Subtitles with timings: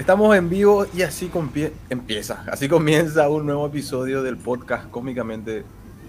[0.00, 1.30] Estamos en vivo y así
[1.90, 5.62] empieza, así comienza un nuevo episodio del podcast Cómicamente.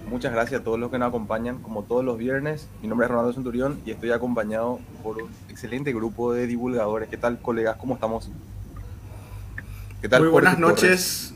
[0.08, 2.70] Muchas gracias a todos los que nos acompañan, como todos los viernes.
[2.82, 7.10] Mi nombre es Ronaldo Centurión y estoy acompañado por un excelente grupo de divulgadores.
[7.10, 7.76] ¿Qué tal, colegas?
[7.76, 8.32] ¿Cómo estamos?
[10.02, 11.34] ¿Qué tal, Muy buenas noches.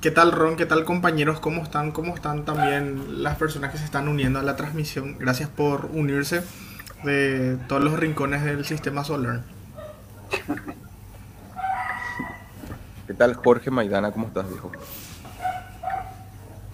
[0.00, 0.56] ¿Qué tal, Ron?
[0.56, 1.38] ¿Qué tal, compañeros?
[1.38, 1.92] ¿Cómo están?
[1.92, 5.18] ¿Cómo están también las personas que se están uniendo a la transmisión?
[5.20, 6.42] Gracias por unirse
[7.04, 9.44] de todos los rincones del sistema solar.
[13.10, 14.12] ¿Qué tal Jorge Maidana?
[14.12, 14.70] ¿Cómo estás, viejo?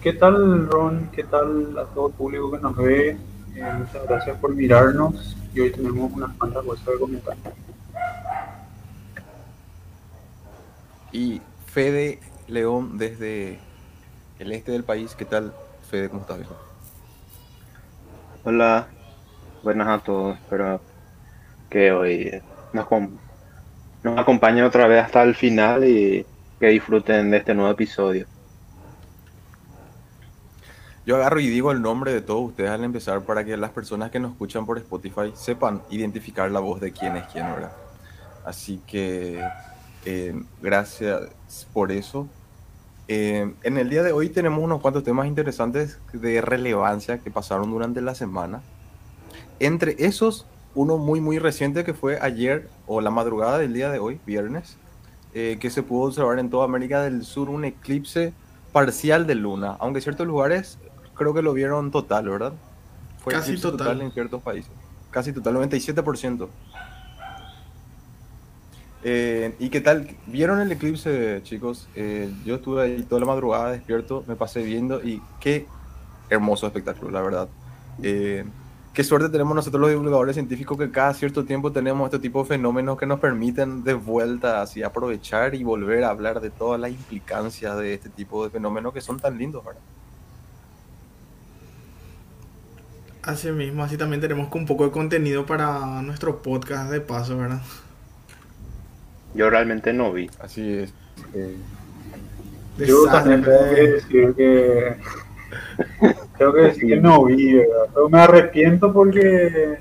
[0.03, 1.09] ¿Qué tal Ron?
[1.11, 3.17] ¿Qué tal a todo el público que nos ve?
[3.55, 7.37] Eh, muchas gracias por mirarnos y hoy tenemos unas cuantas cosas de comentar.
[11.11, 13.57] Y Fede León desde
[14.37, 15.55] el este del país, ¿qué tal
[15.89, 16.07] Fede?
[16.07, 16.55] ¿Cómo estás, viejo?
[18.43, 18.85] Hola,
[19.63, 20.81] buenas a todos, espero
[21.71, 22.31] que hoy
[22.73, 22.85] nos,
[24.03, 26.23] nos acompañen otra vez hasta el final y
[26.59, 28.25] que disfruten de este nuevo episodio.
[31.05, 34.11] Yo agarro y digo el nombre de todos ustedes al empezar para que las personas
[34.11, 37.71] que nos escuchan por Spotify sepan identificar la voz de quién es quién, ¿verdad?
[38.43, 39.41] Así que
[40.03, 42.27] eh, gracias por eso.
[43.07, 47.71] Eh, en el día de hoy tenemos unos cuantos temas interesantes de relevancia que pasaron
[47.71, 48.61] durante la semana.
[49.59, 53.99] Entre esos, uno muy muy reciente que fue ayer o la madrugada del día de
[53.99, 54.77] hoy, viernes,
[55.39, 58.33] eh, que se pudo observar en toda América del Sur un eclipse
[58.71, 60.79] parcial de luna, aunque en ciertos lugares
[61.13, 62.53] creo que lo vieron total, ¿verdad?
[63.19, 64.01] Fue Casi total.
[64.01, 64.71] en ciertos países.
[65.11, 66.47] Casi total, 97%.
[69.03, 70.09] Eh, ¿Y qué tal?
[70.25, 71.87] ¿Vieron el eclipse, chicos?
[71.93, 75.67] Eh, yo estuve ahí toda la madrugada despierto, me pasé viendo y qué
[76.31, 77.47] hermoso espectáculo, la verdad.
[78.01, 78.43] Eh,
[78.97, 82.49] qué suerte tenemos nosotros los divulgadores científicos que cada cierto tiempo tenemos este tipo de
[82.49, 86.89] fenómenos que nos permiten de vuelta así aprovechar y volver a hablar de todas las
[86.89, 89.81] implicancias de este tipo de fenómenos que son tan lindos, ¿verdad?
[93.21, 97.61] Así mismo, así también tenemos un poco de contenido para nuestro podcast de paso, ¿verdad?
[99.35, 100.27] Yo realmente no vi.
[100.39, 100.91] Así es.
[101.35, 101.55] Eh,
[102.79, 104.97] yo también decir que
[106.37, 107.87] Tengo que decir que no vi, ¿verdad?
[107.93, 109.79] Pero me arrepiento porque,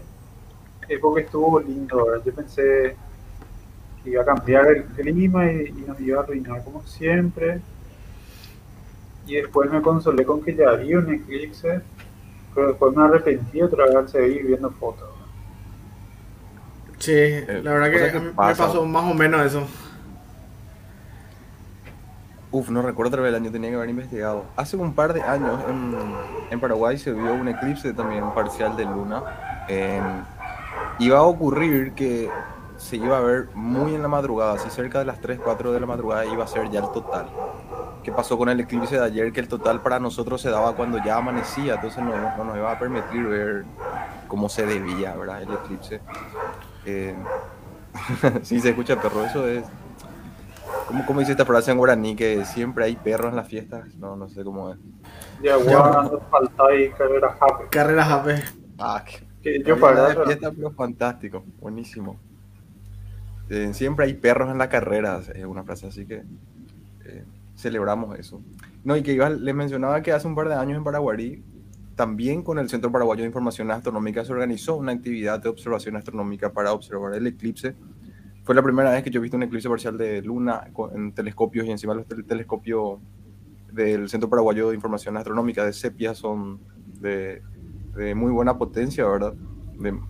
[0.88, 2.22] es porque estuvo lindo, ¿verdad?
[2.24, 2.96] Yo pensé
[4.02, 7.60] que iba a cambiar el clima y, nos iba a arruinar como siempre.
[9.26, 11.80] Y después me consolé con que ya había un eclipse,
[12.54, 15.08] pero después me arrepentí otra vez al seguir viendo fotos.
[16.98, 17.12] Sí,
[17.62, 19.66] la verdad que, me pasó más o menos eso.
[22.56, 24.46] Uf, no recuerdo el año, tenía que haber investigado.
[24.56, 25.60] Hace un par de años
[26.50, 29.22] en, Paraguay se vio un eclipse también parcial de luna.
[30.98, 32.30] iba a ocurrir que
[32.78, 35.80] se iba a ver muy en la madrugada, así cerca de las 3, 4 de
[35.80, 37.28] la madrugada iba a ser ya el total.
[38.02, 39.34] ¿Qué pasó con el eclipse de ayer?
[39.34, 42.78] Que el total para nosotros se daba cuando ya amanecía, entonces no, nos iba a
[42.78, 43.66] permitir ver
[44.28, 45.42] cómo se debía, ¿verdad?
[45.42, 46.00] El eclipse.
[46.86, 47.14] Eh,
[48.42, 49.62] se escucha perro, eso es
[50.86, 52.14] ¿Cómo, ¿Cómo, dice esta frase en guaraní?
[52.14, 53.94] Que siempre hay perros en las fiestas.
[53.96, 54.78] No, no sé cómo es.
[55.42, 57.64] Ya, bueno, falta ahí carrera jape.
[57.70, 58.42] Carrera jape.
[58.78, 59.04] Ah,
[59.42, 61.44] que, yo para de fiesta, pero fantástico.
[61.60, 62.18] Buenísimo.
[63.48, 66.24] Eh, siempre hay perros en la carrera, es una frase así que
[67.04, 67.24] eh,
[67.56, 68.40] celebramos eso.
[68.82, 71.42] No, y que iba, les mencionaba que hace un par de años en Paraguay,
[71.94, 76.52] también con el Centro Paraguayo de Información Astronómica, se organizó una actividad de observación astronómica
[76.52, 77.76] para observar el eclipse
[78.46, 81.66] fue la primera vez que yo he visto un eclipse parcial de luna en telescopios
[81.66, 83.00] y encima los telescopios
[83.72, 86.60] del Centro Paraguayo de Información Astronómica de Sepia son
[87.00, 87.42] de,
[88.14, 89.34] muy buena potencia, ¿verdad?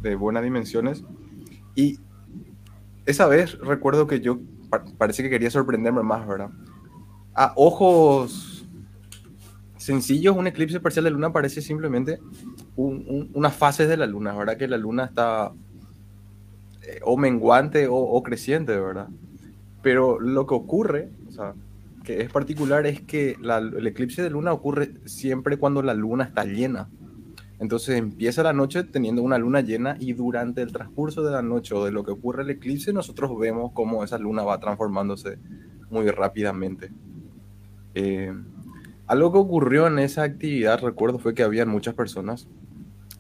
[0.02, 1.02] De, buenas dimensiones.
[1.74, 1.98] Y
[3.06, 4.38] esa vez recuerdo que yo
[4.98, 6.50] parece que quería sorprenderme más, ¿verdad?
[7.32, 8.68] A ojos
[9.78, 12.20] sencillos, un eclipse parcial de luna parece simplemente
[12.76, 14.58] unas fases de la luna, ¿verdad?
[14.58, 15.54] Que la luna está
[17.02, 19.08] o menguante o, creciente, ¿verdad?
[19.82, 21.54] Pero lo que ocurre, o sea,
[22.04, 26.44] que es particular, es que el eclipse de luna ocurre siempre cuando la luna está
[26.44, 26.88] llena.
[27.58, 31.74] Entonces empieza la noche teniendo una luna llena y durante el transcurso de la noche
[31.74, 35.38] o de lo que ocurre el eclipse, nosotros vemos cómo esa luna va transformándose
[35.90, 36.90] muy rápidamente.
[37.94, 38.32] Eh,
[39.06, 42.46] algo que ocurrió en esa actividad, recuerdo, fue que habían muchas personas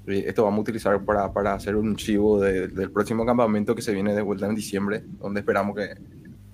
[0.06, 4.14] esto vamos a utilizar para, para hacer un chivo del próximo campamento que se viene
[4.14, 5.94] de vuelta en diciembre, donde esperamos que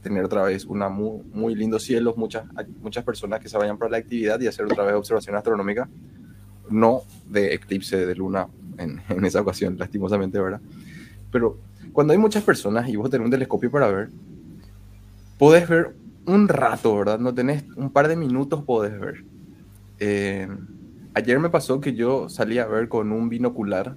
[0.03, 2.45] tener otra vez una muy, muy lindo cielo, muchas,
[2.81, 5.89] muchas personas que se vayan para la actividad y hacer otra vez observación astronómica,
[6.71, 10.61] no de eclipse de luna en, en esa ocasión, lastimosamente, ¿verdad?
[11.31, 11.59] Pero
[11.93, 14.09] cuando hay muchas personas y vos tenés un telescopio para ver,
[15.39, 15.93] podés ver
[16.27, 17.19] un rato, ¿verdad?
[17.19, 19.25] No tenés un par de minutos, podés ver.
[19.99, 20.49] Eh,
[21.15, 23.97] ayer me pasó que yo salí a ver con un binocular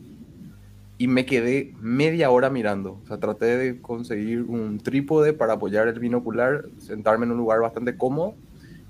[0.97, 2.99] y me quedé media hora mirando.
[3.03, 7.59] O sea, traté de conseguir un trípode para apoyar el binocular, sentarme en un lugar
[7.59, 8.35] bastante cómodo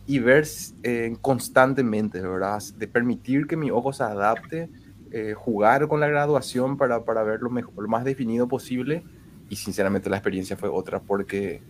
[0.05, 0.45] y ver
[0.83, 2.61] eh, constantemente, ¿verdad?
[2.77, 4.69] De permitir que mi ojo se adapte,
[5.11, 9.03] eh, jugar con la graduación para, para ver lo, mejor, lo más definido posible.
[9.49, 11.61] Y sinceramente la experiencia fue otra porque,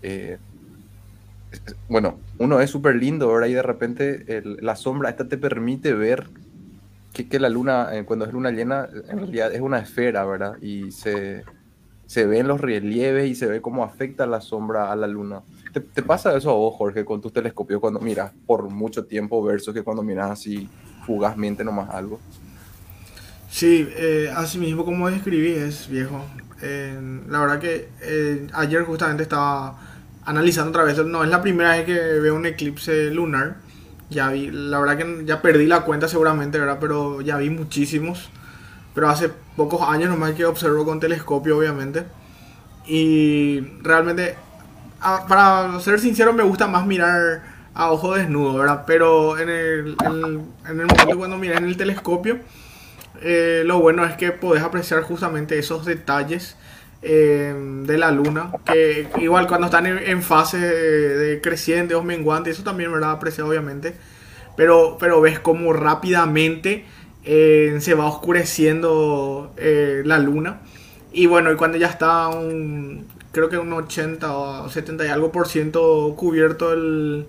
[0.00, 0.38] eh,
[1.88, 3.48] bueno, uno es súper lindo, ¿verdad?
[3.48, 6.28] Y de repente la sombra esta te permite ver
[7.12, 10.56] que, la luna, cuando es luna llena, en realidad es una esfera, ¿verdad?
[10.62, 11.44] Y se,
[12.06, 15.42] se ven los relieves y se ve cómo afecta la sombra a la luna.
[15.72, 19.72] ¿Te, pasa eso a vos, Jorge, con tu telescopio cuando miras por mucho tiempo versus
[19.72, 20.68] que cuando miras así
[21.06, 22.20] fugazmente nomás algo?
[23.50, 26.24] Sí, eh, así mismo como describí es viejo.
[26.60, 29.91] la verdad que eh, ayer justamente estaba
[30.24, 33.56] analizando otra vez, no es la primera vez que veo un eclipse lunar.
[34.10, 36.78] Ya vi, la verdad que ya perdí la cuenta seguramente, ¿verdad?
[36.80, 38.30] Pero ya vi muchísimos.
[38.94, 42.04] Pero hace pocos años nomás que observo con telescopio, obviamente.
[42.86, 44.36] Y realmente
[45.28, 47.42] para ser sincero, me gusta más mirar
[47.74, 48.84] a ojo desnudo, ¿verdad?
[48.86, 52.38] Pero en el, en el momento cuando miras en el telescopio,
[53.20, 56.56] eh, lo bueno es que podés apreciar justamente esos detalles
[57.02, 57.54] eh,
[57.84, 62.92] de la luna, que igual cuando están en, fase de, creciente o menguante, eso también,
[62.92, 63.12] ¿verdad?
[63.12, 63.94] Apreciado obviamente,
[64.56, 66.84] pero, pero ves como rápidamente
[67.24, 69.54] eh, se va oscureciendo
[70.04, 70.60] la luna.
[71.12, 75.32] Y bueno, y cuando ya está un, creo que un 80 o 70 y algo
[75.32, 77.26] por ciento cubierto el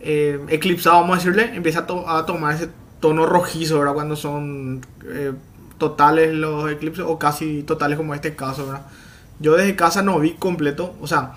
[0.00, 2.68] eh, eclipsado, vamos a decirle, empieza a, tomar ese
[3.00, 3.94] tono rojizo, ¿verdad?
[3.94, 5.32] Cuando son eh,
[5.78, 8.80] totales los eclipses o casi totales como este caso.
[9.42, 11.34] Yo desde casa no vi completo, o sea,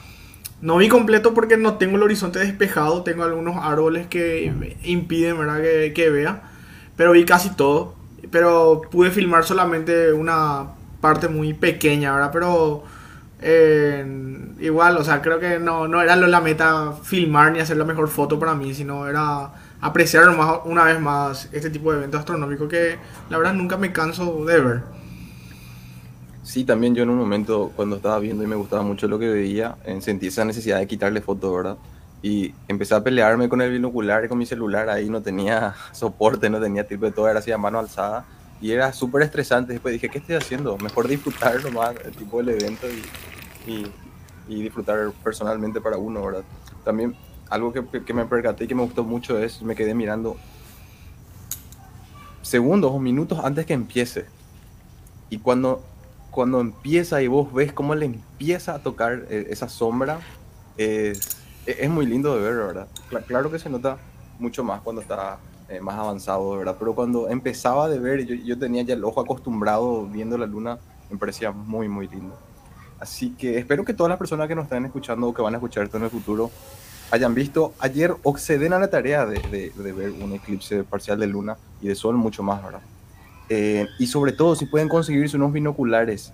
[0.62, 5.62] no vi completo porque no tengo el horizonte despejado, tengo algunos árboles que impiden, ¿verdad?
[5.62, 6.44] Que, que vea,
[6.96, 7.96] pero vi casi todo,
[8.31, 10.68] pero pude filmar solamente una
[11.02, 12.31] parte muy pequeña, ¿verdad?
[12.31, 12.84] Pero
[14.60, 18.08] igual, o sea, creo que no, no era la meta filmar ni hacer la mejor
[18.08, 19.51] foto para mí, sino era
[19.81, 22.98] apreciar más, una vez más este tipo de eventos astronómicos que
[23.30, 24.84] la verdad nunca me canso de ver.
[26.46, 29.28] Sí, también yo en un momento cuando estaba viendo y me gustaba mucho lo que
[29.28, 31.78] veía, eh, sentí esa necesidad de quitarle fotos, ¿verdad?
[32.22, 36.48] Y empecé a pelearme con el binocular y con mi celular, ahí no tenía soporte,
[36.52, 38.26] no tenía tipo de todo, era así a mano alzada
[38.62, 39.74] y era súper estresante.
[39.74, 40.78] Después dije, ¿qué estoy haciendo?
[40.78, 42.86] Mejor disfrutar nomás el tipo del evento
[43.66, 43.88] y,
[44.48, 46.44] y, disfrutar personalmente para uno, ¿verdad?
[46.84, 47.16] También
[47.50, 50.38] algo que, que, me percaté y que me gustó mucho es, me quedé mirando
[52.44, 54.26] segundos o minutos antes que empiece.
[55.32, 55.84] Y cuando,
[56.36, 60.20] cuando empieza y vos ves cómo le empieza a tocar eh, esa sombra,
[60.76, 62.88] es, es muy lindo de ver, ¿verdad?
[63.26, 63.98] Claro que se nota
[64.38, 65.38] mucho más cuando está
[65.70, 66.76] eh, más avanzado, ¿verdad?
[66.78, 70.78] Pero cuando empezaba de ver, yo, yo, tenía ya el ojo acostumbrado viendo la luna,
[71.10, 72.38] me parecía muy, muy lindo.
[73.00, 75.58] Así que espero que todas las personas que nos están escuchando o que van a
[75.58, 76.52] escuchar esto en el futuro
[77.12, 81.18] hayan visto ayer o se den a la tarea de, de, ver un eclipse parcial
[81.18, 82.82] de luna y de sol mucho más, ¿verdad?
[83.50, 86.34] Eh, y sobre todo si pueden conseguirse unos binoculares,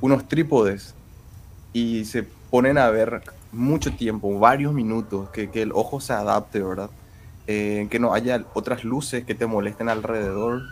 [0.00, 0.94] unos trípodes
[1.72, 3.22] y se ponen a ver
[3.52, 6.90] mucho tiempo, varios minutos, que, que el ojo se adapte, ¿verdad?
[7.46, 10.62] Eh, que no haya otras luces que te molesten alrededor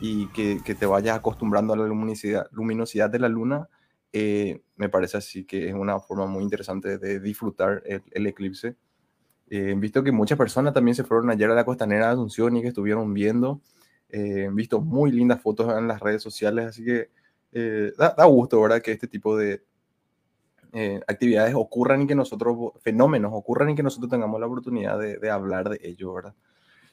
[0.00, 3.68] y que, que te vayas acostumbrando a la luminosidad, luminosidad de la luna,
[4.12, 8.76] eh, me parece así que es una forma muy interesante de disfrutar el, eclipse.
[9.50, 12.56] Eh, he visto que muchas personas también se fueron ayer a la costanera de Asunción
[12.56, 13.60] y que estuvieron viendo.
[14.08, 17.10] He visto muy lindas fotos en las redes sociales, así que
[17.96, 18.82] da, da, gusto, ¿verdad?
[18.82, 19.62] Que este tipo de,
[20.78, 25.30] eh, actividades ocurran y que nosotros, fenómenos ocurran y que nosotros tengamos la oportunidad de,
[25.30, 26.34] hablar de ello, ¿verdad?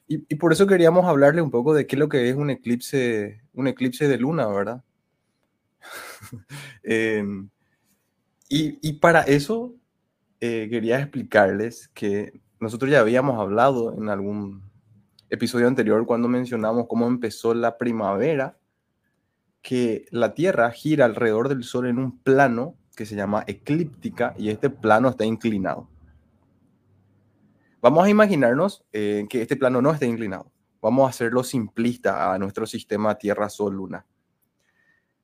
[0.07, 3.41] Y, por eso queríamos hablarle un poco de qué es lo que es un eclipse,
[3.53, 4.83] un eclipse de luna, ¿verdad?
[6.83, 7.49] Em,
[8.47, 9.75] y, para eso
[10.39, 14.61] eh, quería explicarles que nosotros ya habíamos hablado en algún
[15.33, 18.59] episodio anterior cuando mencionamos cómo empezó la primavera,
[19.63, 24.49] que la Tierra gira alrededor del Sol en un plano que se llama eclíptica y
[24.49, 25.89] este plano está inclinado.
[27.81, 30.51] Vamos a imaginarnos eh, que este plano no está inclinado.
[30.81, 34.05] Vamos a hacerlo simplista a nuestro sistema Tierra-Sol-Luna.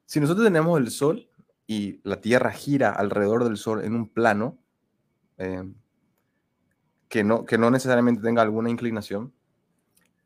[0.06, 1.30] Si nosotros tenemos el Sol
[1.68, 4.58] y la Tierra gira alrededor del Sol en un plano
[5.38, 5.72] eh,
[7.10, 9.34] que, no, que no necesariamente tenga alguna inclinación,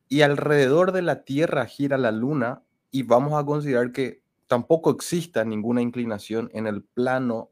[0.10, 5.44] y alrededor de la Tierra gira la Luna, y vamos a considerar que tampoco exista
[5.44, 7.50] ninguna inclinación en el plano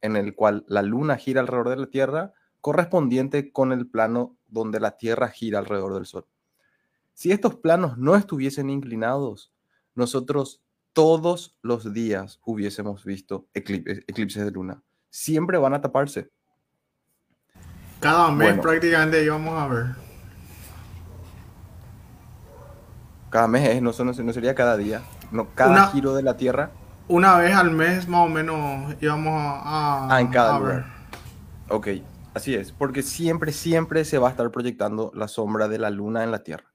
[0.00, 4.80] en el cual la luna gira alrededor de la Tierra correspondiente con el plano donde
[4.80, 6.26] la Tierra gira alrededor del Sol.
[7.12, 9.52] Si estos planos no estuviesen inclinados,
[9.94, 10.62] nosotros
[10.92, 14.82] todos los días hubiésemos visto eclipses, de luna.
[15.10, 16.30] Siempre van a taparse.
[18.00, 20.07] Cada mes prácticamente íbamos a ver.
[23.30, 25.02] Cada mes no, no, sería cada día.
[25.30, 26.70] No, cada giro de la Tierra.
[27.08, 30.86] Una vez al mes más o menos íbamos a, ah, en cada lugar.
[31.68, 31.88] Ok,
[32.34, 32.72] así es.
[32.72, 36.42] Porque siempre, siempre se va a estar proyectando la sombra de la Luna en la
[36.42, 36.70] Tierra.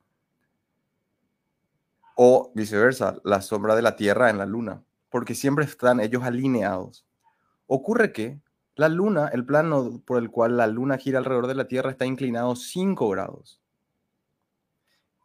[2.16, 4.84] O viceversa, la sombra de la Tierra en la Luna.
[5.10, 7.06] Porque siempre están ellos alineados.
[7.66, 8.40] Ocurre que
[8.76, 12.06] la Luna, el plano por el cual la Luna gira alrededor de la Tierra está
[12.06, 13.60] inclinado 5 grados.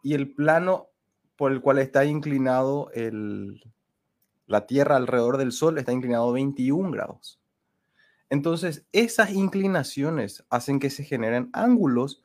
[0.03, 0.89] Y el plano
[1.39, 3.63] por el cual está inclinado el,
[4.49, 7.41] la Tierra alrededor del Sol está inclinado 21 grados.
[8.29, 12.25] Entonces, esas inclinaciones hacen que se generen ángulos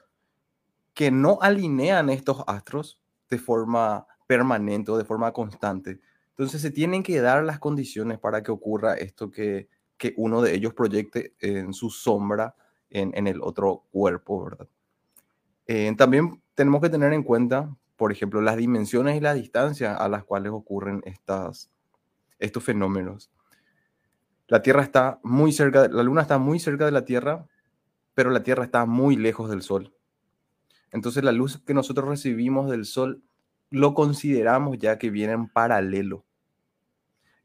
[0.96, 6.00] que no alinean estos astros de forma permanente o de forma constante.
[6.30, 10.56] Entonces, se tienen que dar las condiciones para que ocurra esto que, que uno de
[10.56, 12.56] ellos proyecte en su sombra
[12.90, 14.68] en, el otro cuerpo, ¿verdad?
[15.68, 20.10] Eh, también tenemos que tener en cuenta por ejemplo, las dimensiones y la distancia a
[20.10, 21.70] las cuales ocurren estas,
[22.40, 23.32] estos fenómenos.
[24.48, 27.48] La Tierra está muy cerca, la Luna está muy cerca de la Tierra,
[28.14, 29.94] pero la Tierra está muy lejos del Sol.
[30.92, 33.24] Entonces la luz que nosotros recibimos del Sol
[33.70, 36.26] lo consideramos ya que viene en paralelo.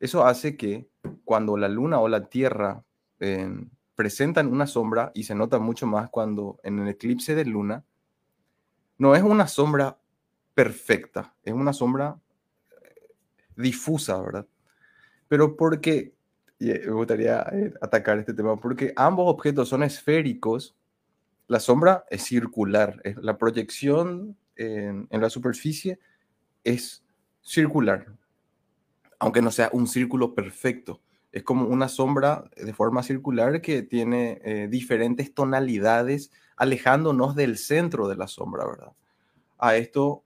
[0.00, 0.88] Eso hace que
[1.25, 2.85] cuando la Luna o la Tierra
[3.21, 3.50] eh,
[3.95, 7.85] presentan una sombra, y se nota mucho más cuando en el eclipse de Luna,
[8.97, 9.98] no es una sombra
[10.59, 12.19] perfecta, es una sombra
[12.73, 13.15] eh,
[13.55, 14.45] difusa, ¿verdad?
[15.29, 16.15] Pero porque,
[16.59, 20.75] eh, me gustaría eh, atacar este tema, porque ambos objetos son esféricos,
[21.47, 26.00] la sombra es circular, la proyección en, la superficie
[26.65, 27.05] es
[27.41, 28.09] circular,
[29.21, 31.00] aunque no sea un círculo perfecto.
[31.31, 38.17] Es como una sombra de forma circular que tiene diferentes tonalidades alejándonos del centro de
[38.17, 38.93] la sombra, ¿verdad?
[39.59, 40.25] A esto,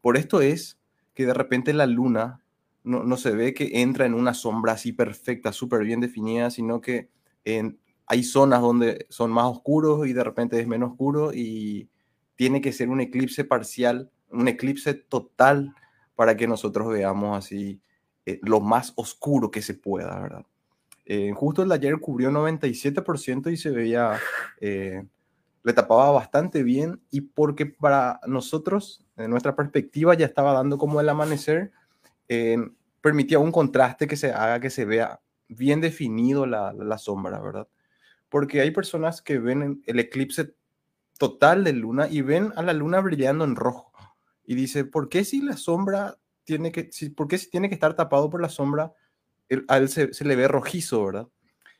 [0.00, 0.78] por esto es
[1.14, 2.42] que de repente la luna
[2.84, 7.08] no, se ve que entra en una sombra así perfecta, súper bien definida, sino que
[8.06, 11.88] hay zonas donde son más oscuros y de repente es menos oscuro y
[12.36, 15.74] tiene que ser un eclipse parcial, un eclipse total
[16.14, 17.80] para que nosotros veamos así
[18.24, 20.46] eh, lo más oscuro que se pueda, ¿verdad?
[21.04, 24.18] Eh, justo el de ayer cubrió 97% y se veía
[24.60, 25.04] eh,
[25.66, 31.00] le tapaba bastante bien y porque para nosotros, en nuestra perspectiva, ya estaba dando como
[31.00, 31.72] el amanecer,
[32.28, 32.56] eh,
[33.00, 37.66] permitía un contraste que se haga que se vea bien definido la, la, sombra, ¿verdad?
[38.28, 40.54] Porque hay personas que ven el eclipse
[41.18, 43.90] total de luna y ven a la luna brillando en rojo
[44.44, 47.74] y dice, ¿por qué si la sombra tiene que, si, por qué si tiene que
[47.74, 48.94] estar tapado por la sombra,
[49.66, 51.26] a él se, se le ve rojizo, ¿verdad?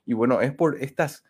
[0.05, 1.23] Y bueno, es por estas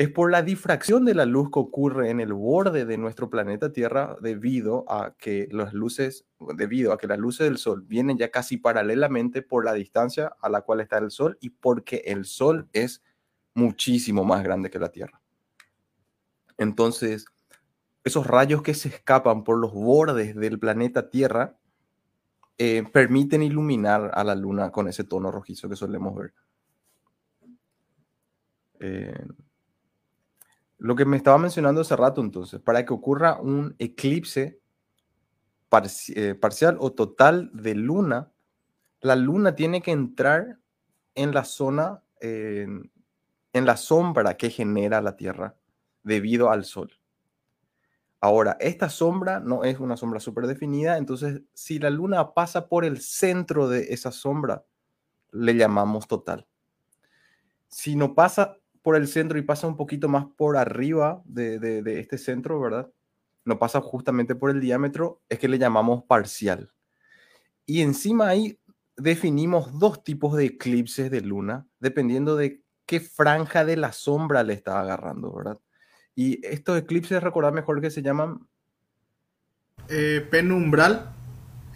[0.00, 3.70] es por la difracción de la luz que ocurre en el borde de nuestro planeta
[3.70, 6.24] Tierra debido a que las luces,
[6.56, 10.48] debido a que las luces del Sol vienen ya casi paralelamente por la distancia a
[10.48, 13.02] la cual está el Sol y porque el Sol es
[13.52, 15.20] muchísimo más grande que la Tierra.
[16.56, 17.26] Entonces,
[18.02, 21.58] esos rayos que se escapan por los bordes del planeta Tierra
[22.56, 26.32] eh, permiten iluminar a la Luna con ese tono rojizo que solemos ver.
[28.78, 29.26] Eh,
[30.80, 34.60] lo que me estaba mencionando hace rato entonces, para que ocurra un eclipse
[36.14, 38.32] eh, parcial o total de luna,
[39.02, 40.58] la luna tiene que entrar
[41.14, 42.90] en la zona, en
[43.52, 45.56] la sombra que genera la Tierra
[46.02, 46.92] debido al Sol.
[48.22, 52.84] Ahora, esta sombra no es una sombra súper definida, entonces si la luna pasa por
[52.84, 54.64] el centro de esa sombra,
[55.32, 56.46] le llamamos total.
[57.68, 62.18] Si no pasa por el centro y pasa un poquito más por arriba de, este
[62.18, 62.90] centro, ¿verdad?
[63.44, 66.72] No pasa justamente por el diámetro, es que le llamamos parcial.
[67.66, 68.58] Y encima ahí
[68.96, 74.54] definimos dos tipos de eclipses de luna, dependiendo de qué franja de la sombra le
[74.54, 75.58] está agarrando, ¿verdad?
[76.14, 78.46] Y estos eclipses, recordad mejor que se llaman...
[79.88, 81.12] Eh, penumbral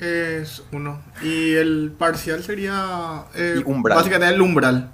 [0.01, 1.03] es uno.
[1.23, 3.27] Y el parcial sería...
[3.35, 4.93] Eh, básicamente el umbral.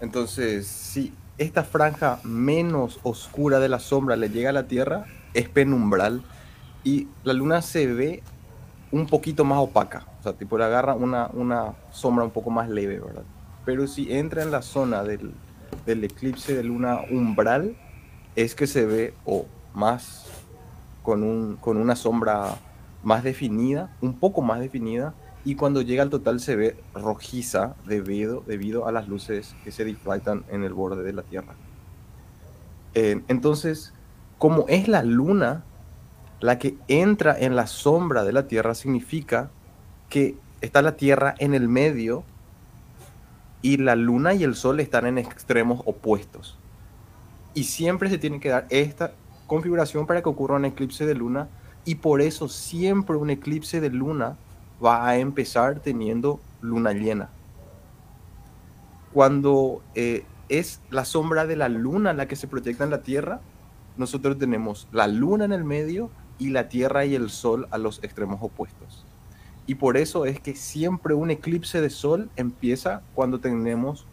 [0.00, 5.48] Entonces, si esta franja menos oscura de la sombra le llega a la Tierra, es
[5.48, 6.22] penumbral
[6.84, 8.22] y la luna se ve
[8.90, 10.06] un poquito más opaca.
[10.20, 13.24] O sea, tipo le agarra una, una sombra un poco más leve, ¿verdad?
[13.68, 15.30] pero si entra en la zona del,
[15.84, 17.76] del eclipse de luna umbral,
[18.34, 20.24] es que se ve o más
[21.02, 22.56] con, un, con una sombra
[23.02, 25.12] más definida, un poco más definida,
[25.48, 29.82] y cuando llega al total se ve rojiza debido, debido a las luces que se
[29.82, 31.54] difractan en el borde de la Tierra.
[32.92, 33.94] Eh, entonces,
[34.36, 35.64] como es la luna
[36.40, 39.48] la que entra en la sombra de la Tierra, significa
[40.10, 42.24] que está la Tierra en el medio
[43.62, 46.58] y la luna y el sol están en extremos opuestos.
[47.54, 49.14] Y siempre se tiene que dar esta
[49.46, 51.48] configuración para que ocurra un eclipse de luna
[51.86, 54.36] y por eso siempre un eclipse de luna
[54.84, 57.28] va a empezar teniendo luna llena.
[59.12, 63.40] Cuando eh, es la sombra de la luna la que se proyecta en la Tierra,
[63.96, 68.02] nosotros tenemos la luna en el medio y la Tierra y el Sol a los
[68.04, 69.04] extremos opuestos.
[69.66, 74.06] Y por eso es que siempre un eclipse de Sol empieza cuando tenemos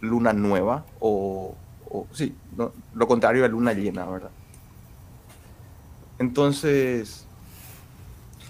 [0.00, 1.54] luna nueva o,
[2.12, 2.34] sí,
[2.94, 4.30] lo contrario a luna llena, ¿verdad?
[6.18, 7.25] Entonces,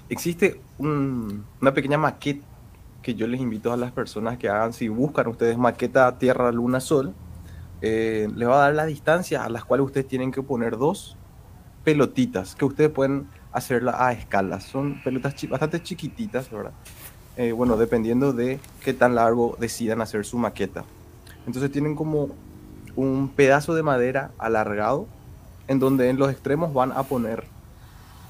[0.08, 2.44] existe una pequeña maqueta
[3.02, 6.80] que yo les invito a las personas que hagan, si buscan ustedes maqueta Tierra, Luna,
[6.80, 7.14] Sol,
[7.80, 11.16] eh, les va a dar la distancia a las cuales ustedes tienen que poner dos
[11.84, 14.60] pelotitas que ustedes pueden hacerla a escala.
[14.60, 16.72] Son pelotas bastante chiquititas, ¿verdad?
[17.36, 20.84] Eh, bueno, dependiendo de qué tan largo decidan hacer su maqueta.
[21.46, 22.30] Entonces tienen como
[22.96, 25.06] un pedazo de madera alargado
[25.68, 27.44] en donde en los extremos van a poner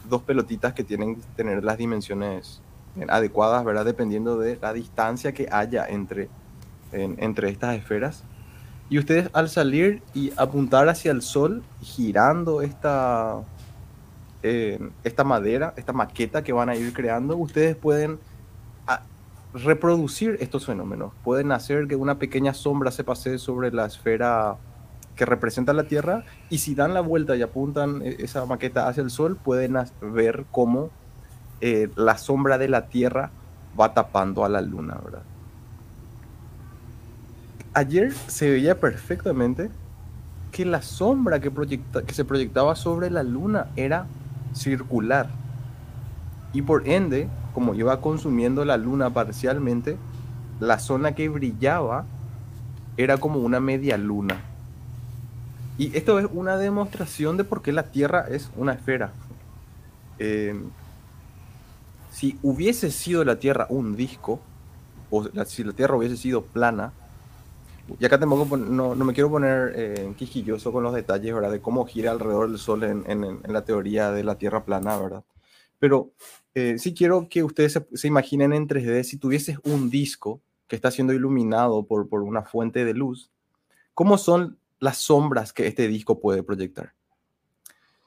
[0.08, 2.60] dos pelotitas que tienen que tener las dimensiones
[3.08, 3.84] adecuadas, ¿verdad?
[3.84, 6.28] Dependiendo de la distancia que haya entre,
[6.92, 8.24] entre estas esferas.
[8.88, 13.42] Y ustedes al salir y apuntar hacia el sol, girando esta,
[14.42, 18.18] eh, esta madera, esta maqueta que van a ir creando, ustedes pueden
[18.86, 19.02] ah,
[19.52, 21.12] reproducir estos fenómenos.
[21.24, 24.56] Pueden hacer que una pequeña sombra se pase sobre la esfera
[25.16, 29.02] que representa la Tierra y si dan la vuelta y apuntan e-, esa maqueta hacia
[29.02, 30.90] el Sol, pueden ver cómo
[31.60, 33.30] eh, la sombra de la Tierra
[33.78, 35.22] va tapando a la Luna, ¿verdad?
[37.72, 39.70] Ayer se veía perfectamente
[40.52, 41.50] que la sombra que
[42.12, 44.06] se proyectaba sobre la Luna era
[44.54, 45.28] circular.
[46.54, 49.98] Y por ende, como iba consumiendo la Luna parcialmente,
[50.58, 52.06] la zona que brillaba
[52.96, 54.36] era como una media luna
[55.78, 59.12] y esto es una demostración de por qué la Tierra es una esfera.
[60.18, 60.58] Eh,
[62.10, 64.40] si hubiese sido la Tierra un disco,
[65.10, 66.92] o si la Tierra hubiese sido plana,
[68.00, 71.52] y acá tampoco no, no me quiero poner eh, quijilloso con los detalles, ¿verdad?
[71.52, 75.24] De cómo gira alrededor del Sol en, la teoría de la Tierra plana, ¿verdad?
[75.78, 76.10] Pero
[76.54, 80.74] eh, sí quiero que ustedes se, se, imaginen en 3D, si tuvieses un disco que
[80.74, 83.30] está siendo iluminado por, por una fuente de luz,
[83.94, 86.94] ¿cómo son las sombras que este disco puede proyectar.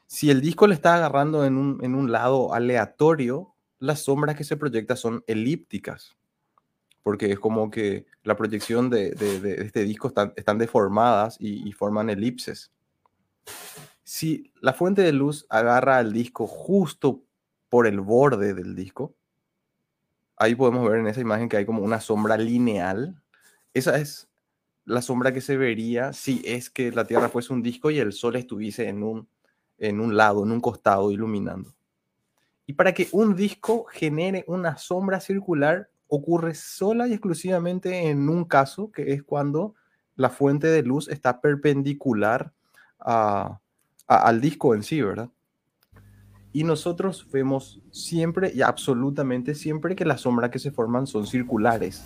[0.08, 4.98] Si el disco le está agarrando en un, lado aleatorio, las sombras que se proyectan
[4.98, 6.18] son elípticas,
[7.04, 9.16] porque es como que la proyección de,
[9.60, 12.72] este disco están, deformadas y, forman elipses.
[14.04, 17.24] Si la fuente de luz agarra al disco justo
[17.70, 19.14] por el borde del disco,
[20.38, 23.22] ahí podemos ver en esa imagen que hay como una sombra lineal.
[23.74, 24.29] Esa es
[24.90, 28.12] la sombra que se vería si es que la Tierra fuese un disco y el
[28.12, 29.28] Sol estuviese en un,
[29.78, 31.76] en un lado, en un costado, iluminando.
[32.66, 38.46] Y para que un disco genere una sombra circular, ocurre sola y exclusivamente en un
[38.46, 39.76] caso, que es cuando
[40.16, 42.52] la fuente de luz está perpendicular
[42.98, 45.30] al disco en sí, ¿verdad?
[46.52, 52.04] Y nosotros vemos siempre y absolutamente siempre que las sombras que se forman son circulares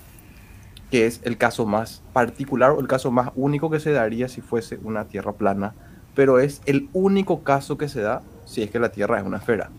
[0.93, 4.41] que es el caso más particular o el caso más único que se daría si
[4.41, 5.73] fuese una Tierra plana,
[6.13, 9.38] pero es el único caso que se da si es que la Tierra es una
[9.38, 9.71] esfera,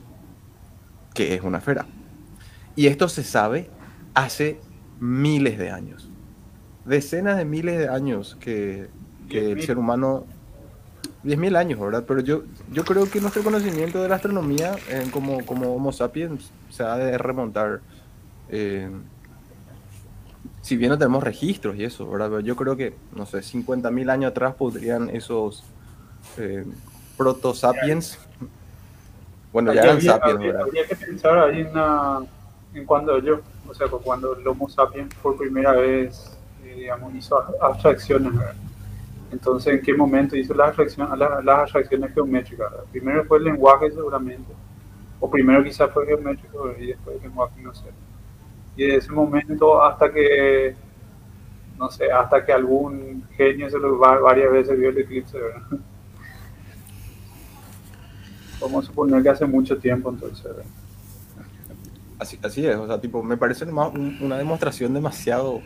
[1.14, 1.86] que es una esfera.
[2.74, 3.70] Y esto se sabe
[4.14, 4.58] hace
[4.98, 6.10] miles de años,
[6.84, 8.88] decenas de miles de años que,
[9.30, 10.24] el ser humano
[11.22, 12.02] 10.000 años, ¿verdad?
[12.08, 16.50] Pero yo, yo creo que nuestro conocimiento de la astronomía eh, como, como Homo sapiens
[16.70, 17.82] se ha de remontar
[18.48, 18.90] eh,
[20.64, 22.30] si bien no tenemos registros y eso, ¿verdad?
[22.30, 25.62] Pero yo creo que, no sé, 50.000 años atrás podrían esos
[26.38, 26.64] eh,
[27.18, 28.18] proto-sapiens,
[29.52, 30.62] bueno, ya eran sapiens, ¿verdad?
[30.62, 31.68] Habría que pensar ahí
[32.72, 37.36] en, cuando yo, o sea, cuando el Homo sapiens por primera vez, eh, digamos, hizo
[37.60, 38.54] abstracciones, ¿verdad?
[39.32, 42.72] Entonces, ¿en qué momento hizo las abstracciones, las, las abstracciones geométricas?
[42.90, 44.50] Primero fue el lenguaje seguramente,
[45.20, 47.90] o primero quizás fue geométrico y después el lenguaje, no sé
[48.76, 50.74] y de ese momento hasta que,
[51.78, 55.62] no sé, hasta que algún genio se lo va varias veces vio el eclipse, ¿verdad?
[58.60, 60.46] Vamos a suponer que hace mucho tiempo entonces.
[62.18, 65.60] Así, así es, o sea, tipo, me parece una demostración demasiado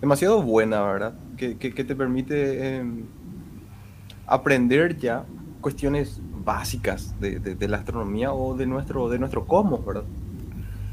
[0.00, 1.14] demasiado buena, ¿verdad?
[1.36, 3.04] Que, te permite em,
[4.26, 5.24] aprender ya
[5.60, 10.04] cuestiones básicas de, la astronomía o de nuestro, de nuestro cosmos, ¿verdad?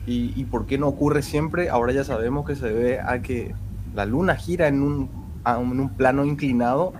[0.09, 3.53] Y, por qué no ocurre siempre, ahora ya sabemos que se debe a que
[3.93, 5.09] la luna gira en un,
[5.45, 6.93] en un plano inclinado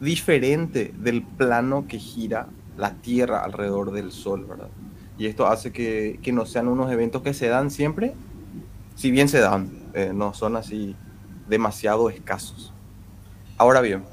[0.00, 2.46] diferente del plano que gira
[2.76, 4.68] la Tierra alrededor del Sol, ¿verdad?
[5.18, 8.14] Y esto hace que, no sean unos eventos que se dan siempre,
[8.94, 10.94] si bien se dan, eh, no son así
[11.48, 12.72] demasiado escasos.
[13.56, 14.04] Ahora bien,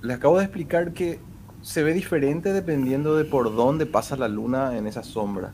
[0.00, 1.20] les acabo de explicar que
[1.60, 5.52] se ve diferente dependiendo de por dónde pasa la luna en esa sombra.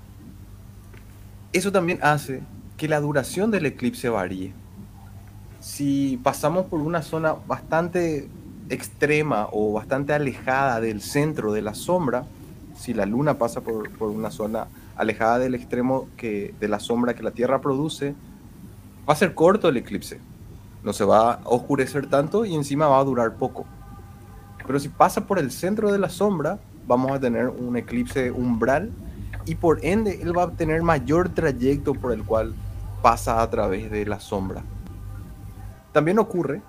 [1.53, 2.43] Eso también hace
[2.77, 4.53] que la duración del eclipse varíe.
[5.61, 8.29] Si pasamos por una zona bastante
[8.69, 12.27] extrema o bastante alejada del centro de la sombra,
[12.77, 17.23] si la luna pasa por, una zona alejada del extremo que, de la sombra que
[17.23, 18.15] la Tierra produce,
[19.09, 20.21] va a ser corto el eclipse.
[20.85, 23.65] No se va a oscurecer tanto y encima va a durar poco.
[24.67, 28.93] Pero si pasa por el centro de la sombra, vamos a tener un eclipse umbral
[29.49, 32.55] y por ende él va a tener mayor trayecto por el cual
[33.01, 34.63] pasa a través de la sombra.
[35.93, 36.61] También ocurre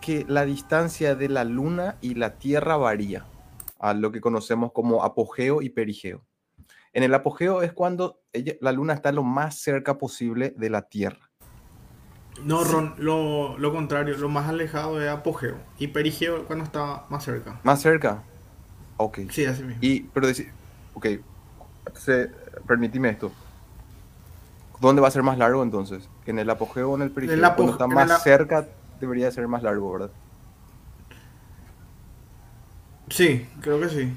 [0.00, 3.26] que la distancia de la luna y la tierra varía
[3.78, 6.24] a lo que conocemos como apogeo y perigeo.
[6.94, 8.22] En el apogeo es cuando
[8.62, 11.30] la luna está lo más cerca posible de la tierra.
[12.42, 15.58] No, Ron, lo, lo, contrario, lo más alejado es apogeo.
[15.78, 17.60] Y perigeo cuando está más cerca.
[17.62, 18.22] ¿Más cerca?
[18.96, 19.18] Ok.
[19.30, 19.80] Sí, así mismo.
[19.82, 20.50] Y, pero decir,
[20.94, 21.06] ok,
[21.94, 22.30] se,
[22.66, 23.32] permíteme esto.
[24.80, 26.08] ¿Dónde va a ser más largo entonces?
[26.26, 27.38] ¿En el apogeo o en el perigeo?
[27.54, 28.66] cuando está más cerca
[29.00, 30.10] debería ser más largo, ¿verdad?
[33.08, 34.12] Sí, creo que sí.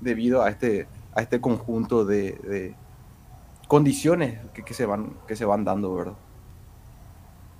[0.00, 2.74] debido a este, a este conjunto de,
[3.68, 6.14] condiciones que, se van, que se van dando, ¿verdad?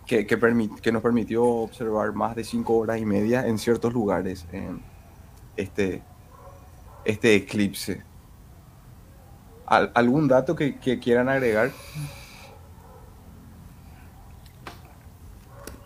[0.06, 4.44] Que, que, nos permitió observar más de 5 horas y media en ciertos lugares
[5.56, 6.02] este,
[7.04, 8.02] este eclipse.
[9.66, 11.70] ¿Algún dato que, que quieran agregar?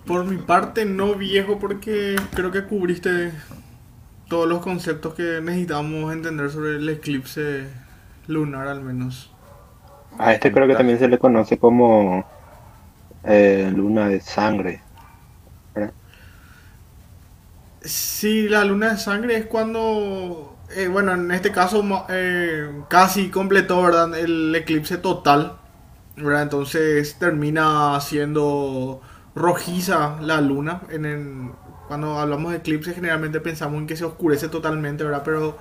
[0.06, 3.32] Por mi parte, no viejo, porque creo que cubriste
[4.28, 7.68] todos los conceptos que necesitamos entender sobre el eclipse
[8.26, 9.32] lunar, al menos.
[10.18, 12.24] A este creo que también se le conoce como
[13.24, 14.80] eh, luna de sangre.
[17.86, 23.80] Sí, la luna de sangre es cuando, eh, bueno, en este caso eh, casi completó,
[23.82, 24.12] ¿verdad?
[24.18, 25.56] El eclipse total,
[26.16, 26.42] ¿verdad?
[26.42, 29.00] Entonces termina siendo
[29.36, 30.82] rojiza la luna.
[31.86, 35.22] Cuando hablamos de eclipse generalmente pensamos en que se oscurece totalmente, ¿verdad?
[35.24, 35.56] Pero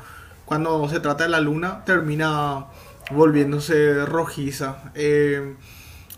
[0.45, 2.65] cuando se trata de la luna termina
[3.11, 4.91] volviéndose rojiza.
[4.95, 5.55] Eh,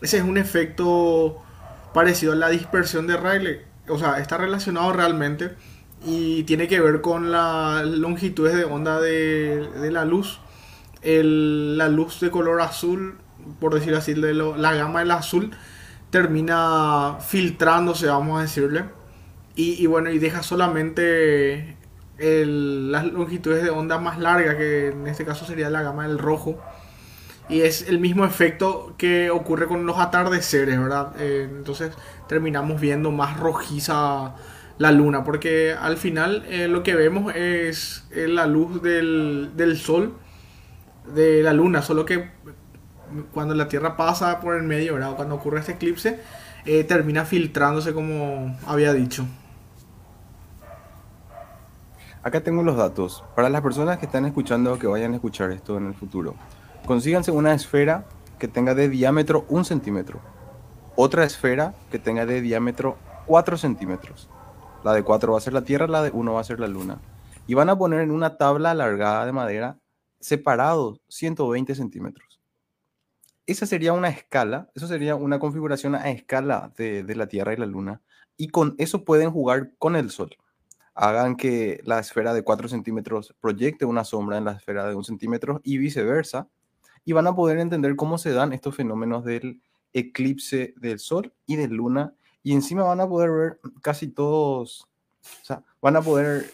[0.02, 1.44] ese es un efecto
[1.94, 3.66] parecido a la dispersión de Rayleigh.
[3.90, 5.56] O sea, está relacionado realmente
[6.06, 10.40] y tiene que ver con las longitudes de onda de, de la luz.
[11.04, 13.18] la luz de color azul,
[13.60, 15.52] por decirlo así, de la gama del azul,
[16.10, 18.86] termina filtrándose, vamos a decirle.
[19.56, 21.78] Y, bueno, y deja solamente
[22.20, 26.60] las longitudes de onda más largas, que en este caso sería la gama del rojo.
[27.50, 31.14] Y es el mismo efecto que ocurre con los atardeceres, ¿verdad?
[31.18, 31.92] Eh, entonces
[32.28, 34.36] terminamos viendo más rojiza
[34.78, 40.14] la luna, porque al final eh, lo que vemos es, la luz del, del, sol
[41.14, 42.30] de la luna, solo que
[43.34, 45.16] cuando la Tierra pasa por el medio, ¿verdad?
[45.16, 46.20] cuando ocurre este eclipse,
[46.66, 49.26] eh, termina filtrándose como había dicho.
[52.24, 53.24] Acá tengo los datos.
[53.36, 56.36] Para las personas que están escuchando o que vayan a escuchar esto en el futuro,
[56.86, 58.06] consíganse una esfera
[58.38, 60.20] que tenga de diámetro un centímetro,
[60.96, 64.30] otra esfera que tenga de diámetro 4 centímetros.
[64.88, 66.68] La de 4 va a ser la Tierra, la de 1 va a ser la
[66.70, 67.02] Luna.
[67.46, 69.78] Y van a poner en una tabla alargada de madera
[70.22, 72.40] separados 120 centímetros.
[73.46, 77.58] Esa sería una escala, eso sería una configuración a escala de, de la Tierra y
[77.58, 78.00] la Luna.
[78.38, 80.38] Y con eso pueden jugar con el Sol
[80.96, 85.04] hagan que la esfera de 4 centímetros proyecte una sombra en la esfera de 1
[85.04, 86.48] centímetro y viceversa.
[87.04, 91.58] Y van a poder entender cómo se dan estos fenómenos del eclipse del Sol y
[91.58, 92.14] de Luna.
[92.48, 94.88] Y encima van a poder ver casi todos,
[95.42, 96.50] o sea, van a poder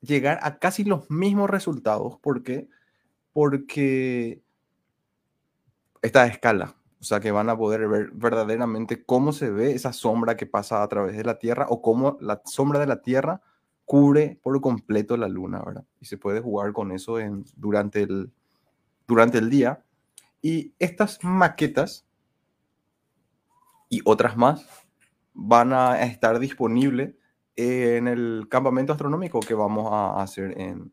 [0.00, 2.18] llegar a casi los mismos resultados.
[2.18, 2.68] ¿Por qué?
[3.32, 4.42] Porque
[6.02, 10.36] esta escala, o sea, que van a poder ver verdaderamente cómo se ve esa sombra
[10.36, 13.42] que pasa a través de la Tierra o cómo la sombra de la Tierra
[13.84, 15.84] cubre por completo la Luna, ¿verdad?
[16.00, 18.32] Y se puede jugar con eso en, durante, el,
[19.06, 19.84] durante el día.
[20.42, 22.06] Y estas maquetas
[23.90, 24.66] y otras más
[25.34, 27.14] van a estar disponibles
[27.56, 30.92] en el campamento astronómico que vamos a hacer en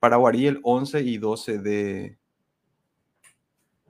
[0.00, 2.18] Paraguarí el 11 y 12 de,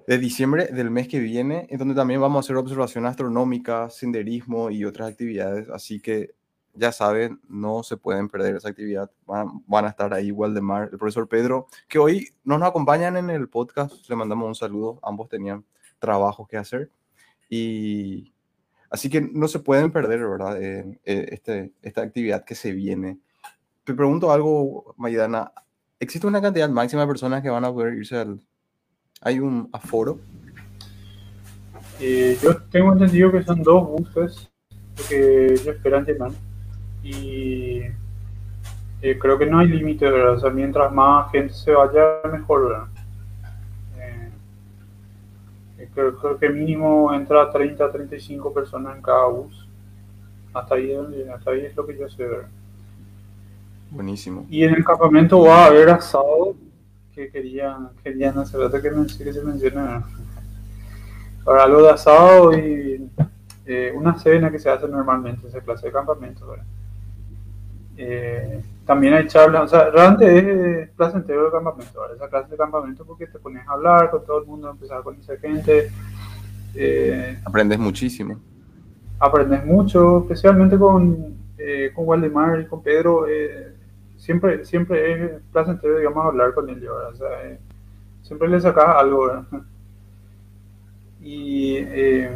[0.07, 4.71] de diciembre del mes que viene, en donde también vamos a hacer observación astronómica, senderismo
[4.71, 5.69] y otras actividades.
[5.71, 6.35] Así que
[6.75, 9.11] ya saben, no se pueden perder esa actividad.
[9.27, 13.49] Van, a estar ahí Waldemar, el profesor Pedro, que hoy no nos acompañan en el
[13.49, 14.09] podcast.
[14.09, 14.99] Le mandamos un saludo.
[15.03, 15.65] Ambos tenían
[15.99, 16.91] trabajo que hacer.
[17.57, 18.33] Y
[18.91, 20.61] así que no se pueden perder, ¿verdad?
[20.61, 23.19] Eh, este, esta actividad que se viene.
[23.85, 25.53] Te pregunto algo, Maidana.
[26.01, 28.41] ¿Existe una cantidad máxima de personas que van a poder irse al,
[29.21, 30.19] ¿Hay un aforo?
[32.01, 34.51] Eh, yo tengo entendido que son dos buses
[35.09, 36.33] que ellos esperan llenar.
[37.05, 37.83] Y
[39.01, 40.35] eh, creo que no hay límite, ¿verdad?
[40.35, 42.89] O sea, mientras más gente se vaya, mejor, ¿verdad?
[45.85, 49.69] Eh, creo, que mínimo entra 30 a 35 personas en cada bus.
[50.53, 50.95] Hasta ahí,
[51.35, 52.49] hasta ahí es lo que yo sé, ¿verdad?
[53.91, 54.47] Buenísimo.
[54.49, 56.55] Y en el campamento va a haber asado
[57.15, 60.05] que querían, querían hacer rato que, que se menciona
[61.45, 63.09] para algo de asado y
[63.67, 66.57] eh, una cena que se hace normalmente, esa clase de campamento.
[67.97, 73.05] Eh, también hay charlas, o sea, realmente es placentero el campamento, esa clase de campamento
[73.05, 75.91] porque te pones a hablar con todo el mundo, empezar a conocer gente.
[76.75, 78.39] Eh, aprendes muchísimo.
[79.19, 81.35] Aprendes mucho, especialmente con,
[81.95, 83.27] con Waldemar y con Pedro
[84.25, 87.59] siempre, siempre es placentero, digamos, hablar con ellos, o sea, eh,
[88.23, 89.45] siempre le sacas algo,
[91.27, 92.31] Y eh,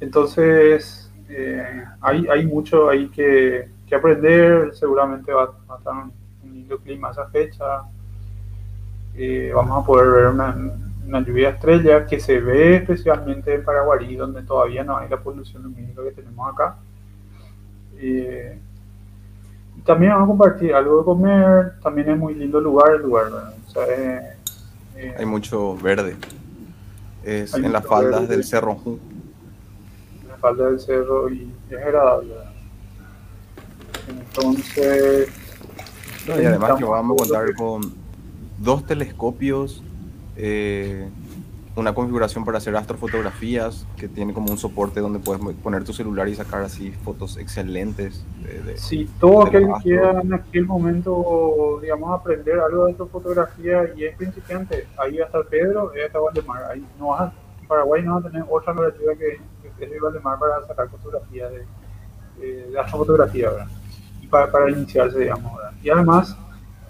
[0.00, 6.12] entonces eh, hay, hay mucho ahí que, que aprender, seguramente va, a estar un,
[6.52, 7.82] lindo clima esa fecha,
[9.54, 10.56] vamos a poder ver una,
[11.06, 15.62] una, lluvia estrella que se ve especialmente en Paraguarí, donde todavía no hay la polución
[15.62, 16.76] lumínica que tenemos acá
[19.86, 23.54] también vamos a compartir algo de comer, también es muy lindo el lugar, el lugar,
[23.88, 26.16] eh, Hay mucho verde.
[27.22, 28.76] Es en las faldas del cerro.
[28.84, 32.34] En las faldas del cerro y es agradable.
[34.36, 35.28] Entonces...
[36.26, 37.94] y además que vamos a contar con
[38.58, 39.82] dos telescopios,
[40.36, 41.08] eh,
[41.76, 46.26] una configuración para hacer astrofotografías que tiene como un soporte donde puedes poner tu celular
[46.26, 48.24] y sacar así fotos excelentes.
[48.42, 54.04] De, sí, todo aquel que quiera en aquel momento, digamos, aprender algo de astrofotografía y
[54.04, 56.64] es principiante, ahí va a estar Pedro, ahí está Valdemar.
[56.70, 59.38] Ahí no vas en Paraguay no vas a tener otra narrativa que,
[59.78, 63.66] que es Valdemar para sacar fotografías de, de, astrofotografía, ¿verdad?
[64.30, 65.72] Para, para iniciarse, digamos, ¿verdad?
[65.82, 66.36] Y además,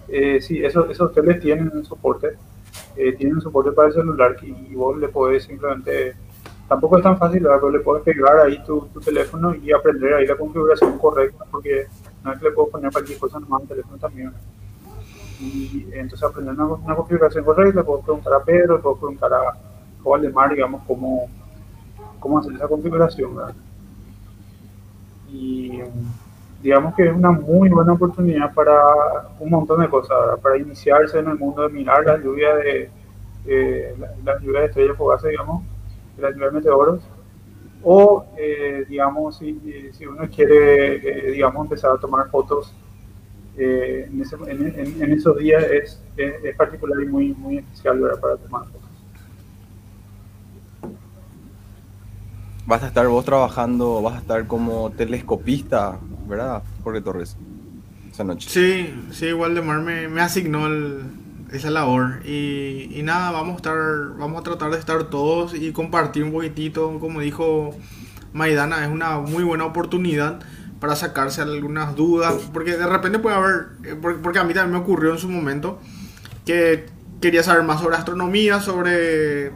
[0.07, 2.37] eh, sí, esos, esos hoteles tienen un soporte
[2.95, 6.15] eh, tienen soporte para el celular y vos le podés simplemente,
[6.67, 10.35] tampoco es tan fácil, pero le puedes pegar ahí tu, teléfono y aprender ahí la
[10.35, 11.85] configuración correcta, porque
[12.23, 14.33] no es que le puedo poner cualquier cosa nomás al teléfono también.
[15.39, 20.49] y entonces aprender una, configuración correcta, puedo preguntar a Pedro, puedo preguntar a, a Mar
[20.51, 21.29] digamos, cómo,
[22.19, 23.53] cómo hacer esa configuración, ¿verdad?
[25.29, 25.81] Y
[26.61, 28.75] digamos que es una muy buena oportunidad para
[29.39, 32.89] un montón de cosas, para iniciarse en el mundo de mirar la lluvia de,
[34.23, 35.63] las lluvias de estrellas fugaces, digamos,
[36.17, 37.01] las lluvias de meteoros,
[37.83, 42.73] o eh, digamos, si, si, uno quiere, eh, digamos, empezar a tomar fotos
[43.57, 48.81] eh, en, esos días es, es, particular y muy, muy especial para tomar fotos.
[52.65, 57.37] Vas a estar vos trabajando, vas a estar como telescopista, ¿verdad, Jorge Torres?
[58.11, 58.49] Esa noche.
[58.49, 60.67] Sí, sí, Waldemar me, me asignó
[61.51, 62.21] esa labor.
[62.25, 63.77] Y, y, nada, vamos a estar,
[64.17, 67.71] vamos a tratar de estar todos y compartir un poquitito, como dijo
[68.33, 70.39] Maidana, es una muy buena oportunidad
[70.79, 74.85] para sacarse algunas dudas, porque de repente puede haber, eh, porque a mí también me
[74.85, 75.79] ocurrió en su momento
[76.45, 76.85] que
[77.19, 79.51] quería saber más sobre astronomía, sobre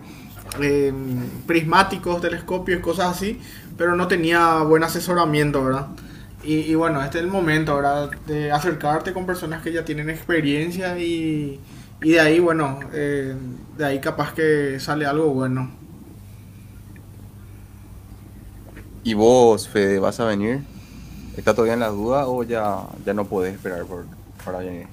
[0.59, 3.39] Em, prismáticos, telescopios, cosas así,
[3.77, 5.87] pero no tenía buen asesoramiento, ¿verdad?
[6.43, 8.09] Y, bueno, este es el momento, ¿verdad?
[8.25, 11.59] De acercarte con personas que ya tienen experiencia y,
[12.01, 13.35] y de ahí, bueno, eh,
[13.77, 15.69] de ahí capaz que sale algo bueno.
[19.03, 20.61] ¿Y vos, Fede, vas a venir?
[21.37, 24.05] ¿Está todavía en la duda o ya, ya no puedes esperar por,
[24.43, 24.87] para venir?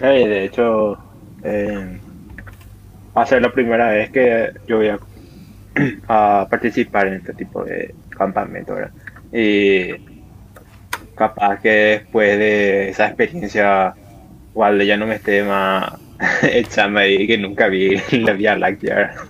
[0.00, 0.98] Eh, de hecho,
[1.42, 1.98] eh,
[3.16, 7.94] va a ser la primera vez que yo voy a, participar en este tipo de
[8.16, 8.90] campamento, ¿verdad?
[9.32, 9.92] Y
[11.14, 13.94] capaz que después de esa experiencia,
[14.52, 15.92] igual ya no me esté más
[16.42, 19.14] echando ahí que nunca vi la Vía Láctea.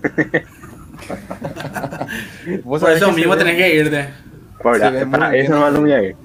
[2.65, 4.09] Por eso mismo tenés que irte.
[4.63, 4.91] Por eso
[5.55, 6.17] no me voy a ir.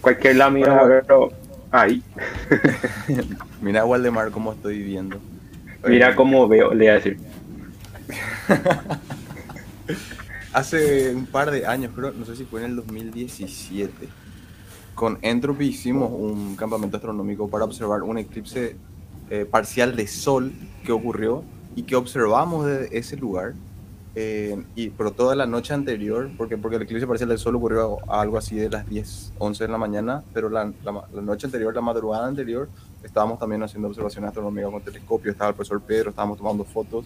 [0.00, 1.32] Cualquier lado mira, pero
[1.72, 2.02] ahí.
[3.60, 5.20] mira Waldemar cómo estoy viviendo.
[5.84, 7.18] Mira cómo veo, le voy a decir.
[10.52, 14.08] Hace un par de años, creo, no sé si fue en el 2017,
[14.94, 18.76] con Entropy hicimos un campamento astronómico para observar un eclipse
[19.28, 20.52] eh, parcial de sol
[20.84, 21.44] que ocurrió
[21.76, 23.52] y que observamos desde ese lugar.
[24.14, 27.98] Eh, y, pero toda la noche anterior, porque, porque el eclipse parcial del sol ocurrió
[28.10, 31.82] algo así de las 10, 11 de la mañana, pero la, la noche anterior, la
[31.82, 32.70] madrugada anterior,
[33.04, 37.04] estábamos también haciendo observaciones astronómicas con telescopio, estaba el profesor Pedro, estábamos tomando fotos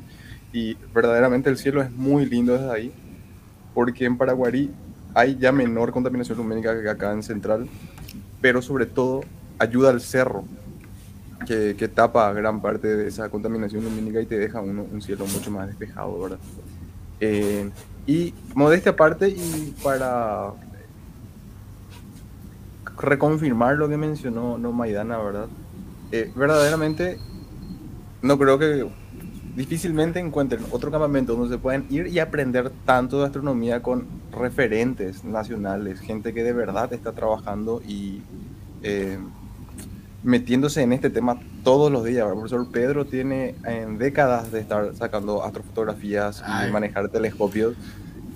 [0.52, 2.92] y verdaderamente el cielo es muy lindo desde ahí,
[3.74, 4.70] porque en Paraguarí
[5.14, 7.68] hay ya menor contaminación lumínica que acá en Central,
[8.40, 9.22] pero sobre todo
[9.58, 10.44] ayuda al cerro,
[11.46, 15.50] que, que, tapa gran parte de esa contaminación lumínica y te deja un cielo mucho
[15.50, 16.38] más despejado, ¿verdad?
[17.24, 17.70] Eh,
[18.06, 20.52] y modestia aparte, y para
[22.98, 25.46] reconfirmar lo que mencionó no Maidana, ¿verdad?
[26.10, 27.18] Eh, verdaderamente
[28.22, 28.88] no creo que
[29.54, 35.24] difícilmente encuentren otro campamento donde se puedan ir y aprender tanto de astronomía con referentes
[35.24, 38.22] nacionales, gente que de verdad está trabajando y
[38.82, 39.18] eh,
[40.22, 42.26] metiéndose en este tema todos los días.
[42.26, 47.74] El profesor Pedro tiene en décadas de estar sacando astrofotografías y manejar telescopios.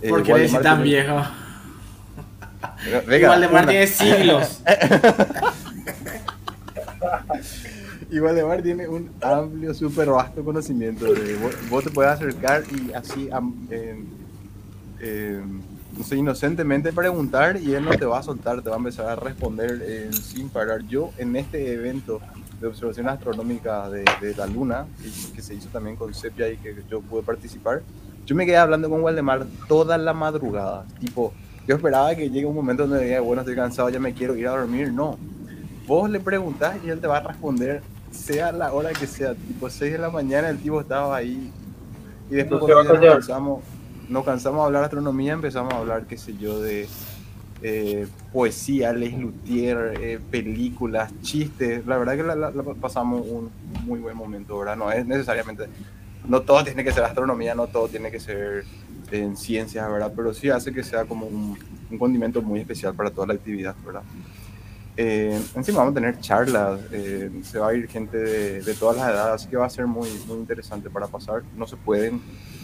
[0.03, 1.23] Eh, ¿Por qué eres tan viejo?
[3.11, 4.63] Igual tiene siglos.
[8.11, 11.12] Y Valdemar tiene un amplio, súper vasto conocimiento.
[11.12, 11.37] De,
[11.69, 13.29] vos, te puedes acercar y así,
[15.97, 19.09] no sé, inocentemente preguntar y él no te va a soltar, te va a empezar
[19.09, 20.83] a responder sin parar.
[20.87, 22.21] Yo en este evento
[22.61, 24.05] de observación astronómica de,
[24.37, 24.87] la Luna,
[25.35, 27.83] que, se hizo también con Sepia y que yo pude participar,
[28.25, 30.85] yo me quedé hablando con Waldemar toda la madrugada.
[31.01, 31.33] Tipo,
[31.66, 34.47] yo esperaba que llegue un momento donde diga, bueno, estoy cansado, ya me quiero ir
[34.47, 34.92] a dormir.
[34.92, 35.19] No,
[35.87, 37.83] vos le preguntás y él te va a responder
[38.17, 41.53] sea la hora que sea, tipo 6 de la mañana el tipo estaba ahí.
[42.31, 43.63] Y después cuando nos cansamos,
[44.09, 46.89] nos cansamos de hablar de astronomía, empezamos a hablar, qué sé yo, de
[47.63, 51.87] eh, poesía, Les Luthier, eh, películas, chistes.
[51.87, 53.51] La verdad que la, pasamos un
[53.85, 54.77] muy buen momento, ¿verdad?
[54.77, 55.67] No es necesariamente,
[56.29, 58.64] no todo tiene que ser astronomía, no todo tiene que ser
[59.11, 60.12] en ciencias, ¿verdad?
[60.14, 61.57] Pero sí hace que sea como un,
[61.91, 64.03] un condimento muy especial para toda la actividad, ¿verdad?
[64.99, 69.11] Eh, encima vamos a tener charlas, eh, se va a ir gente de, todas las
[69.11, 71.42] edades, así que va a ser muy, muy interesante para pasar.
[71.55, 72.22] No se pueden,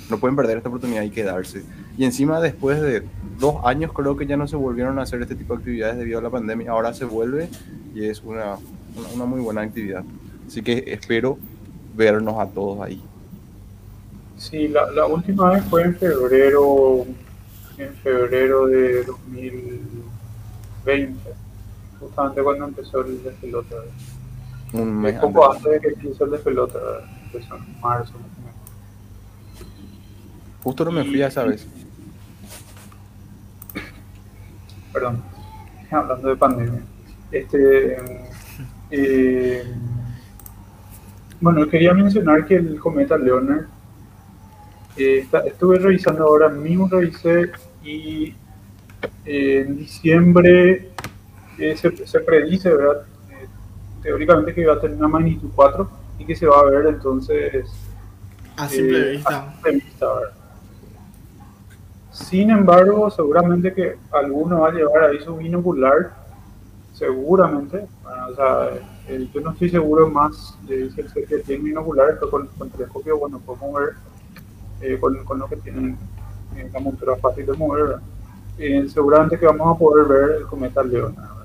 [0.08, 1.62] no pueden perder esta oportunidad y quedarse.
[1.98, 3.02] Y encima después de
[3.38, 6.20] dos años creo que ya no se volvieron a hacer este tipo de actividades debido
[6.20, 6.70] a la pandemia.
[6.70, 7.50] Ahora se vuelve
[7.94, 8.56] y es una,
[9.14, 10.02] una, muy buena actividad.
[10.46, 11.38] Así que espero
[11.94, 13.02] vernos a todos ahí.
[14.38, 17.04] Sí, la, la última vez fue en febrero,
[17.76, 21.41] en febrero de 2020
[22.02, 23.76] justamente cuando empezó el despelote.
[24.72, 25.14] Un mes.
[25.14, 25.70] Un poco antes.
[25.70, 26.78] de que empezó el despelote,
[27.24, 28.14] empezó en marzo.
[30.62, 31.66] Justo no me fui a esa vez.
[34.92, 35.22] Perdón,
[35.90, 36.82] hablando de pandemia.
[37.30, 37.96] Este.
[38.90, 39.64] Eh,
[41.40, 43.66] bueno, quería mencionar que el cometa Leonard.
[44.96, 47.50] Eh, estuve revisando ahora mismo, revisé
[47.82, 48.34] y
[49.24, 50.92] en diciembre
[51.58, 53.02] eh, se, predice, ¿verdad?
[53.30, 53.46] Eh,
[54.02, 55.88] teóricamente que va a tener una magnitud 4
[56.18, 57.70] y que se va a ver entonces
[58.56, 59.54] a simple vista.
[62.10, 66.12] Sin embargo, seguramente que alguno va a llevar ahí su binocular,
[66.92, 67.86] seguramente.
[68.28, 68.70] o sea,
[69.08, 73.18] yo no estoy seguro más de si el que tiene binocular, pero con, con telescopio,
[73.18, 73.94] bueno, podemos ver
[74.82, 75.96] eh, con, con, lo que tienen
[76.72, 77.96] la montura fácil de mover.
[78.58, 81.41] Eh, seguramente que vamos a poder ver el cometa Leonard,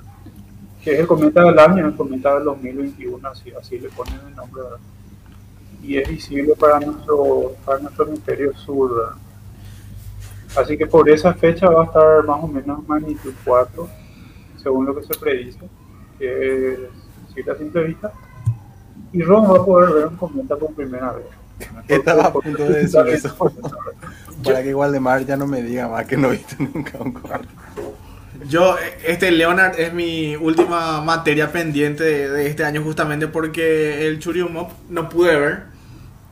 [0.87, 4.33] que es el cometa del año, el cometa del 2021, así, así le ponen el
[4.33, 4.63] nombre,
[5.83, 9.17] y es visible para nuestro, para nuestro hemisferio sur.
[10.55, 13.85] Así que por esa fecha va a estar más o menos magnitud 4,
[14.63, 15.59] según lo que se predice,
[16.17, 16.87] que
[17.35, 18.13] es la simple vista,
[19.11, 21.25] y Ron va a poder ver un cometa por primera vez.
[21.89, 23.35] Estaba a punto de decir eso.
[24.41, 26.97] Para que igual de mar ya no me diga más que no he visto nunca
[27.01, 27.49] un cuarto.
[28.45, 28.75] Yo,
[29.05, 35.09] este Leonard es mi última materia pendiente de, este año justamente porque el Churyumov no
[35.09, 35.63] pude ver.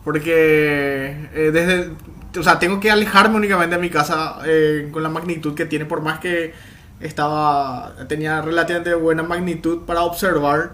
[0.03, 1.91] Porque eh, desde,
[2.39, 5.85] o sea, tengo que alejarme únicamente de mi casa eh, con la magnitud que tiene,
[5.85, 6.53] por más que
[6.99, 10.73] estaba, tenía relativamente buena magnitud para observar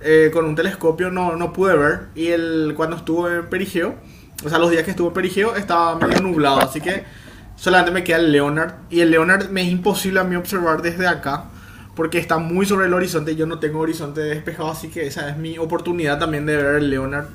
[0.00, 2.00] eh, con un telescopio no, no pude ver.
[2.14, 3.94] Y el, cuando estuvo en Perigeo,
[4.44, 6.60] o sea, los días que estuvo en Perigeo estaba medio nublado.
[6.60, 7.04] Así que
[7.62, 8.74] solamente me queda el Leonard.
[8.90, 11.44] Y el Leonard me es imposible a mí observar desde acá.
[11.94, 14.70] Porque está muy sobre el horizonte y yo no tengo horizonte despejado.
[14.70, 17.26] Así que esa es mi oportunidad también de ver el Leonard.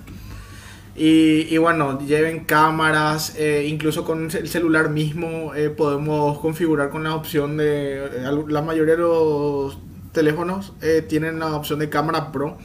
[0.97, 7.03] Y, y bueno, lleven cámaras, eh, incluso con el celular mismo eh, podemos configurar con
[7.03, 8.09] la opción de...
[8.47, 9.77] la mayoría de los
[10.11, 12.57] teléfonos eh, tienen la opción de cámara pro.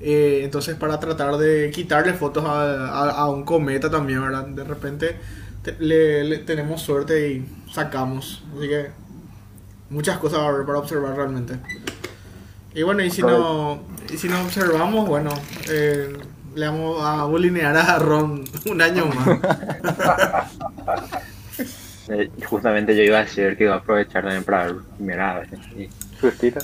[0.00, 4.46] Eh, entonces para tratar de quitarle fotos a, un cometa también, ¿verdad?
[4.46, 5.16] De repente
[5.78, 8.44] le, tenemos suerte y sacamos.
[8.56, 8.90] Así que
[9.90, 11.54] muchas cosas para observar realmente.
[12.74, 15.30] Y bueno, y si no, y si no observamos, bueno,
[15.70, 16.16] eh,
[16.54, 20.48] le vamos a bolinear a Ron un año más.
[22.48, 25.46] justamente yo iba a decir que iba a aprovechar también para mirar
[26.20, 26.60] Justito.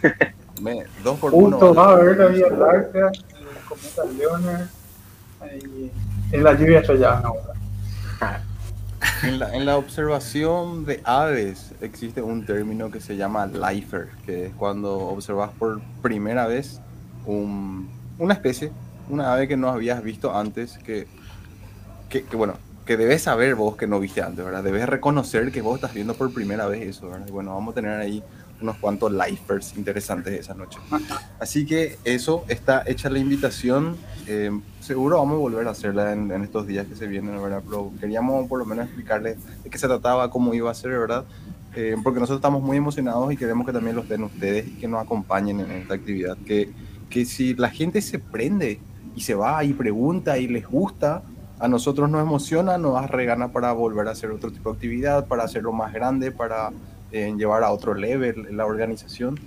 [0.62, 1.58] Me, dos por uno.
[1.58, 4.66] Punto va a ver la Vía Larga, el cometa Leonard,
[5.62, 5.90] y
[6.34, 7.57] en la lluvia estrellada ahora.
[9.22, 14.96] En la, observación de aves existe un término que se llama lifer, que es cuando
[14.96, 16.80] observas por primera vez
[17.26, 17.88] un,
[18.18, 18.70] una especie,
[19.08, 21.06] una ave que no habías visto antes, que,
[22.32, 22.54] bueno,
[22.86, 24.62] que debes saber vos que no viste antes, ¿verdad?
[24.62, 28.22] Debes reconocer que vos estás viendo por primera vez eso, bueno, vamos a tener ahí
[28.60, 30.78] unos cuantos lifers interesantes esa noche.
[31.38, 33.96] Así que eso está hecha la invitación.
[34.26, 34.50] Eh,
[34.80, 37.62] seguro vamos a volver a hacerla en, estos días que se vienen, ¿verdad?
[37.64, 41.24] Pero queríamos por lo menos explicarles de qué se trataba, cómo iba a ser, ¿verdad?
[41.74, 44.88] Eh, porque nosotros estamos muy emocionados y queremos que también los den ustedes y que
[44.88, 46.36] nos acompañen en esta actividad.
[46.38, 46.72] Que,
[47.08, 48.80] que si la gente se prende
[49.14, 51.22] y se va y pregunta y les gusta,
[51.60, 55.44] a nosotros nos emociona, nos regana para volver a hacer otro tipo de actividad, para
[55.44, 56.70] hacerlo más grande, para
[57.12, 59.38] en llevar a otro level la organización,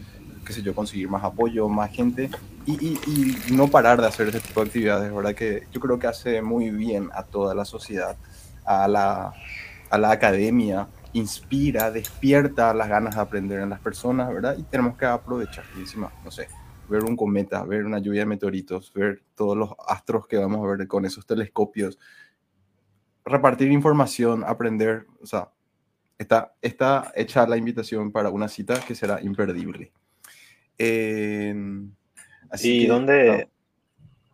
[0.46, 2.30] qué sé yo, conseguir más apoyo, más gente
[2.66, 5.34] y, y, no parar de hacer este tipo de actividades, ¿verdad?
[5.34, 8.18] Que yo creo que hace muy bien a toda la sociedad,
[8.66, 9.34] a la,
[9.90, 14.56] a la academia, inspira, despierta las ganas de aprender en las personas, ¿verdad?
[14.58, 16.48] Y tenemos que aprovechar, y encima, no sé,
[16.88, 20.76] ver un cometa, ver una lluvia de meteoritos, ver todos los astros que vamos a
[20.76, 21.98] ver con esos telescopios,
[23.26, 25.50] repartir información, aprender, o sea,
[26.22, 29.92] Está, está hecha la invitación para una cita que será imperdible.
[32.52, 33.50] así ¿Y dónde?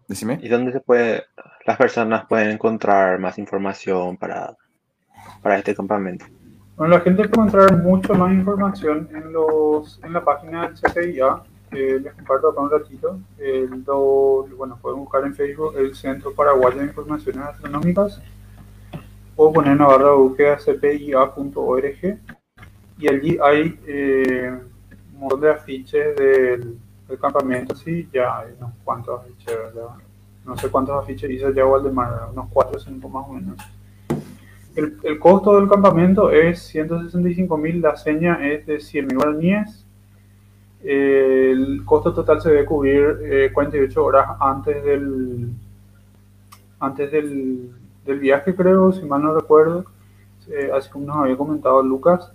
[0.06, 0.38] Decime.
[0.44, 1.24] ¿Y dónde se puede,
[1.66, 4.58] las personas pueden encontrar más información para,
[5.42, 6.26] para este campamento?
[6.76, 11.42] Bueno, la gente puede encontrar mucho más información en, los, en la página del CCIA,
[11.72, 13.18] que les comparto acá un ratito.
[13.38, 13.70] El
[14.58, 18.22] bueno, pueden buscar en Facebook el Centro Paraguayo de Informaciones Astronómicas
[19.38, 22.20] o poner una barra de búsqueda cpia.org
[23.00, 24.60] y allí hay eh,
[25.14, 26.80] un montón de afiches del,
[27.22, 29.56] campamento, sí, ya hay unos cuantos afiches,
[30.44, 33.58] No sé cuántos afiches hizo ya Waldemar, unos 4 o 5 más o menos.
[34.76, 39.86] El, el, costo del campamento es 165 mil, la seña es de 100 mil guaraníes.
[40.84, 45.50] el costo total se debe cubrir 48 horas antes del
[46.80, 47.72] antes del,
[48.08, 49.86] del, viaje, creo, si mal no recuerdo,
[50.74, 52.32] así como nos había comentado Lucas.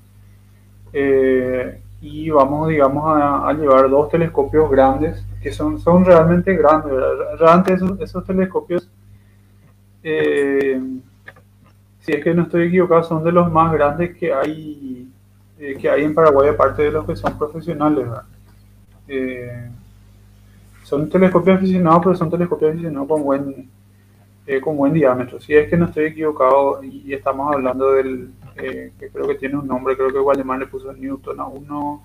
[2.00, 6.92] y vamos, digamos, a, llevar dos telescopios grandes, que son, son realmente grandes.
[7.38, 8.88] Realmente esos, telescopios
[12.02, 15.08] si es que no estoy equivocado, son de los más grandes que hay,
[15.58, 18.08] eh, que hay en Paraguay, aparte de los que son profesionales.
[19.06, 19.70] Eh,
[20.82, 23.70] son telescopios aficionados, pero son telescopios aficionados con buen,
[24.46, 25.40] eh, con buen diámetro.
[25.40, 29.66] Si es que no estoy equivocado y, estamos hablando del, que creo que tiene un
[29.66, 32.02] nombre, creo que Waldemar le puso Newton a uno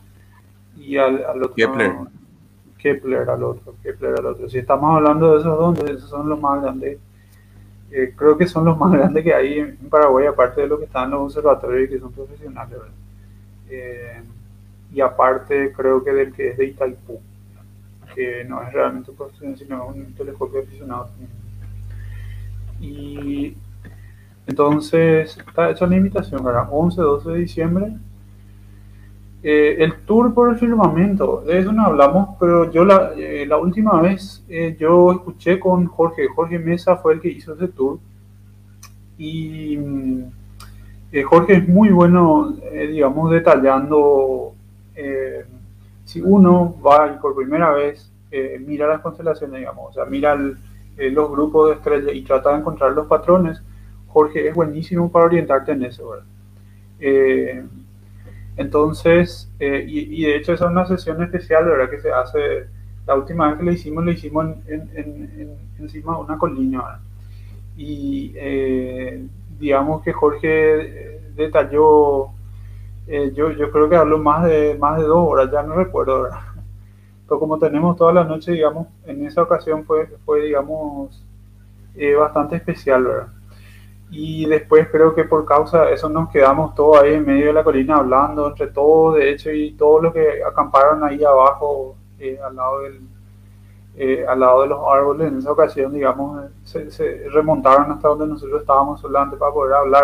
[0.78, 1.54] y al, otro.
[1.54, 1.94] Kepler.
[2.78, 4.50] Kepler al otro, Kepler al otro.
[4.50, 7.00] Si estamos hablando de esos dos, esos son los más grandes
[7.90, 10.86] eh, creo que son los más grandes que hay en Paraguay, aparte de los que
[10.86, 12.78] están en los observatorios y que son profesionales.
[13.70, 14.22] Eh,
[14.94, 17.20] y aparte creo que del que es de Itaipú,
[18.14, 21.10] que no es realmente profesional, sino un telescopio aficionado
[22.80, 23.55] Y
[24.47, 27.93] entonces está hecha la invitación, para 11, 12 de diciembre.
[29.43, 33.57] Eh, el tour por el firmamento, de eso no hablamos, pero yo la, eh, la
[33.57, 37.99] última vez eh, yo escuché con Jorge, Jorge Mesa fue el que hizo ese tour.
[39.17, 40.23] Y mm,
[41.25, 44.53] Jorge es muy bueno, digamos, detallando,
[46.03, 48.11] si uno va por primera vez
[48.65, 50.38] mira las constelaciones, digamos, o sea, mira
[50.98, 53.62] los grupos de estrellas y trata de encontrar los patrones,
[54.08, 56.26] Jorge es buenísimo para orientarte en eso, ¿verdad?
[58.58, 61.89] Entonces, eh, y, de hecho esa es una sesión especial, ¿verdad?
[61.91, 62.68] Que se hace,
[63.06, 67.00] la última vez que la hicimos, la hicimos en, encima de una colina.
[67.78, 69.24] Y eh,
[69.60, 72.30] digamos que Jorge eh, detalló,
[73.08, 76.39] yo, yo creo que habló más de, más de dos horas, ya no recuerdo, ¿verdad?
[77.28, 81.23] Pero como tenemos toda la noche, digamos, en esa ocasión fue, fue digamos,
[82.19, 83.28] bastante especial, ¿verdad?
[84.09, 87.53] y después creo que por causa de eso nos quedamos todos ahí en medio de
[87.53, 92.39] la colina hablando entre todos, de hecho, y todos los que acamparon ahí abajo, eh,
[92.43, 93.01] al, lado del,
[93.97, 98.61] eh, al lado de los árboles, en esa ocasión, digamos, se, remontaron hasta donde nosotros
[98.61, 100.03] estábamos solamente para poder hablar.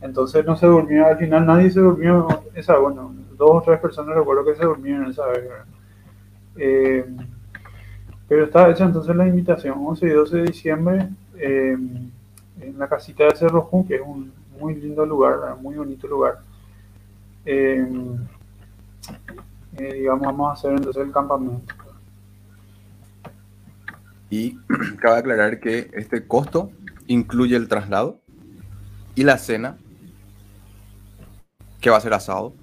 [0.00, 4.16] Entonces no se durmió, al final nadie se durmió, esa, bueno, dos o tres personas
[4.16, 5.44] recuerdo que se durmieron esa vez.
[6.56, 7.04] Eh,
[8.28, 13.36] pero está hecha entonces la invitación, 11 y 12 de diciembre en la casita de
[13.36, 16.40] Cerro Jun, que es un muy lindo lugar, muy bonito lugar.
[17.44, 17.84] Eh,
[19.78, 21.74] eh, digamos, vamos a hacer entonces el campamento.
[24.30, 24.56] Y
[25.00, 26.70] cabe aclarar que este costo
[27.06, 28.20] incluye el traslado
[29.14, 29.76] y la cena,
[31.80, 32.54] que va a ser asado.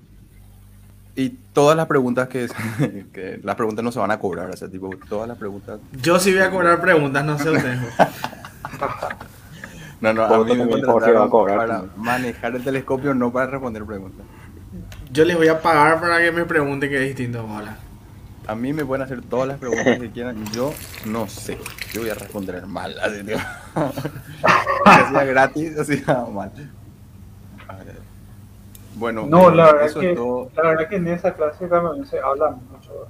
[1.20, 2.48] Y todas las preguntas que,
[3.14, 5.78] que las preguntas no se van a cobrar, o sea, tipo, todas las preguntas.
[6.02, 7.80] Yo sí voy a cobrar preguntas, no sé ustedes.
[10.02, 13.84] No, no, a mí me va a cobrar, para manejar el telescopio, no para responder
[13.84, 14.26] preguntas.
[15.12, 17.76] Yo les voy a pagar para que me pregunten qué es distinto ahora.
[18.48, 20.46] A mí me pueden hacer todas las preguntas que quieran.
[20.54, 20.74] Yo
[21.06, 21.58] no sé.
[21.92, 22.98] Yo voy a responder mal.
[22.98, 23.36] Así, tío.
[24.86, 26.02] hacía gratis, así
[26.34, 26.54] mal.
[29.00, 30.14] Bueno, no, la verdad, que,
[30.56, 33.08] la verdad que en esa clase también se habla mucho.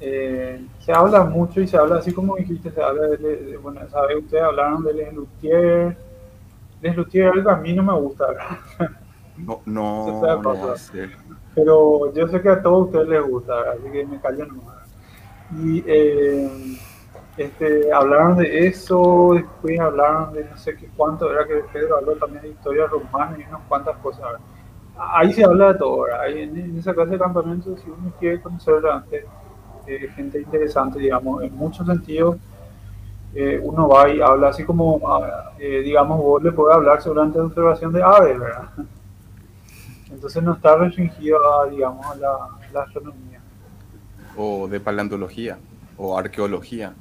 [0.00, 4.16] Eh, se habla mucho y se habla, así como dijiste, se habla de, bueno, sabe,
[4.16, 5.96] ustedes hablaron de Les Luthier.
[6.80, 8.26] Les Luthier algo a mí no me gusta,
[9.36, 10.74] No, no, no
[11.54, 14.86] Pero yo sé que a todos ustedes les gusta, así que me callo nomás.
[15.60, 16.78] Y eh,
[17.36, 22.16] este, hablaron de eso, después hablaron de no sé qué cuánto, era que Pedro habló
[22.16, 24.24] también de historia romana y unas cuantas cosas.
[24.96, 28.86] Ahí se habla de todo, Ahí en, esa clase de campamento, si uno quiere conocer
[28.86, 29.24] antes
[29.86, 32.36] eh, gente interesante, digamos, en muchos sentidos.
[33.34, 37.38] Eh, uno va y habla así como, ah, eh, digamos, vos le puedes hablar seguramente
[37.38, 38.68] de observación de aves, ¿verdad?
[40.10, 43.40] Entonces no está restringido a, digamos, a la, astronomía.
[44.36, 45.58] O de paleontología,
[45.96, 46.94] o arqueología.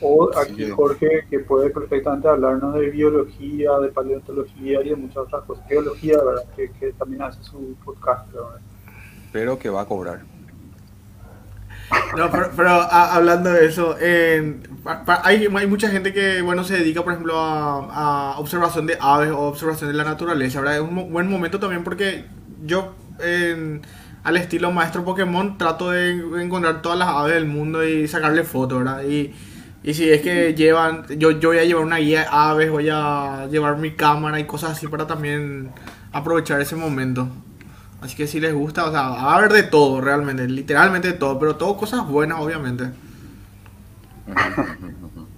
[0.00, 5.44] O aquí Jorge, que puede perfectamente hablarnos de biología, de paleontología y de muchas otras
[5.44, 5.66] cosas.
[5.68, 6.44] Geología, ¿verdad?
[6.54, 8.32] Que, que también hace su podcast.
[8.32, 8.60] ¿verdad?
[9.32, 10.20] Pero que va a cobrar.
[12.16, 13.96] No, pero, hablando de eso,
[15.24, 19.40] hay, hay, mucha gente que, bueno, se dedica, por ejemplo, a, observación de aves o
[19.40, 20.76] observación de la naturaleza, ¿verdad?
[20.76, 22.26] Es un buen momento también porque
[22.64, 22.94] yo,
[24.22, 26.10] al estilo maestro Pokémon, trato de
[26.42, 29.04] encontrar todas las aves del mundo y sacarle fotos, ¿verdad?
[29.04, 29.34] Y,
[29.82, 32.88] y si es que llevan, yo, yo voy a llevar una guía de aves, voy
[32.90, 35.70] a llevar mi cámara y cosas así para también
[36.12, 37.28] aprovechar ese momento.
[38.00, 41.14] Así que si les gusta, o sea, va a haber de todo realmente, literalmente de
[41.14, 42.90] todo, pero todo cosas buenas, obviamente.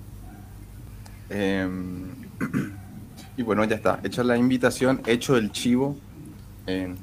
[1.33, 2.11] Em,
[3.37, 4.01] y bueno, ya está.
[4.03, 5.97] Hecha la invitación, hecho el chivo.
[6.67, 6.97] Em,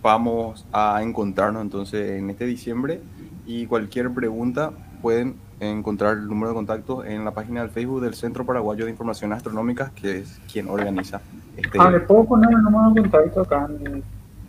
[0.00, 3.00] vamos a encontrarnos entonces en este diciembre
[3.44, 4.70] y cualquier pregunta
[5.02, 8.90] pueden encontrar el número de contacto en la página del Facebook del Centro Paraguayo de
[8.90, 11.20] Información Astronómica, que es quien organiza
[11.56, 11.78] este...
[11.78, 13.68] Ah, ¿le puedo poner el número de contacto acá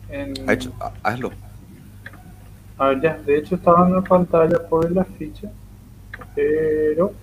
[0.10, 0.49] en...
[0.49, 0.72] Hecho,
[1.03, 1.32] hazlo.
[2.78, 5.49] A ver, ya, de hecho estaba en la pantalla por la ficha,
[6.36, 7.14] pero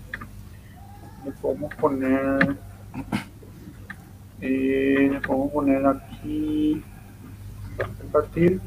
[1.25, 2.57] le podemos poner...
[4.41, 6.83] Eh, le podemos poner aquí
[8.01, 8.61] compartir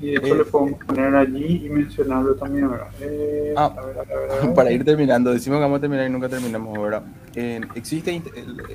[0.00, 2.68] Y de hecho le podemos poner allí y mencionarlo también,
[3.00, 3.72] eh, ah,
[4.54, 7.02] para ir terminando, decimos que vamos a terminar y nunca terminamos, ¿verdad?
[7.74, 8.22] existe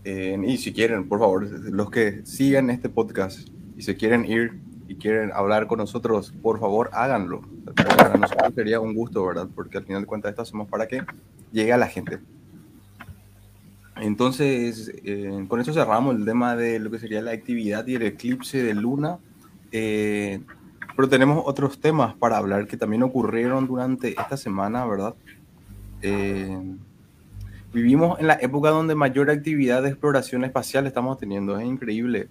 [0.03, 4.53] Eh, y si quieren, por favor, los que sigan este podcast y se quieren ir
[4.87, 7.41] y quieren hablar con nosotros, por favor, háganlo.
[7.75, 9.47] Para nosotros sería un gusto, ¿verdad?
[9.53, 11.03] Porque al final de cuentas, esto hacemos para que
[11.51, 12.19] llegue a la gente.
[13.97, 18.03] Entonces, eh, con eso cerramos el tema de lo que sería la actividad y el
[18.03, 19.17] eclipse de luna.
[19.71, 20.39] Eh,
[20.95, 25.15] pero tenemos otros temas para hablar que también ocurrieron durante esta semana, ¿verdad?
[26.01, 26.59] Eh,
[27.73, 31.59] vivimos en la época donde mayor actividad de exploración espacial estamos teniendo.
[31.59, 32.29] Es increíble.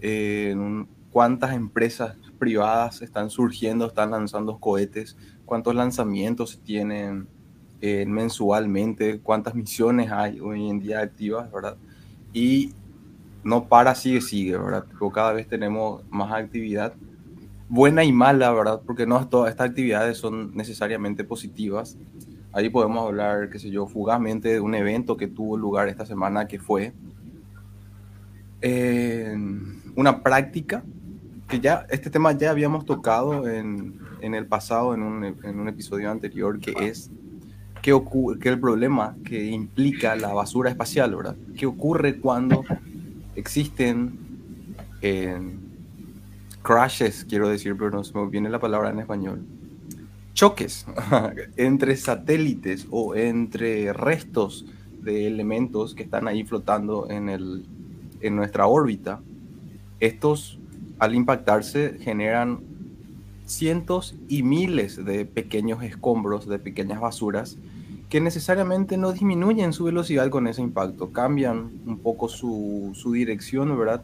[0.00, 7.26] En cuántas empresas privadas están surgiendo, están lanzando cohetes, cuántos lanzamientos tienen
[7.80, 11.76] eh, mensualmente, cuántas misiones hay hoy en día activas, ¿verdad?
[12.32, 12.72] Y
[13.44, 14.84] no para, sigue, sigue, ¿verdad?
[15.12, 16.94] cada vez tenemos más actividad,
[17.68, 18.80] buena y mala, ¿verdad?
[18.84, 21.96] Porque no todas estas actividades son necesariamente positivas.
[22.52, 26.48] Ahí podemos hablar, qué sé yo, fugazmente de un evento que tuvo lugar esta semana
[26.48, 26.92] que fue
[28.60, 29.36] eh,
[29.94, 30.82] una práctica
[31.48, 35.68] que ya este tema ya habíamos tocado en, en el pasado, en un, en un,
[35.68, 37.10] episodio anterior, que es
[37.80, 41.36] qué ocurre, que el problema que implica la basura espacial, ¿verdad?
[41.56, 42.64] ¿Qué ocurre cuando
[43.34, 44.18] existen
[46.62, 49.46] crashes, quiero decir, pero no se me viene la palabra en español,
[50.34, 50.86] choques
[51.56, 54.66] entre satélites o entre restos
[55.00, 57.64] de elementos que están ahí flotando en, el,
[58.20, 59.20] en nuestra órbita?
[60.00, 60.58] Estos
[60.98, 62.60] al impactarse generan
[63.46, 67.56] cientos y miles de pequeños escombros, de pequeñas basuras,
[68.08, 73.76] que necesariamente no disminuyen su velocidad con ese impacto, cambian un poco su, su dirección,
[73.78, 74.02] ¿verdad?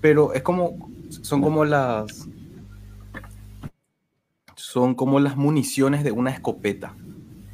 [0.00, 2.28] Pero es como, son como las,
[4.54, 6.94] son como las municiones de una escopeta.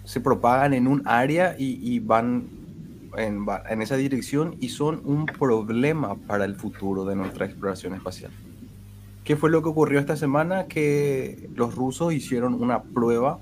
[0.04, 2.48] Se propagan en un área y, van
[3.16, 8.32] en, en, esa dirección y son un problema para el futuro de nuestra exploración espacial.
[9.24, 10.66] ¿Qué fue lo que ocurrió esta semana?
[10.66, 13.40] Que los rusos hicieron una prueba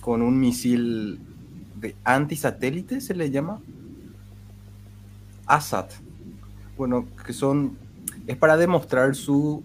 [0.00, 1.20] con un misil
[1.76, 3.60] de antisatélite, se le llama
[5.46, 5.92] ASAT.
[6.76, 7.76] Bueno, que son
[8.26, 9.64] es para demostrar su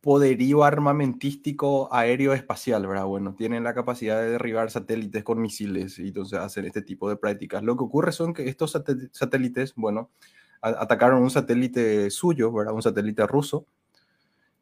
[0.00, 3.04] poderío armamentístico aéreo espacial, ¿verdad?
[3.04, 7.16] Bueno, tienen la capacidad de derribar satélites con misiles y entonces hacen este tipo de
[7.16, 7.62] prácticas.
[7.62, 8.76] Lo que ocurre son que estos
[9.12, 10.10] satélites, bueno,
[10.60, 12.74] atacaron un satélite suyo, ¿verdad?
[12.74, 13.66] Un satélite ruso,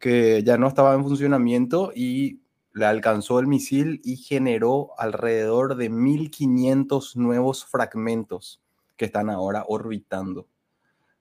[0.01, 2.41] que ya no estaba en funcionamiento y
[2.73, 8.63] le alcanzó el misil y generó alrededor de 1500 nuevos fragmentos
[8.97, 10.49] que están ahora orbitando,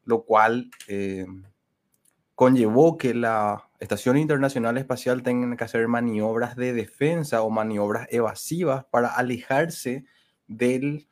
[0.05, 1.25] lo cual eh,
[2.36, 8.86] conllevó que la Estación Internacional Espacial tenga que hacer maniobras de defensa o maniobras evasivas
[8.86, 10.05] para alejarse
[10.47, 11.07] del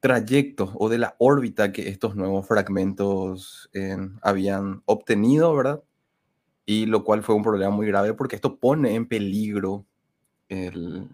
[0.00, 5.82] trayecto o de la órbita que estos nuevos fragmentos eh, habían obtenido, ¿verdad?
[6.66, 9.86] Y lo cual fue un problema muy grave porque esto pone en peligro
[10.48, 11.08] el,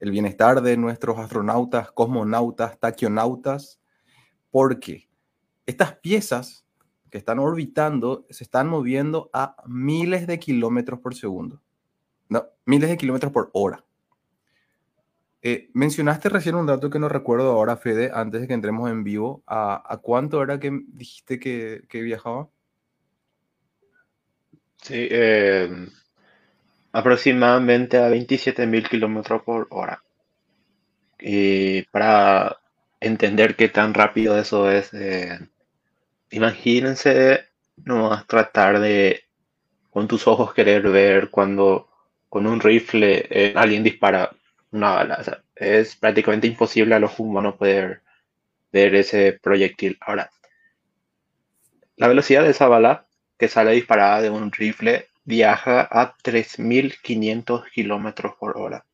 [0.00, 3.80] el bienestar de nuestros astronautas, cosmonautas, taquionautas,
[4.50, 5.08] porque
[5.66, 6.64] estas piezas
[7.10, 11.60] que están orbitando se están moviendo a miles de kilómetros por segundo.
[12.28, 13.84] No, miles de kilómetros por hora.
[15.42, 19.04] Eh, mencionaste recién un dato que no recuerdo ahora, Fede, antes de que entremos en
[19.04, 19.42] vivo.
[19.46, 22.48] ¿A, cuánto era que dijiste que, viajaba?
[24.82, 25.88] Sí, em,
[26.92, 30.04] aproximadamente a 27.000 kilómetros por hora.
[31.20, 32.58] Y para
[33.00, 35.38] entender qué tan rápido eso es, eh,
[36.30, 37.46] Imagínense
[37.84, 39.24] nomás tratar de
[39.90, 41.88] con tus ojos querer ver cuando
[42.28, 44.30] con un rifle eh, alguien dispara
[44.72, 45.44] una bala.
[45.56, 48.02] es prácticamente imposible a los humanos poder
[48.72, 49.98] ver ese proyectil.
[50.00, 50.30] Ahora,
[51.96, 53.06] la velocidad de esa bala
[53.40, 58.84] que sale disparada de un rifle viaja a 3.500 kilómetros por hora.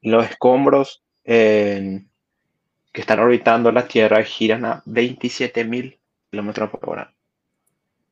[0.00, 2.06] Los escombros que
[2.92, 5.98] están orbitando la Tierra giran a 27.000
[6.30, 7.14] kilómetros por hora.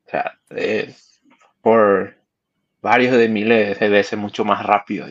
[0.06, 1.22] O sea, es
[1.62, 2.16] por
[2.82, 5.06] varios de miles de veces mucho más rápido.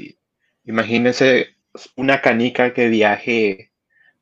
[0.66, 1.56] Imagínense
[1.96, 3.72] una canica que viaje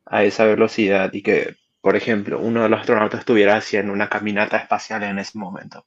[0.05, 4.57] a esa velocidad y que, por ejemplo, uno de los astronautas estuviera haciendo una caminata
[4.57, 5.85] espacial en ese momento.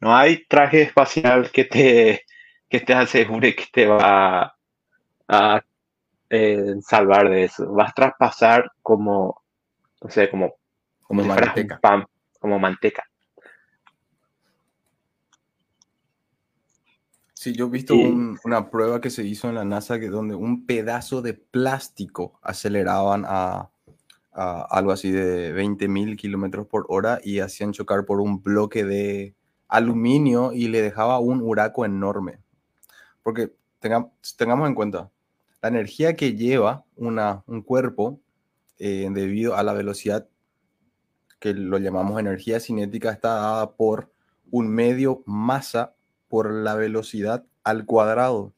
[0.00, 2.24] No hay traje espacial que te,
[2.68, 4.54] que te asegure que te va
[5.28, 5.62] a,
[6.30, 7.72] eh, salvar de eso.
[7.72, 9.42] Vas a traspasar como,
[10.02, 10.56] no sé, como
[11.02, 11.80] como manteca.
[12.40, 13.04] como manteca.
[17.34, 20.64] Sí, yo he visto una prueba que se hizo en la NASA que donde un
[20.64, 23.70] pedazo de plástico aceleraban a,
[24.34, 29.34] algo así de 20.000 kilómetros por hora y hacían chocar por un bloque de
[29.68, 32.40] aluminio y le dejaba un huraco enorme.
[33.22, 35.10] Porque tengamos en cuenta,
[35.62, 38.20] la energía que lleva una, un cuerpo
[38.78, 40.28] eh, debido a la velocidad
[41.38, 44.10] que lo llamamos energía cinética, está dada por
[44.50, 45.94] un medio masa
[46.28, 48.52] por la velocidad al cuadrado.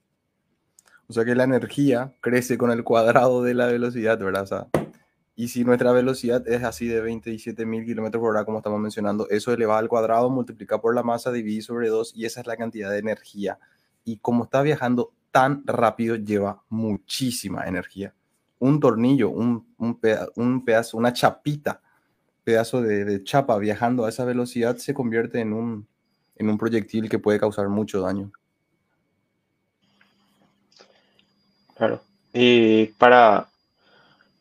[1.08, 4.68] O sea que la energía crece con el cuadrado de la velocidad, ¿verdad?
[5.36, 9.28] Y si nuestra velocidad es así de 27 mil kilómetros por hora, como estamos mencionando,
[9.28, 12.56] eso elevado al cuadrado, multiplica por la masa, divide sobre 2 y esa es la
[12.56, 13.58] cantidad de energía.
[14.04, 18.14] Y como está viajando tan rápido, lleva muchísima energía.
[18.58, 20.00] Un tornillo, un, un,
[20.36, 21.82] un pedazo, una chapita
[22.46, 25.88] pedazo de, chapa viajando a esa velocidad se convierte en un,
[26.36, 28.30] en un proyectil que puede causar mucho daño.
[31.76, 32.00] Claro.
[32.32, 33.48] Y para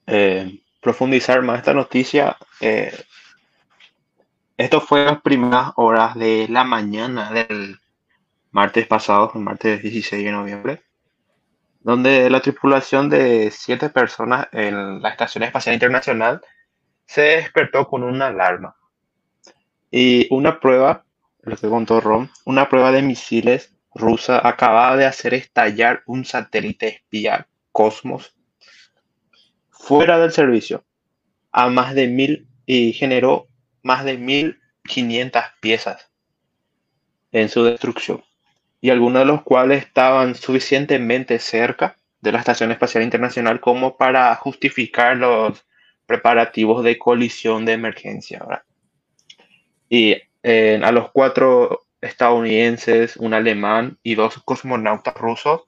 [0.06, 2.96] eh, profundizar más esta noticia, eh,
[4.56, 7.80] esto fue las primeras horas de la mañana del
[8.52, 10.84] martes pasado, el martes 16 de noviembre,
[11.80, 16.42] donde la tripulación de siete personas en la Estación Espacial Internacional
[17.08, 18.76] se despertó con una alarma.
[19.90, 21.04] Y una prueba,
[21.42, 26.88] lo que contó Ron, una prueba de misiles rusa acababa de hacer estallar un satélite
[26.90, 28.36] espía Cosmos
[29.80, 30.84] fuera del servicio
[31.52, 33.48] a más de mil y generó
[33.84, 36.10] más de mil quinientas piezas
[37.32, 38.24] en su destrucción
[38.82, 44.36] y algunos de los cuales estaban suficientemente cerca de la Estación Espacial Internacional como para
[44.36, 45.66] justificar los
[46.06, 48.64] preparativos de colisión de emergencia.
[49.90, 55.62] Y eh, a los cuatro estadounidenses, un alemán y dos cosmonautas rusos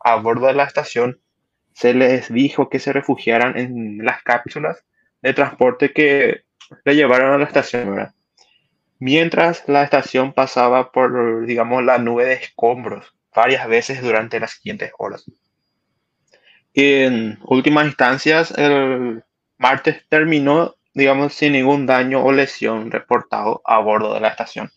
[0.00, 1.20] a bordo de la estación
[1.74, 4.84] se les dijo que se refugiaran en las cápsulas
[5.22, 6.42] de transporte que
[6.84, 8.12] le llevaron a la estación.
[8.98, 14.92] Mientras la estación pasaba por, digamos, la nube de escombros varias veces durante las siguientes
[14.98, 15.24] horas.
[16.74, 19.22] En últimas instancias, el
[19.58, 24.70] martes terminó digamos, sin ningún daño o lesión reportado a bordo de la estación.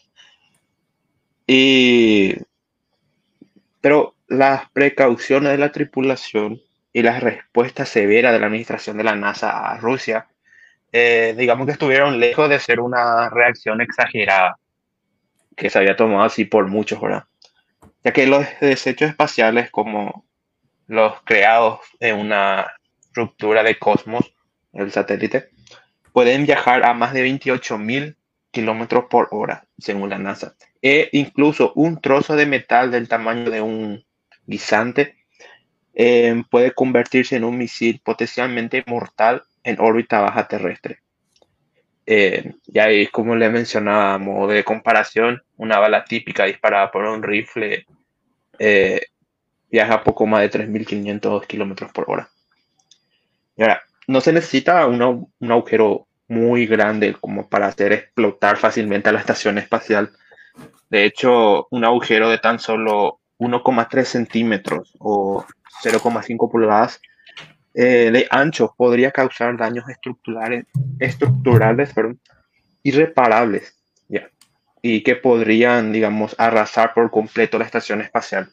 [1.48, 2.36] Y,
[3.82, 6.62] pero las precauciones de la tripulación
[6.96, 10.28] y la respuesta severa de la administración de la NASA a Rusia,
[10.94, 14.58] eh, digamos que estuvieron lejos de ser una reacción exagerada
[15.58, 17.26] que se había tomado así por muchos, ¿verdad?
[18.02, 20.26] Ya que los desechos espaciales como
[20.88, 22.72] los creados en una
[23.14, 24.34] ruptura de cosmos,
[24.72, 25.50] el satélite,
[26.14, 28.16] pueden viajar a más de 28.000
[28.52, 30.56] kilómetros por hora, según la NASA.
[30.82, 34.06] E incluso un trozo de metal del tamaño de un
[34.46, 35.25] guisante
[35.96, 41.00] eh, puede convertirse en un misil potencialmente mortal en órbita baja terrestre.
[42.06, 47.06] Eh, y ahí, como le mencionaba, a modo de comparación, una bala típica disparada por
[47.06, 47.86] un rifle
[48.60, 49.02] eh,
[49.72, 52.30] viaja poco más de 3.500 kilómetros por hora.
[53.56, 59.14] Y ahora, no se necesita un agujero muy grande como para hacer explotar fácilmente a
[59.14, 60.12] la estación espacial.
[60.90, 65.46] De hecho, un agujero de tan solo 1,3 centímetros o
[65.84, 67.02] 0,5 pulgadas
[67.74, 70.66] eh, de ancho podría causar daños estructurales,
[71.00, 71.94] estructurales
[72.84, 73.74] irreparables
[74.88, 78.52] y que podrían, digamos, arrasar por completo la estación espacial.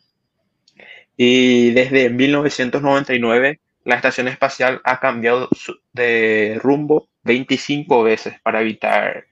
[1.15, 5.51] Y desde 1999 la estación espacial ha cambiado
[5.93, 9.27] de rumbo 25 veces para evitar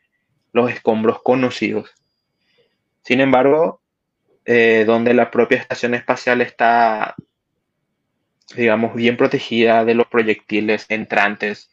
[0.53, 1.91] los escombros conocidos.
[3.03, 3.81] Sin embargo,
[4.53, 7.15] eh, donde la propia estación espacial está,
[8.57, 11.71] digamos, bien protegida de los proyectiles entrantes,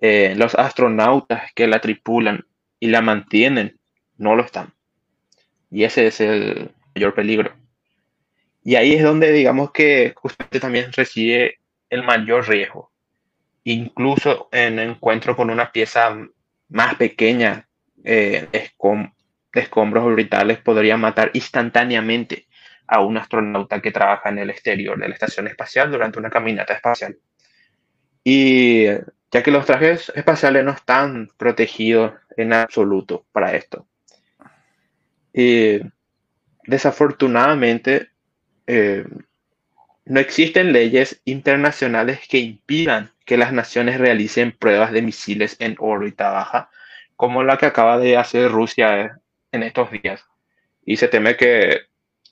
[0.00, 2.46] eh, los astronautas que la tripulan
[2.78, 3.80] y la mantienen
[4.16, 4.74] no lo están.
[5.72, 7.52] Y ese es el mayor peligro.
[8.62, 11.58] Y ahí es donde digamos que usted también recibe
[11.90, 12.92] el mayor riesgo.
[13.64, 16.16] Incluso en encuentro con una pieza
[16.68, 17.66] más pequeña
[18.04, 18.46] eh,
[19.54, 22.48] de escombros orbitales podría matar instantáneamente
[22.86, 26.74] a un astronauta que trabaja en el exterior de la estación espacial durante una caminata
[26.74, 27.16] espacial.
[28.22, 28.86] Y
[29.30, 33.86] ya que los trajes espaciales no están protegidos en absoluto para esto.
[35.32, 35.80] Y
[36.66, 38.10] desafortunadamente,
[38.66, 39.04] eh,
[40.04, 46.30] no existen leyes internacionales que impidan que las naciones realicen pruebas de misiles en órbita
[46.30, 46.70] baja,
[47.16, 49.20] como la que acaba de hacer Rusia
[49.54, 50.24] en estos días.
[50.84, 51.82] Y se teme que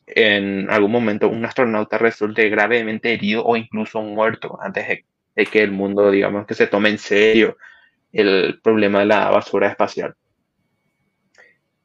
[0.06, 5.70] en algún momento un astronauta resulte gravemente herido o incluso muerto antes de, que el
[5.70, 7.56] mundo, digamos, que se tome en serio
[8.12, 10.14] el problema de la basura espacial.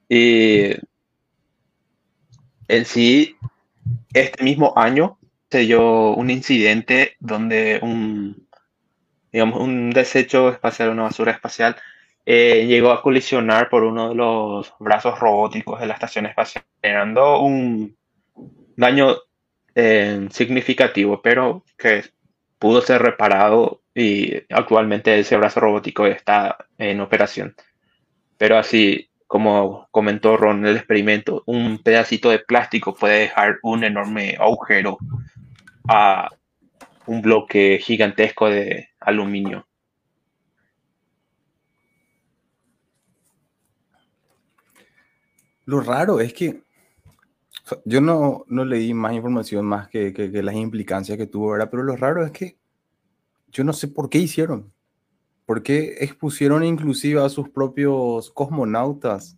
[0.09, 0.71] Y
[2.67, 3.37] en sí,
[4.13, 5.17] este mismo año
[5.49, 8.47] se dio un incidente donde un,
[9.31, 11.77] digamos, un desecho espacial, una basura espacial,
[12.29, 17.39] eh, llegó a colisionar por uno de los brazos robóticos de la estación espacial, generando
[17.39, 17.95] un
[18.75, 19.15] daño
[19.73, 22.03] eh, significativo, pero que
[22.59, 27.55] pudo ser reparado y actualmente ese brazo robótico está en operación.
[28.37, 33.85] Pero así, como comentó Ron en el experimento, un pedacito de plástico puede dejar un
[33.85, 34.97] enorme agujero
[35.87, 36.29] a
[37.05, 39.66] un bloque gigantesco de aluminio.
[45.67, 46.63] Lo raro es que
[47.83, 51.67] yo no, no leí más información más que, que, las implicancias que tuvo, ¿verdad?
[51.69, 52.57] Pero lo raro es que
[53.51, 54.71] yo no sé por qué hicieron.
[55.45, 59.37] ¿Por qué expusieron inclusive a sus propios cosmonautas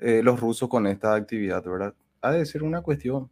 [0.00, 1.94] eh, los rusos con esta actividad, verdad?
[2.20, 3.30] Ha de ser una cuestión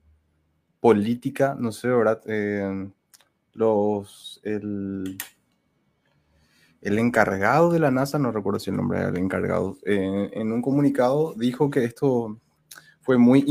[0.80, 2.22] política, no sé, ¿verdad?
[2.24, 2.90] Eh,
[3.52, 5.18] los, el,
[6.82, 10.52] el, encargado de la NASA, no recuerdo si el nombre era el encargado, eh, en
[10.52, 12.38] un comunicado dijo que esto
[13.00, 13.44] fue muy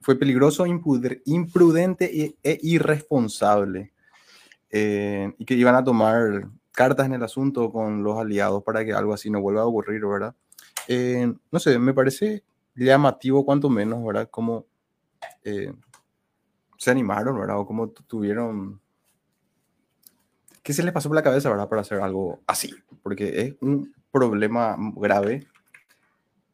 [0.00, 3.92] fue peligroso, imprudente e, e irresponsable
[4.70, 9.12] y que iban a tomar cartas en el asunto con los aliados para que algo
[9.12, 10.34] así no vuelva a ocurrir, ¿verdad?
[10.88, 12.42] Eh, no sé, me parece
[12.74, 14.28] llamativo cuanto menos, ¿verdad?
[14.30, 14.66] Como
[15.44, 15.72] eh,
[16.76, 17.58] se animaron, ¿verdad?
[17.58, 18.80] O como tuvieron...
[20.62, 21.68] ¿Qué se les pasó por la cabeza, ¿verdad?
[21.68, 25.46] Para hacer algo así, porque es un problema grave.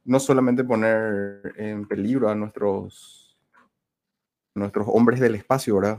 [0.04, 3.36] No solamente poner en peligro a nuestros,
[4.54, 5.98] nuestros hombres del espacio, ¿verdad?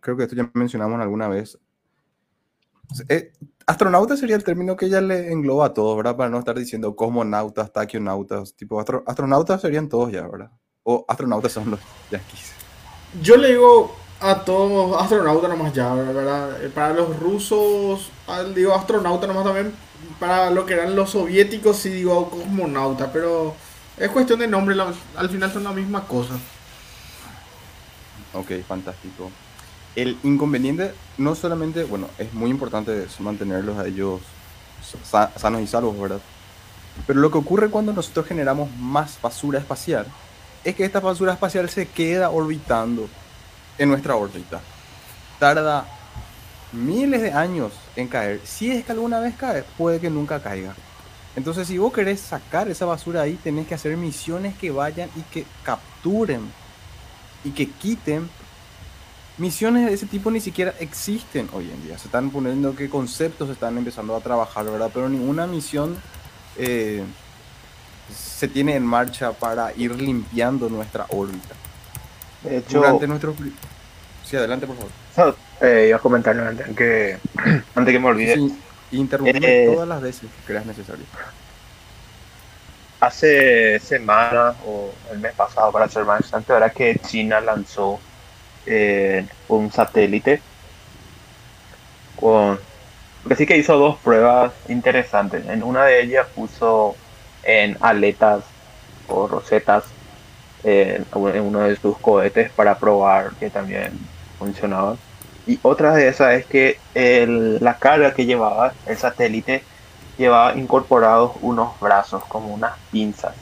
[0.00, 1.58] Creo que esto ya mencionamos alguna vez
[3.08, 3.32] eh,
[3.66, 6.16] astronauta sería el término que ya le engloba a todos, ¿verdad?
[6.16, 10.50] Para no estar diciendo cosmonautas, taquionautas, tipo astronautas serían todos ya, ¿verdad?
[10.84, 12.52] O astronautas son los yanquis.
[13.22, 16.62] Yo le digo a todos astronautas nomás ya, ¿verdad?
[16.62, 18.10] Eh, para los rusos,
[18.54, 19.72] digo astronauta nomás también,
[20.18, 23.54] para lo que eran los soviéticos sí digo cosmonauta, pero
[23.96, 24.76] es cuestión de nombre,
[25.16, 26.34] al final son la misma cosa.
[28.34, 29.30] Ok, fantástico.
[29.96, 34.20] El inconveniente no solamente, bueno, es muy importante mantenerlos a ellos
[35.36, 36.20] sanos y salvos, ¿verdad?
[37.06, 40.06] Pero lo que ocurre cuando nosotros generamos más basura espacial
[40.64, 43.08] es que esta basura espacial se queda orbitando
[43.78, 44.60] en nuestra órbita.
[45.38, 45.86] Tarda
[46.72, 48.40] miles de años en caer.
[48.44, 50.74] Si es que alguna vez cae, puede que nunca caiga.
[51.36, 55.22] Entonces, si vos querés sacar esa basura ahí, tenés que hacer misiones que vayan y
[55.22, 56.40] que capturen
[57.44, 58.28] y que quiten.
[59.36, 61.96] Misiones de ese tipo ni siquiera existen hoy en día.
[61.96, 64.90] Se están poniendo que conceptos están empezando a trabajar, ¿verdad?
[64.92, 65.96] Pero ninguna misión
[66.56, 67.04] eh,
[68.12, 71.54] se tiene en marcha para ir limpiando nuestra órbita.
[72.42, 73.34] De hecho, durante nuestro...
[74.24, 75.36] Sí, adelante, por favor.
[75.60, 77.18] eh, iba a comentarle antes que,
[77.74, 78.34] antes que me olvide.
[78.34, 78.58] Sí,
[78.92, 81.04] interrumpirme eh, todas las veces que creas necesario.
[83.00, 88.00] Hace semanas o el mes pasado, para ser más exacto, era que China lanzó
[88.66, 90.42] eh, un satélite
[92.16, 92.58] con
[93.28, 95.46] que sí que hizo dos pruebas interesantes.
[95.46, 96.96] En una de ellas puso
[97.42, 98.44] en aletas
[99.06, 99.84] o rosetas
[100.64, 101.06] en
[101.42, 103.92] uno de sus cohetes para probar que también
[104.38, 104.96] funcionaba.
[105.46, 106.78] Y otra de esas es que
[107.60, 109.62] la carga que llevaba el satélite
[110.18, 113.34] llevaba incorporados unos brazos como unas pinzas.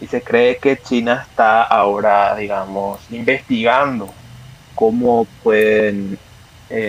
[0.00, 4.12] Y se cree que China está ahora, digamos, investigando
[4.74, 6.18] cómo pueden,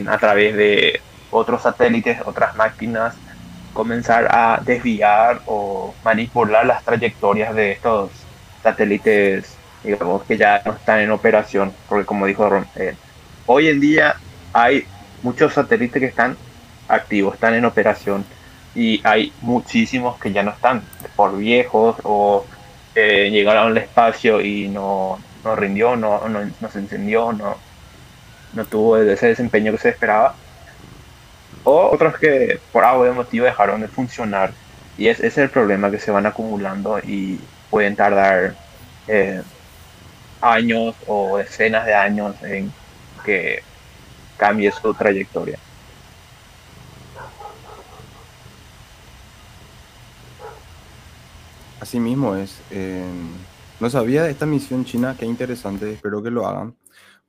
[0.08, 3.16] a través de otros satélites, otras máquinas,
[3.74, 8.12] comenzar a desviar o manipular las trayectorias de estos
[8.64, 12.96] satélites, digamos, que ya no están en operación, porque como dijo Ron, eh,
[13.46, 14.16] hoy en día
[14.54, 14.86] hay
[15.22, 16.38] muchos satélites que están
[16.88, 18.26] activos, están en operación,
[18.76, 20.82] y hay muchísimos que ya no están,
[21.16, 22.46] por viejos o
[22.96, 27.58] eh, llegaron al espacio y no, no rindió, no, no, se encendió, no,
[28.54, 30.36] no tuvo ese desempeño que se esperaba
[31.64, 34.52] o otros que por algo motivo dejaron de funcionar.
[34.98, 37.40] Y es, ese es el problema que se van acumulando y
[37.74, 38.56] pueden tardar
[39.08, 39.42] eh,
[40.42, 42.72] años o decenas de años en
[43.26, 43.64] que
[44.38, 45.58] cambie su trayectoria.
[51.80, 52.62] Así mismo es.
[53.80, 56.76] no sabía de esta misión china, qué interesante, espero que lo hagan.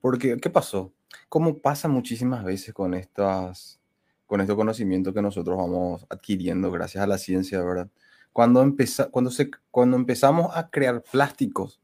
[0.02, 0.92] Porque, ¿qué pasó?
[1.30, 3.80] Como pasa muchísimas veces con estas
[4.26, 7.88] con este conocimiento que nosotros vamos adquiriendo gracias a la ciencia, ¿verdad?
[8.34, 11.80] Cuando, empeza, cuando, se, cuando empezamos a crear plásticos,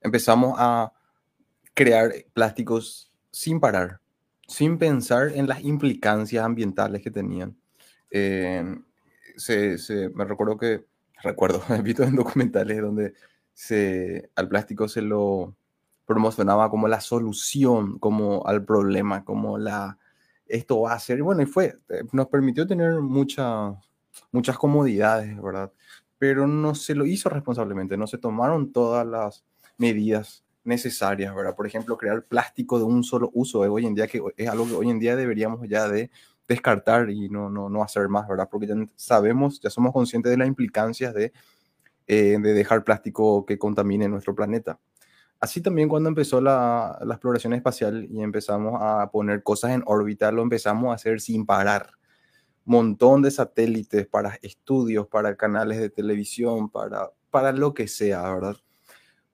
[0.00, 0.92] empezamos a
[1.74, 4.00] crear plásticos sin parar,
[4.46, 7.56] sin pensar en las implicancias ambientales que tenían.
[8.12, 8.64] Eh,
[9.36, 10.84] se, se, me recuerdo que,
[11.24, 13.14] recuerdo, he visto en documentales donde
[13.52, 15.56] se, al plástico se lo
[16.06, 19.98] promocionaba como la solución, como al problema, como la,
[20.46, 23.74] esto va a ser, bueno, y fue, eh, nos permitió tener muchas
[24.32, 25.72] muchas comodidades, ¿verdad?
[26.18, 29.44] Pero no se lo hizo responsablemente, no se tomaron todas las
[29.78, 31.54] medidas necesarias, ¿verdad?
[31.54, 34.74] Por ejemplo, crear plástico de un solo uso, hoy en día que es algo que
[34.74, 36.10] hoy en día deberíamos ya de
[36.48, 38.48] descartar y no, no, no hacer más, ¿verdad?
[38.50, 41.32] Porque ya sabemos, ya somos conscientes de las implicancias de,
[42.06, 44.78] eh, de dejar plástico que contamine nuestro planeta.
[45.40, 50.42] Así también cuando empezó la, exploración espacial y empezamos a poner cosas en órbita, lo
[50.42, 51.90] empezamos a hacer sin parar.
[52.64, 58.56] Montón de satélites para estudios, para canales de televisión, para, para lo que sea, ¿verdad?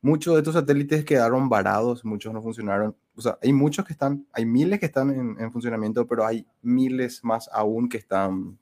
[0.03, 2.97] Muchos de estos satélites quedaron varados, muchos no funcionaron.
[3.15, 6.47] O sea, hay muchos que están, hay miles que están en, en funcionamiento, pero hay
[6.63, 8.59] miles más aún que están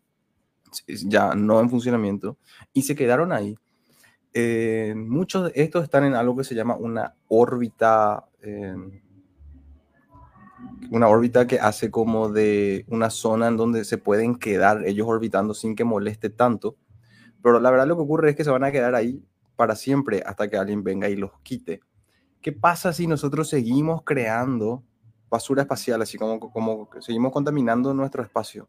[0.87, 2.37] ya no en funcionamiento
[2.75, 3.57] y se quedaron ahí
[4.35, 8.27] eh, muchos de estos están en algo que se llama una órbita,
[10.91, 15.55] una órbita que hace como de una zona en donde se pueden quedar ellos orbitando
[15.55, 16.77] sin que moleste tanto.
[17.43, 19.23] Pero la verdad lo que ocurre es que se van a quedar ahí
[19.57, 21.81] para siempre hasta que alguien venga y los quite.
[22.41, 24.83] ¿Qué pasa si nosotros seguimos creando
[25.29, 28.69] basura espacial, así como, como seguimos contaminando nuestro espacio?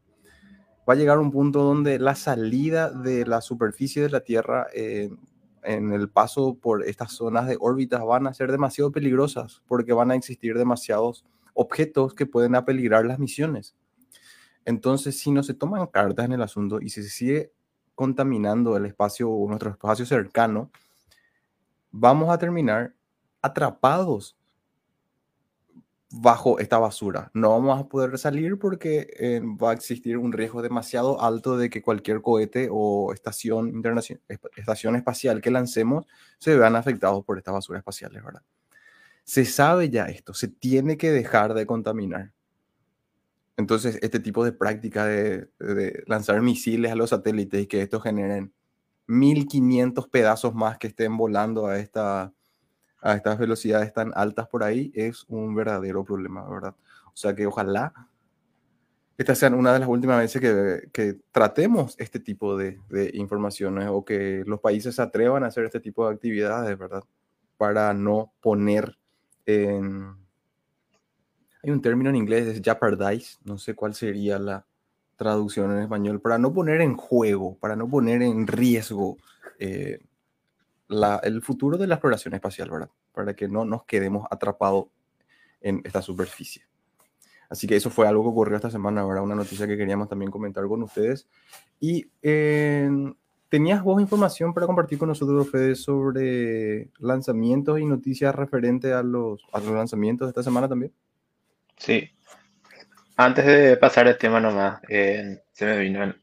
[0.89, 5.93] Va a llegar un punto donde la salida de la superficie de la Tierra en
[5.93, 10.15] el paso por estas zonas de órbitas van a ser demasiado peligrosas porque van a
[10.15, 11.25] existir demasiados
[11.59, 13.75] objetos que pueden apeligrar las misiones.
[14.63, 17.51] Entonces, si no se toman cartas en el asunto y se sigue
[17.95, 20.71] contaminando el espacio, nuestro espacio cercano,
[21.91, 22.93] vamos a terminar
[23.41, 24.37] atrapados
[26.11, 27.29] bajo esta basura.
[27.33, 31.69] No vamos a poder salir porque eh, va a existir un riesgo demasiado alto de
[31.69, 33.83] que cualquier cohete o estación,
[34.55, 36.05] estación espacial que lancemos
[36.37, 38.43] se vean afectados por estas basuras espaciales, ¿verdad?
[39.29, 42.31] Se sabe ya esto, se tiene que dejar de contaminar.
[43.57, 45.51] Entonces, este tipo de práctica de,
[46.07, 48.51] lanzar misiles a los satélites y que estos generen
[49.05, 52.33] 1500 pedazos más que estén volando a, esta,
[53.01, 56.75] a estas velocidades tan altas por ahí es un verdadero problema, ¿verdad?
[57.05, 57.93] O sea que ojalá
[59.15, 63.89] esta sea una de las últimas veces que, que tratemos este tipo de, de, informaciones
[63.91, 67.03] o que los países se atrevan a hacer este tipo de actividades, ¿verdad?
[67.57, 68.97] Para no poner
[71.61, 74.65] Hay un término en inglés, es jeopardize, no sé cuál sería la,
[75.19, 79.17] traducción en español, para no poner en juego, para no poner en riesgo
[79.59, 79.99] eh,
[81.23, 82.89] el futuro de la exploración espacial, ¿verdad?
[83.11, 84.85] Para que no nos quedemos atrapados
[85.59, 86.63] en esta superficie.
[87.49, 89.23] Así que eso fue algo que ocurrió esta semana, ¿verdad?
[89.23, 91.27] Una noticia que queríamos también comentar con ustedes.
[91.81, 92.89] Y eh,
[93.49, 99.43] ¿tenías vos información para compartir con nosotros, Fede, sobre lanzamientos y noticias referentes a los,
[99.51, 100.93] a los lanzamientos de esta semana también?
[101.77, 102.09] Sí,
[103.19, 106.15] antes de pasar el tema nomás, eh, se me vino en,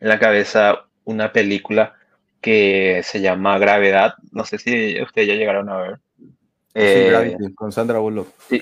[0.00, 1.94] la cabeza una película
[2.42, 4.16] que se llama Gravedad.
[4.32, 5.98] No sé si ustedes ya llegaron a ver.
[6.18, 6.28] sí,
[6.74, 8.28] eh, Gravity, con Sandra Bullock.
[8.50, 8.60] Sí,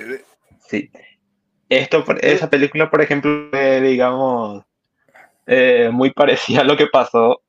[0.69, 0.89] sí.
[1.69, 3.51] Esto, esa película, por ejemplo,
[3.83, 4.63] digamos,
[5.45, 7.43] eh, muy parecida a lo que pasó.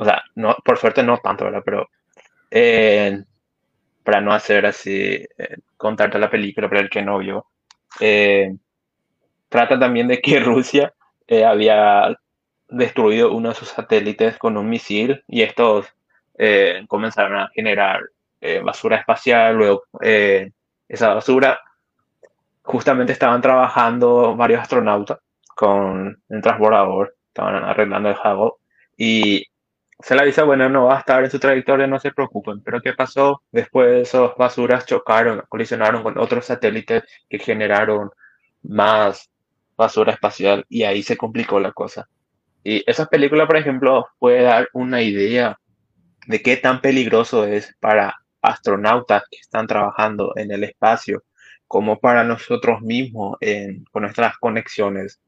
[0.00, 1.62] O sea, no, por suerte no tanto, ¿verdad?
[1.64, 1.88] Pero
[4.04, 5.24] para no hacer así,
[5.76, 7.46] contarte la película para el que no vio
[9.48, 10.92] trata también de que Rusia
[11.26, 12.16] eh, había
[12.68, 15.86] destruido uno de sus satélites con un misil y estos
[16.38, 18.02] eh, comenzaron a generar
[18.40, 19.56] eh, basura espacial.
[19.56, 21.58] Luego, esa basura,
[22.62, 25.18] justamente estaban trabajando varios astronautas
[25.54, 28.52] con el transbordador, estaban arreglando el Hubble
[28.96, 29.44] y
[30.00, 32.62] se le avisa, bueno, no va a estar en su trayectoria, no se preocupen.
[32.62, 33.42] Pero ¿qué pasó?
[33.50, 38.10] Después esas basuras chocaron, colisionaron con otros satélites que generaron
[38.62, 39.30] más
[39.76, 42.08] basura espacial y ahí se complicó la cosa.
[42.62, 45.58] Y esa película, por ejemplo, puede dar una idea
[46.26, 51.24] de qué tan peligroso es para astronautas que están trabajando en el espacio,
[51.66, 53.36] como para nosotros mismos
[53.90, 55.20] con nuestras conexiones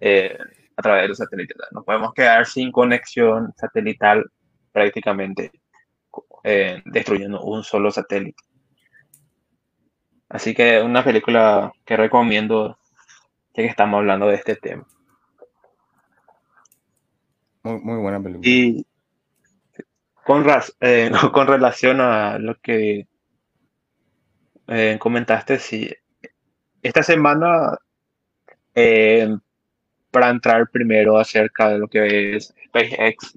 [0.00, 0.38] eh,
[0.78, 1.56] a través de los satélites.
[1.72, 4.30] Nos podemos quedar sin conexión satelital
[4.70, 5.50] prácticamente
[6.44, 8.40] eh, destruyendo un solo satélite.
[10.28, 12.78] Así que una película que recomiendo
[13.52, 14.86] que estamos hablando de este tema.
[17.64, 18.48] Muy, buena película.
[18.48, 18.86] Y
[20.24, 20.46] con,
[20.80, 23.08] eh, con relación a lo que
[24.68, 25.90] eh, comentaste, sí,
[26.82, 27.76] esta semana,
[28.76, 29.36] eh,
[30.10, 33.36] para entrar primero acerca de lo que es SpaceX,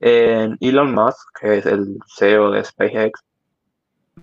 [0.00, 3.20] Elon Musk, que es el CEO de SpaceX,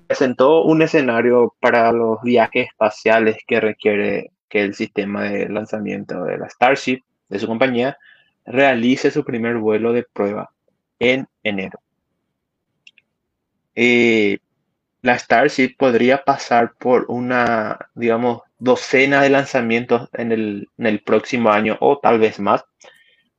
[0.08, 6.38] presentó un escenario para los viajes espaciales que requiere que el sistema de lanzamiento de
[6.38, 7.98] la Starship de su compañía
[8.46, 10.52] realice su primer vuelo de prueba
[11.00, 11.80] en enero.
[13.74, 14.40] Y
[15.02, 21.98] la Starship podría pasar por una, digamos, docena de lanzamientos en el, próximo año o
[21.98, 22.64] tal vez más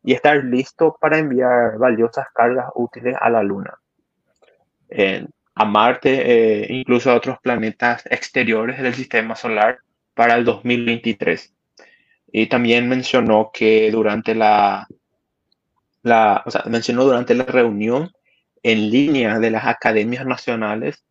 [0.03, 3.79] y estar listo para enviar valiosas cargas útiles a la Luna,
[5.55, 9.79] a Marte, eh, incluso a otros planetas exteriores del sistema solar
[10.13, 11.55] para el 2023.
[12.33, 14.89] Y también mencionó que durante la,
[16.03, 18.11] la mencionó durante la reunión
[18.65, 21.05] en línea de las academias nacionales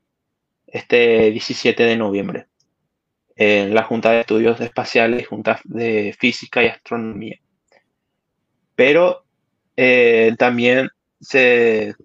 [0.67, 2.50] este 17 de noviembre
[3.41, 7.39] en la Junta de Estudios Espaciales, Junta de Física y Astronomía.
[8.75, 9.25] Pero
[9.75, 10.89] eh, también
[11.19, 11.95] se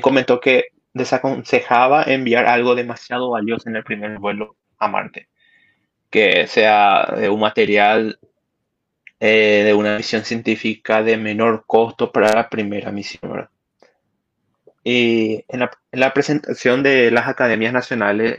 [0.00, 5.28] comentó que desaconsejaba enviar algo demasiado valioso en el primer vuelo a Marte
[6.14, 8.20] que sea de un material
[9.18, 13.48] eh, de una misión científica de menor costo para la primera misión.
[14.84, 18.36] Y en la, presentación de las academias nacionales,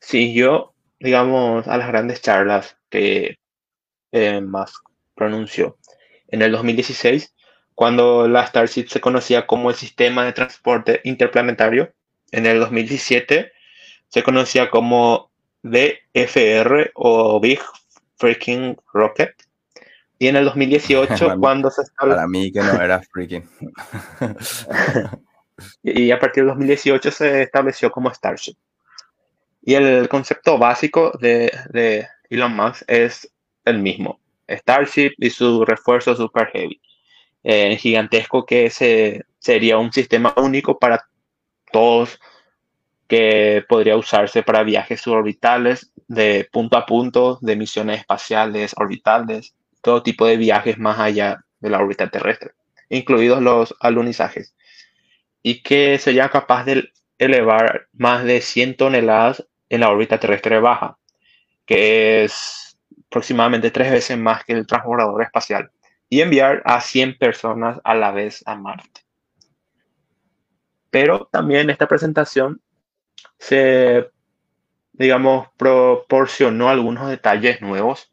[0.00, 3.38] él siguió, digamos, a las grandes charlas que
[4.12, 4.72] eh, más
[5.14, 5.76] pronunció.
[6.28, 7.34] En el 2016,
[7.74, 11.92] cuando la Starship se conocía como el sistema de transporte interplanetario,
[12.30, 13.52] en el 2017
[14.08, 15.30] se conocía como
[16.12, 17.60] FR o Big
[18.16, 19.34] Freaking Rocket.
[20.18, 22.16] Y en el 2018, cuando se estableció.
[22.16, 23.48] Para mí que no era freaking.
[25.82, 28.56] y a partir del 2018 se estableció como Starship.
[29.62, 33.30] Y el concepto básico de, Elon Musk es
[33.64, 34.20] el mismo.
[34.48, 36.80] Starship y su refuerzo Super Heavy.
[37.42, 41.08] Eh, gigantesco que ese sería un sistema único para
[41.72, 42.20] todos
[43.08, 50.02] que podría usarse para viajes suborbitales de punto a punto, de misiones espaciales orbitales, todo
[50.02, 52.52] tipo de viajes más allá de la órbita terrestre,
[52.88, 54.54] incluidos los alunizajes,
[55.42, 60.98] y que sería capaz de elevar más de 100 toneladas en la órbita terrestre baja,
[61.64, 65.70] que es aproximadamente tres veces más que el transbordador espacial,
[66.08, 69.02] y enviar a 100 personas a la vez a Marte.
[70.90, 72.60] Pero también esta presentación
[73.38, 74.10] se,
[74.92, 78.10] digamos, proporcionó algunos detalles nuevos.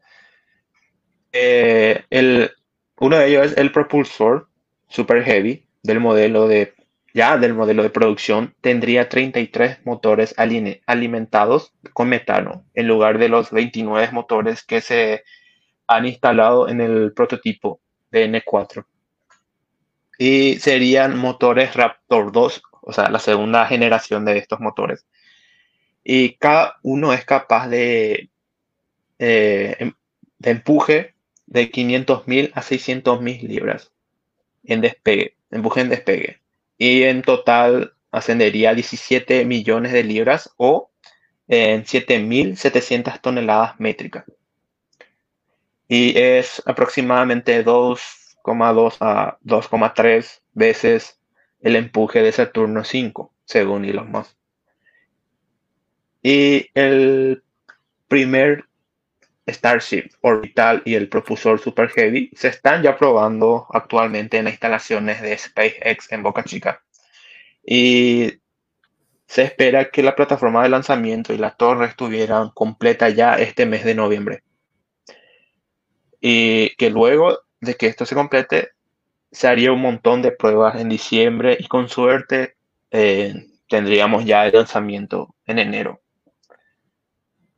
[1.32, 2.52] Eh, el,
[3.00, 4.48] uno de ellos es el propulsor
[4.88, 6.77] Super Heavy del modelo de
[7.18, 13.50] ya del modelo de producción tendría 33 motores alimentados con metano en lugar de los
[13.50, 15.24] 29 motores que se
[15.88, 17.82] han instalado en el prototipo
[18.12, 18.86] de N4.
[20.20, 25.08] Y serían motores Raptor 2, o sea, la segunda generación de estos motores.
[26.04, 28.30] Y cada uno es capaz de,
[29.18, 29.94] eh, em,
[30.38, 31.16] de empuje
[31.48, 33.92] de 500.000 a 600.000 libras
[34.64, 36.42] en despegue, empuje en despegue.
[36.78, 40.92] Y en total ascendería a 17 millones de libras o
[41.48, 44.26] en 7.700 toneladas métricas.
[45.88, 51.20] Y es aproximadamente 2,2 a 2,3 veces
[51.62, 54.32] el empuje de Saturno 5, según Elon Musk.
[56.22, 57.44] Y el
[58.08, 58.66] primer
[59.48, 65.22] Starship orbital y el propulsor Super Heavy se están ya probando actualmente en las instalaciones
[65.22, 66.84] de SpaceX en Boca Chica.
[67.64, 68.40] Y
[69.26, 73.84] se espera que la plataforma de lanzamiento y la torre estuvieran completa ya este mes
[73.84, 74.44] de noviembre.
[76.22, 78.72] Y que luego de que esto se complete,
[79.32, 82.56] se haría un montón de pruebas en diciembre y con suerte
[82.92, 83.34] eh,
[83.68, 86.02] tendríamos ya el lanzamiento en enero.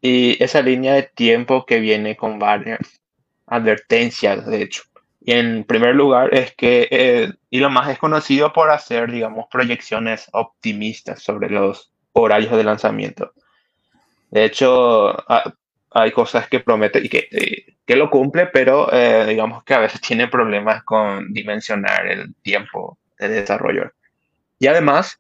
[0.01, 2.79] Y esa línea de tiempo que viene con varias
[3.47, 4.83] advertencias, de hecho.
[5.21, 10.27] Y en primer lugar es que eh, Elon Musk es conocido por hacer, digamos, proyecciones
[10.31, 13.33] optimistas sobre los horarios de lanzamiento.
[14.31, 15.15] De hecho,
[15.91, 19.79] hay cosas que promete y que, eh, que lo cumple, pero eh, digamos que a
[19.79, 23.91] veces tiene problemas con dimensionar el tiempo de desarrollo.
[24.59, 25.19] Y además,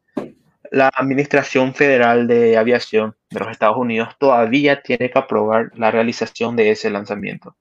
[0.71, 6.55] la Administración Federal de Aviación de los Estados Unidos todavía tiene que aprobar la realización
[6.55, 7.55] de ese lanzamiento.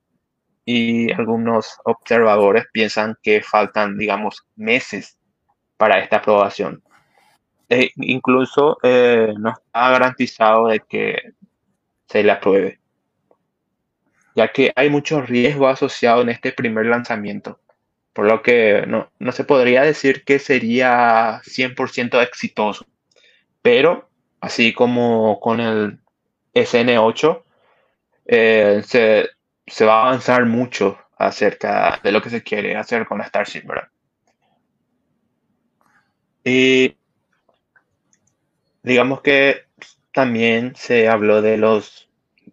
[0.65, 5.19] Y algunos observadores piensan que faltan, digamos, meses
[5.77, 6.83] para esta aprobación.
[7.71, 11.33] E incluso eh, no está garantizado de que
[12.07, 12.81] se le apruebe,
[14.35, 17.61] ya que hay mucho riesgo asociado en este primer lanzamiento,
[18.13, 22.87] por lo que no, no se podría decir que sería 100% exitoso
[23.63, 24.09] pero
[24.41, 25.99] así como con el
[26.55, 27.43] SN8,
[28.27, 33.63] eh, se, va a avanzar mucho acerca de lo que se quiere hacer con Starship,
[33.67, 33.89] ¿verdad?
[36.45, 36.97] Y
[38.83, 39.65] digamos que
[40.13, 42.09] también se habló de los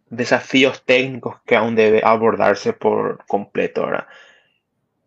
[0.09, 4.07] desafíos técnicos que aún debe abordarse por completo, ¿verdad?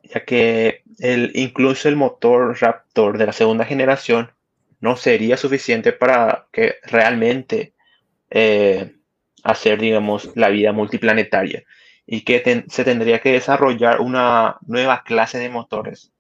[0.03, 4.33] Ya que el, incluso el motor Raptor de la segunda generación
[4.81, 7.75] no sería suficiente para que realmente
[8.31, 8.95] eh,
[9.43, 11.65] hacer, digamos, la vida multiplanetaria
[12.07, 16.13] y que se tendría que desarrollar una nueva clase de motores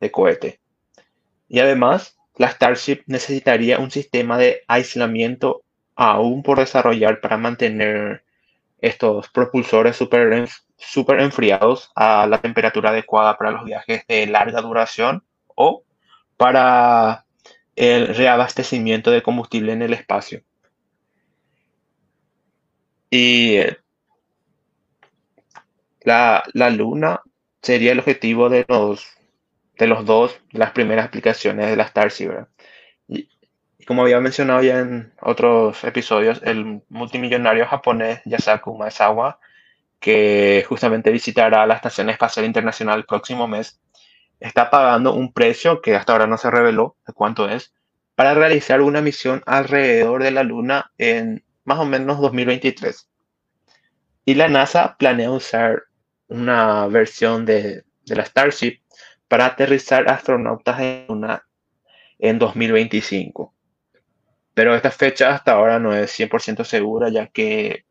[0.00, 0.60] de cohete.
[1.48, 5.62] Y además, la Starship necesitaría un sistema de aislamiento
[5.94, 8.24] aún por desarrollar para mantener
[8.80, 15.22] estos propulsores super, super enfriados a la temperatura adecuada para los viajes de larga duración
[15.54, 15.84] o
[16.36, 17.26] para
[17.80, 20.42] el reabastecimiento de combustible en el espacio.
[23.08, 23.78] Y eh,
[26.02, 27.22] la, Luna
[27.62, 29.06] sería el objetivo de los,
[29.78, 32.30] de los dos, las primeras aplicaciones de la Starship.
[33.08, 33.30] Y,
[33.86, 39.40] como había mencionado ya en otros episodios, el multimillonario japonés Yasaku Maezawa,
[39.98, 43.80] que justamente visitará la Estación Espacial Internacional el próximo mes,
[44.40, 47.72] está pagando un precio que hasta ahora no se reveló de cuánto es,
[48.14, 53.08] para realizar una misión alrededor de la Luna en más o menos 2023.
[54.24, 55.84] Y la NASA planea usar
[56.28, 58.80] una versión de, la Starship
[59.28, 61.46] para aterrizar astronautas en Luna
[62.18, 63.54] en 2025.
[64.52, 67.84] pero esta fecha hasta ahora no es 100% segura, ya que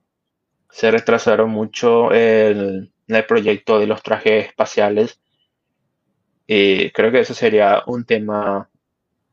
[0.69, 5.19] se retrasaron mucho el, el proyecto de los trajes espaciales.
[6.51, 8.67] Y creo que eso sería un tema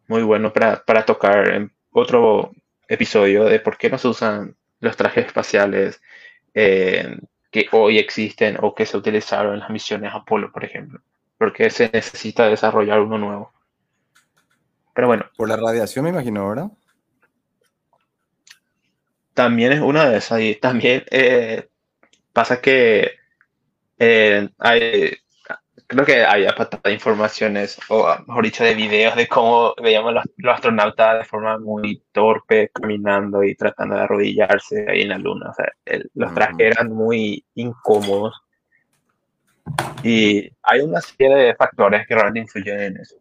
[0.06, 2.52] muy bueno para, para tocar en otro
[2.86, 6.02] episodio de por qué no se usan los trajes espaciales
[6.52, 7.16] eh,
[7.50, 11.00] que hoy existen o que se utilizaron en las misiones Apolo, por ejemplo.
[11.38, 13.50] Porque se necesita desarrollar uno nuevo.
[14.92, 15.24] Pero bueno.
[15.38, 16.70] Por la radiación, me imagino, ¿verdad?
[19.32, 20.38] También es una de esas.
[20.42, 21.66] Y también eh,
[22.34, 23.12] pasa que
[23.98, 25.16] eh, hay
[25.86, 26.54] creo que había
[26.84, 31.58] de informaciones, o mejor dicho, de videos de cómo veíamos los, los, astronautas de forma
[31.58, 35.50] muy torpe caminando y tratando de arrodillarse ahí en la luna.
[35.50, 35.72] O sea,
[36.14, 38.34] los trajes eran muy incómodos.
[40.02, 43.16] Y hay una serie de factores que realmente influyen en eso.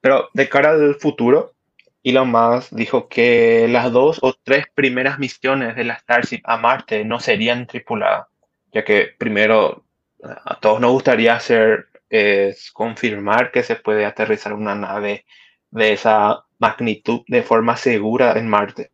[0.00, 1.54] Pero de cara al futuro,
[2.02, 7.04] Elon Musk dijo que las dos o tres primeras misiones de la Starship a Marte
[7.04, 8.26] no serían tripuladas,
[8.72, 9.84] ya que primero
[10.22, 15.24] a todos nos gustaría hacer es confirmar que se puede aterrizar una nave
[15.70, 18.90] de esa magnitud de forma segura en Marte.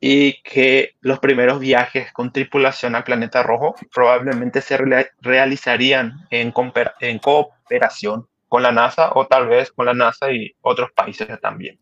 [0.00, 4.76] Y que los primeros viajes con tripulación al planeta rojo probablemente se
[5.20, 6.52] realizarían en,
[7.00, 11.78] en cooperación con la NASA o tal vez con la NASA y otros países también.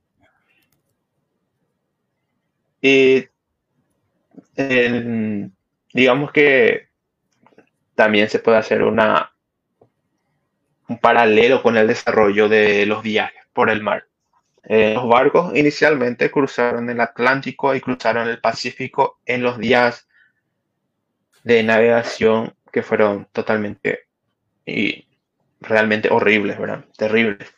[2.82, 3.24] Y
[5.94, 6.89] digamos que
[8.00, 9.34] también se puede hacer una,
[10.88, 14.06] un paralelo con el desarrollo de los viajes por el mar.
[14.64, 20.08] Eh, los barcos inicialmente cruzaron el Atlántico y cruzaron el Pacífico en los días
[21.44, 24.06] de navegación que fueron totalmente
[24.64, 25.06] y
[25.60, 26.86] realmente horribles, ¿verdad?
[26.96, 27.54] Terribles.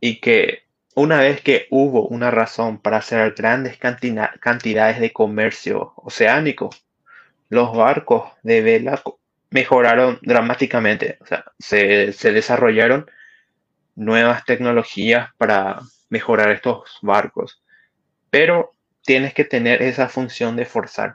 [0.00, 0.62] Y que
[0.94, 6.70] una vez que hubo una razón para hacer grandes cantidades de comercio oceánico,
[7.50, 9.02] los barcos de vela
[9.54, 11.16] mejoraron dramáticamente.
[11.20, 13.08] O sea, se, desarrollaron
[13.94, 15.78] nuevas tecnologías para
[16.08, 17.62] mejorar estos barcos.
[18.30, 18.72] Pero
[19.04, 21.14] tienes que tener esa función de forzar.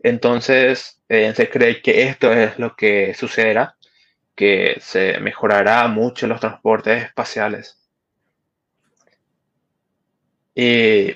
[0.00, 3.76] Entonces, eh, se cree que esto es lo que sucederá,
[4.34, 7.78] que se mejorará mucho los transportes espaciales.
[10.56, 11.14] Y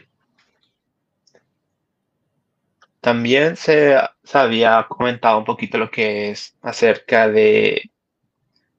[3.00, 3.96] también se,
[4.32, 7.90] había comentado un poquito lo que es acerca de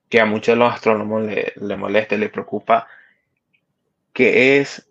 [0.10, 2.88] que a muchos de los astrónomos le, le molesta, le preocupa,
[4.14, 4.90] que es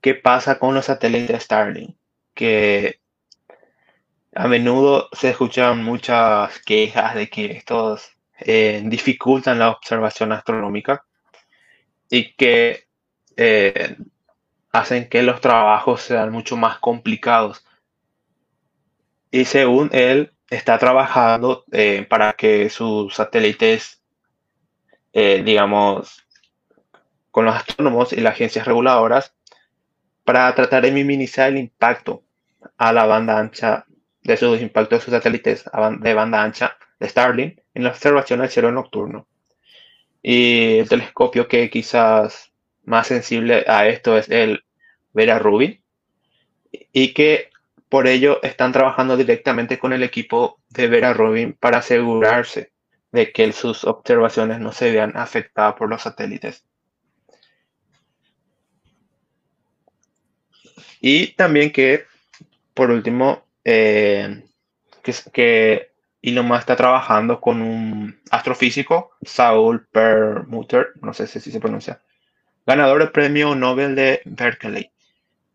[0.00, 1.96] qué pasa con los satélites Starlink,
[2.34, 3.00] que
[4.34, 11.04] a menudo se escuchan muchas quejas de que estos eh, dificultan la observación astronómica
[12.08, 12.84] y que
[13.36, 13.96] eh,
[14.72, 17.64] hacen que los trabajos sean mucho más complicados.
[19.30, 24.02] Y según él, está trabajando eh, para que sus satélites,
[25.12, 26.26] eh, digamos,
[27.30, 29.34] con los astrónomos y las agencias reguladoras,
[30.24, 32.24] para tratar de minimizar el impacto
[32.76, 33.86] a la banda ancha
[34.22, 35.64] de sus impactos de sus satélites
[36.00, 39.26] de banda ancha de Starlink en la observación del cielo nocturno.
[40.22, 42.49] Y el telescopio que quizás
[42.84, 44.64] más sensible a esto es el
[45.12, 45.82] Vera Rubin
[46.92, 47.50] y que
[47.88, 52.72] por ello están trabajando directamente con el equipo de Vera Rubin para asegurarse
[53.10, 56.64] de que sus observaciones no se vean afectadas por los satélites.
[61.00, 62.04] Y también que,
[62.74, 64.44] por último, eh,
[65.02, 65.90] que, que
[66.22, 72.00] está trabajando con un astrofísico, Saul Permuter, no sé si se pronuncia,
[72.70, 74.92] ganador del Premio Nobel de Berkeley,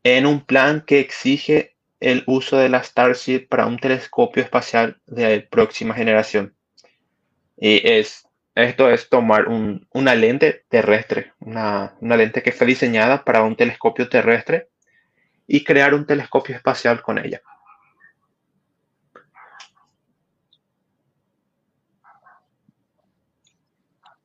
[0.04, 5.40] en un plan que exige el uso de la Starship para un telescopio espacial de
[5.40, 6.54] próxima generación.
[7.56, 13.44] Y es, esto es tomar una lente terrestre, una, una lente que fue diseñada para
[13.44, 14.68] un telescopio terrestre
[15.48, 17.42] y crear un telescopio espacial con ella.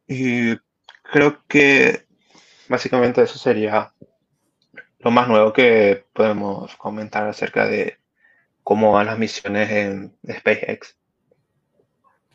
[0.09, 0.57] Y
[1.05, 2.10] creo que
[2.71, 3.93] básicamente eso sería
[5.01, 7.99] lo más nuevo que podemos comentar acerca de
[8.63, 10.97] cómo van las misiones en SpaceX.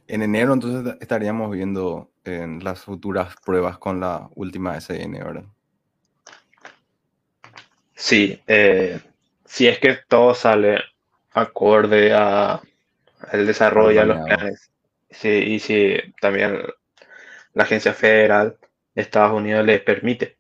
[0.08, 5.46] En enero entonces estaríamos viendo en las futuras pruebas con la última SN, ¿verdad?
[7.94, 9.00] Sí, eh,
[9.46, 10.80] si es que todo sale
[11.32, 12.62] acorde a
[13.32, 14.70] el desarrollo, de los planes.
[15.10, 16.62] Sí, y si también
[17.54, 18.58] la agencia federal
[18.96, 20.38] Estados Unidos le permite.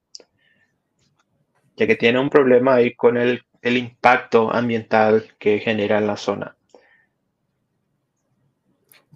[1.78, 6.18] ya que tiene un problema ahí con el, el impacto ambiental que genera en la
[6.18, 6.56] zona.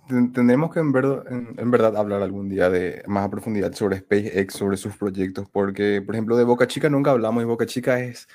[0.09, 4.55] Tendremos que en verdad, en, verdad, hablar algún día de más a profundidad sobre SpaceX,
[4.55, 8.27] sobre sus proyectos, porque, por ejemplo, de Boca Chica nunca hablamos y Boca Chica es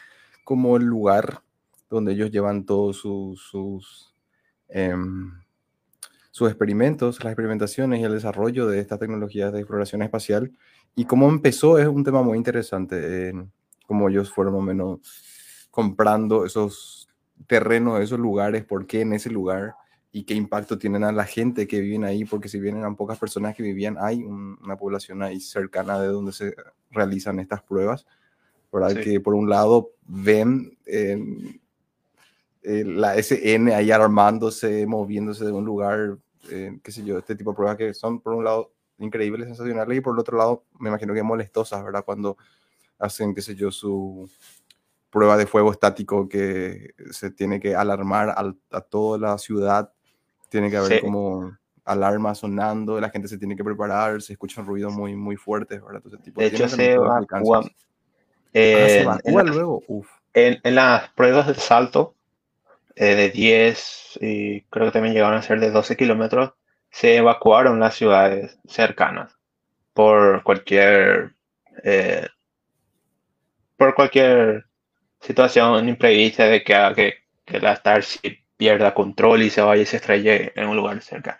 [0.44, 1.42] como el lugar
[1.90, 4.14] donde ellos llevan todos sus, sus,
[4.68, 5.32] em,
[6.34, 10.50] sus experimentos, las experimentaciones y el desarrollo de estas tecnologías de exploración espacial.
[10.96, 13.32] Y cómo empezó es un tema muy interesante,
[13.86, 14.98] cómo ellos fueron o menos
[15.70, 17.08] comprando esos
[17.46, 19.76] terrenos, esos lugares, por qué en ese lugar
[20.10, 23.16] y qué impacto tienen a la gente que vive ahí, porque si bien eran pocas
[23.16, 26.56] personas que vivían, hay una población ahí cercana de donde se
[26.90, 28.08] realizan estas pruebas,
[28.72, 29.00] ¿verdad?
[29.00, 31.16] Que por un lado ven eh,
[32.64, 36.16] la SN ahí armándose, moviéndose de un lugar,
[36.50, 39.98] eh, qué sé yo, este tipo de pruebas que son por un lado increíbles, sensacionales,
[39.98, 42.04] y por el otro lado me imagino que molestosas, ¿verdad?
[42.04, 42.36] Cuando
[42.98, 44.30] hacen, qué sé yo, su
[45.10, 48.34] prueba de fuego estático que se tiene que alarmar
[48.70, 49.92] a toda la ciudad
[50.48, 54.92] tiene que haber como alarma sonando, la gente se tiene que preparar, se escuchan ruidos
[54.92, 55.96] muy, muy fuertes, ¿verdad?
[55.96, 57.58] Entonces, tipo, de hecho, se evacúa.
[57.58, 57.70] Ah,
[58.52, 59.82] se evacúa luego.
[59.88, 60.08] Uf.
[60.32, 62.13] En, en, las pruebas de salto
[62.96, 66.52] eh, de 10 y creo que también llegaron a ser de 12 kilómetros,
[66.90, 69.36] se evacuaron las ciudades cercanas
[69.92, 71.34] por cualquier
[71.82, 72.28] eh,
[73.76, 74.66] por cualquier
[75.20, 77.14] situación imprevista de que, que,
[77.44, 81.38] que la Starship pierda control y se vaya y se estrelle en un lugar cerca.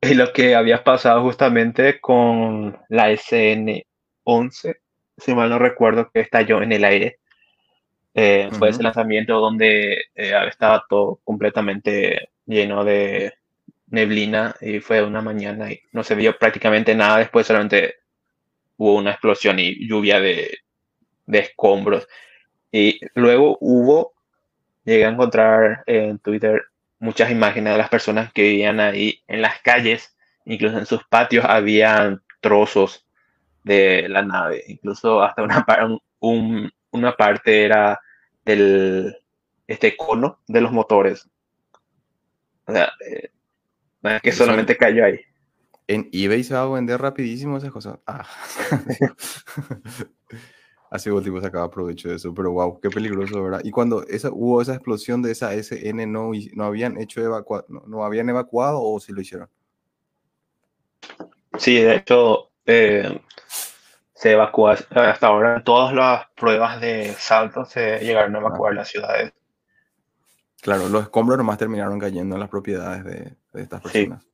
[0.00, 4.76] Y lo que había pasado justamente con la SN-11,
[5.18, 7.19] si mal no recuerdo, que estalló en el aire.
[8.14, 13.34] Eh, fue ese lanzamiento donde eh, estaba todo completamente lleno de
[13.88, 17.18] neblina y fue una mañana y no se vio prácticamente nada.
[17.18, 17.96] Después solamente
[18.76, 20.58] hubo una explosión y lluvia de,
[21.26, 22.08] de escombros.
[22.72, 24.14] Y luego hubo
[24.84, 26.62] llegué a encontrar en Twitter
[26.98, 31.44] muchas imágenes de las personas que vivían ahí en las calles, incluso en sus patios
[31.46, 33.06] había trozos
[33.64, 35.64] de la nave, incluso hasta una,
[36.92, 38.00] una parte era
[38.44, 39.16] del
[39.66, 41.28] este cono de los motores.
[42.66, 43.30] O sea, eh,
[44.22, 45.20] que solamente cayó ahí.
[45.86, 47.98] En eBay se va a vender rapidísimo esas cosas.
[48.06, 48.26] Ah.
[50.90, 53.60] Así último sacaba provecho de eso, pero wow, qué peligroso, ¿verdad?
[53.62, 58.04] Y cuando esa, hubo esa explosión de esa SN, ¿no, no habían hecho evacua no,
[58.04, 59.48] habían evacuado o sí lo hicieron?
[61.58, 63.20] Sí, de hecho, eh,
[64.20, 65.64] se evacuó hasta ahora.
[65.64, 68.40] Todas las pruebas de salto se llegaron a ah.
[68.42, 69.32] evacuar las ciudades.
[70.60, 74.26] Claro, los escombros nomás terminaron cayendo en las propiedades de, de estas personas.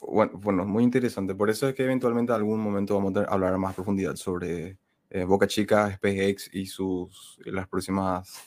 [0.00, 1.34] Bueno, bueno, muy interesante.
[1.34, 4.78] Por eso es que eventualmente en algún momento vamos a hablar a más profundidad sobre
[5.10, 8.44] eh, Boca Chica, SpaceX y sus las próximas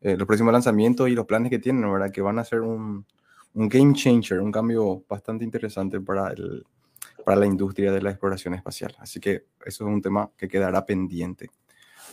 [0.00, 2.10] eh, los próximos lanzamientos y los planes que tienen, ¿verdad?
[2.10, 3.06] Que van a ser un,
[3.54, 6.64] un game changer, un cambio bastante interesante para, el,
[7.24, 8.94] para la industria de la exploración espacial.
[8.98, 11.50] Así que eso es un tema que quedará pendiente.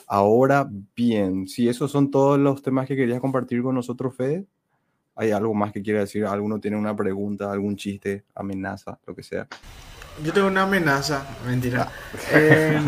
[0.07, 4.45] Ahora bien, si esos son todos los temas que querías compartir con nosotros, Fede,
[5.15, 6.25] ¿hay algo más que quiera decir?
[6.25, 9.47] ¿Alguno tiene una pregunta, algún chiste, amenaza, lo que sea?
[10.23, 11.91] Yo tengo una amenaza, mentira.
[12.31, 12.79] Eh,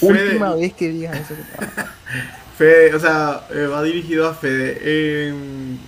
[0.00, 1.34] Última vez que digas eso.
[2.56, 4.78] Fede, o sea, eh, va dirigido a Fede.
[4.80, 5.34] Eh,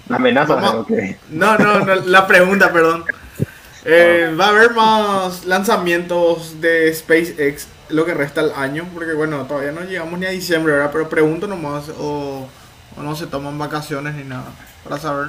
[0.08, 0.60] amenaza,
[1.30, 3.04] no, no, no, la pregunta, perdón.
[3.84, 4.34] Eh.
[4.38, 8.88] ¿Va a haber más lanzamientos de SpaceX lo que resta el año?
[8.94, 10.90] Porque bueno, todavía no llegamos ni a diciembre, ¿verdad?
[10.92, 12.48] Pero pregunto nomás, o,
[12.96, 14.46] o no se toman vacaciones ni nada,
[14.82, 15.28] para saber.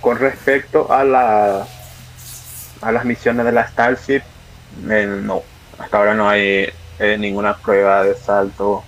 [0.00, 1.66] con respecto a la
[2.80, 4.22] a las misiones de la Starship,
[4.88, 5.42] eh, no,
[5.78, 6.68] hasta ahora no hay
[6.98, 8.84] eh, ninguna prueba de salto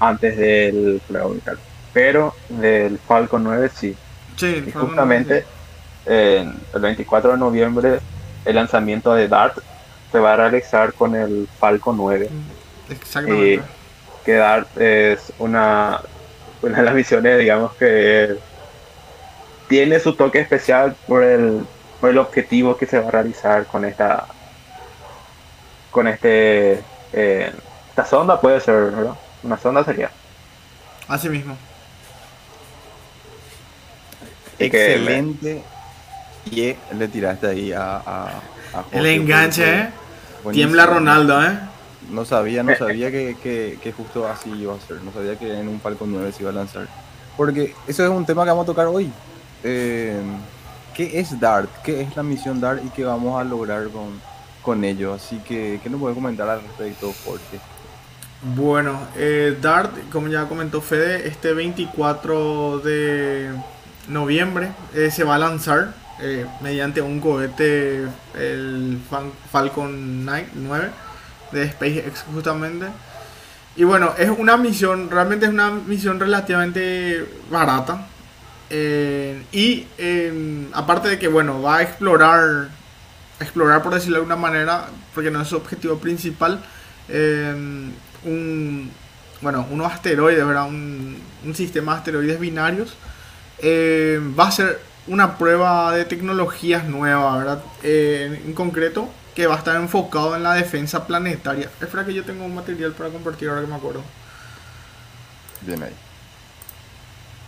[0.00, 1.00] antes del
[1.44, 1.58] tal
[1.92, 3.96] Pero del Falcon 9 sí.
[4.36, 5.44] Sí, y justamente
[6.06, 8.00] el 24 de noviembre
[8.44, 9.58] el lanzamiento de DART
[10.12, 12.28] se va a realizar con el Falcon 9.
[12.30, 13.54] Mm, exactamente.
[13.54, 13.60] Y
[14.24, 16.00] que DART es una,
[16.62, 18.36] una de las misiones, digamos que
[19.68, 21.66] tiene su toque especial por el
[22.08, 24.26] el objetivo que se va a realizar con esta
[25.90, 26.82] con este
[27.12, 27.52] eh,
[27.88, 29.14] esta sonda puede ser ¿verdad?
[29.42, 30.10] una sonda sería
[31.08, 31.56] así mismo
[34.58, 35.62] excelente
[36.50, 38.42] y le tiraste ahí a,
[38.90, 39.88] el enganche ¿eh?
[40.52, 41.58] tiembla Ronaldo eh
[42.10, 43.36] no sabía no sabía que,
[43.82, 45.02] que, justo así iba a ser.
[45.02, 46.86] No sabía que en un Falcon 9 se iba a lanzar.
[47.36, 49.10] Porque eso es un tema que vamos a tocar hoy.
[49.62, 50.20] Eh,
[50.94, 54.20] qué es DART, qué es la misión DART y qué vamos a lograr con,
[54.62, 55.14] con ello.
[55.14, 57.58] Así que, ¿qué nos puede comentar al respecto, Jorge?
[58.54, 63.50] Bueno, eh, DART, como ya comentó Fede, este 24 de
[64.08, 68.04] noviembre eh, se va a lanzar eh, mediante un cohete,
[68.38, 68.98] el
[69.50, 70.90] Falcon 9
[71.52, 72.86] de SpaceX justamente.
[73.76, 78.06] Y bueno, es una misión, realmente es una misión relativamente barata.
[78.70, 79.86] y
[80.72, 82.68] aparte de que, bueno, va a explorar,
[83.40, 86.60] explorar por decirlo de alguna manera, porque no es su objetivo principal,
[88.24, 88.90] un,
[89.44, 90.66] bueno, unos asteroides, ¿verdad?
[90.66, 91.22] Un,
[91.54, 92.96] sistema de asteroides binarios.
[93.58, 97.62] Eh, va a ser una prueba de tecnologías nuevas, ¿verdad?
[97.82, 101.70] Eh, en concreto, que va a estar enfocado en la defensa planetaria.
[101.80, 104.02] Espera que yo tengo un material para compartir ahora que me acuerdo.
[105.62, 105.92] Bien ahí.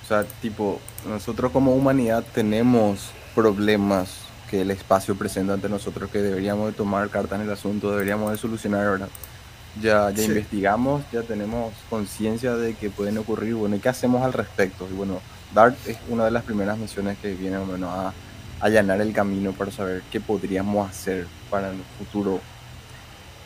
[0.05, 4.09] O sea, tipo, nosotros como humanidad tenemos problemas
[4.51, 8.31] que el espacio presenta ante nosotros que deberíamos de tomar carta en el asunto, deberíamos
[8.31, 9.09] de solucionar, ¿verdad?
[9.81, 14.33] ya, ya investigamos, ya tenemos conciencia de que pueden ocurrir, bueno, ¿y qué hacemos al
[14.33, 14.89] respecto?
[14.91, 15.20] Y bueno,
[15.55, 18.12] DART es una de las primeras misiones que viene menos a
[18.60, 22.40] allanar el camino para saber qué podríamos hacer para el futuro,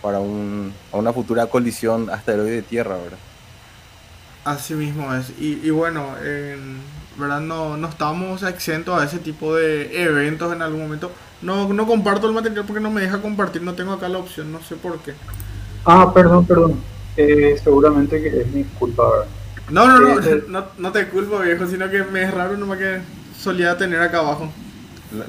[0.02, 3.18] para un, una futura colisión asteroide Tierra, ¿verdad?
[4.44, 5.30] Así mismo es.
[5.38, 6.14] Y, y bueno,
[7.16, 7.40] ¿verdad?
[7.40, 11.12] No, no estamos exentos a ese tipo de eventos en algún momento.
[11.42, 14.52] No, no comparto el material porque no me deja compartir, no tengo acá la opción,
[14.52, 15.14] no sé por qué.
[15.84, 16.84] Ah, perdón, perdón.
[17.16, 19.04] Eh, seguramente que es mi culpa.
[19.70, 22.78] No, no, no, eh, no, no te culpo, viejo, sino que me es raro nomás
[22.78, 23.00] que
[23.38, 24.50] solía tener acá abajo.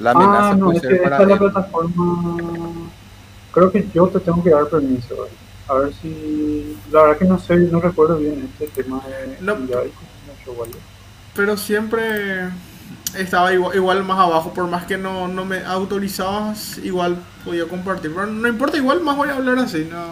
[0.00, 2.38] La, amenaza ah, no, es que esta es la plataforma.
[3.52, 5.28] Creo que yo te tengo que dar permiso.
[5.68, 6.76] A ver si.
[6.90, 9.38] La verdad que no sé, no recuerdo bien este tema de.
[9.40, 9.56] No,
[11.34, 12.50] pero siempre
[13.16, 18.12] estaba igual, igual, más abajo, por más que no, no me autorizabas, igual podía compartir.
[18.14, 20.06] Pero no importa, igual más voy a hablar así, no.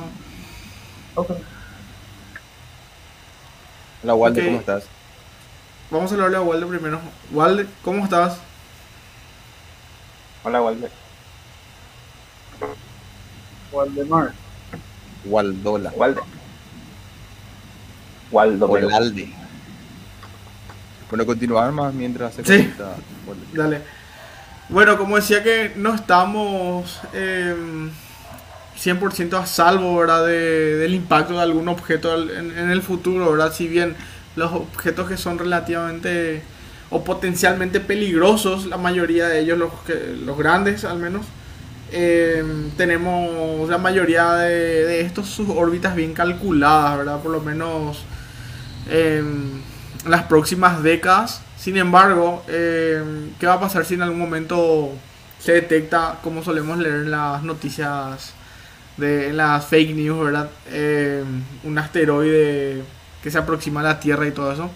[1.14, 1.30] Ok.
[4.02, 4.84] Hola Walde, ¿cómo estás?
[5.90, 7.00] Vamos a hablarle a Walde primero.
[7.32, 8.38] Walde, ¿cómo estás?
[10.42, 10.88] Hola Walde.
[13.70, 14.32] Waldemar.
[15.26, 15.92] Waldola.
[15.94, 16.20] Walde.
[18.30, 18.66] Waldo.
[18.68, 19.34] Walde.
[21.10, 22.72] Bueno, continuar más mientras se sí.
[23.52, 23.82] Dale.
[24.70, 27.00] Bueno, como decía que no estamos...
[27.12, 27.90] Eh,
[28.82, 30.26] 100% a salvo ¿verdad?
[30.26, 33.52] De, del impacto de algún objeto en, el futuro, ¿verdad?
[33.52, 33.94] Si bien
[34.36, 36.42] los objetos que son relativamente
[36.88, 41.26] o potencialmente peligrosos, la mayoría de ellos, los, que, los grandes al menos,
[41.92, 42.42] eh,
[42.76, 47.20] tenemos la mayoría de, estos sus órbitas bien calculadas, ¿verdad?
[47.20, 48.02] Por lo menos
[48.90, 49.62] en
[50.06, 51.42] las próximas décadas.
[51.58, 53.02] Sin embargo, eh,
[53.38, 54.90] ¿qué va a pasar si en algún momento
[55.38, 58.34] se detecta, como solemos leer en las noticias
[59.00, 60.50] de las fake news, ¿verdad?
[60.68, 61.24] Eh,
[61.64, 62.82] un asteroide
[63.22, 64.70] que se aproxima a la Tierra y todo eso.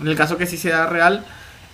[0.00, 1.24] En el caso que sí sea real,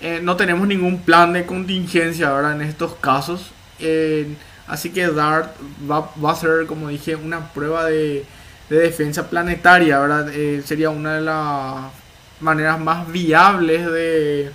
[0.00, 2.54] eh, no tenemos ningún plan de contingencia, ¿verdad?
[2.54, 3.52] En estos casos.
[3.78, 4.34] Eh,
[4.66, 5.54] así que DART
[5.90, 8.24] va, a ser, como dije, una prueba de,
[8.68, 10.32] de defensa planetaria, ¿verdad?
[10.64, 11.92] sería una de las
[12.40, 14.52] maneras más viables de,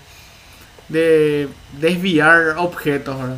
[0.90, 1.50] de
[1.80, 3.38] desviar objetos, ¿verdad?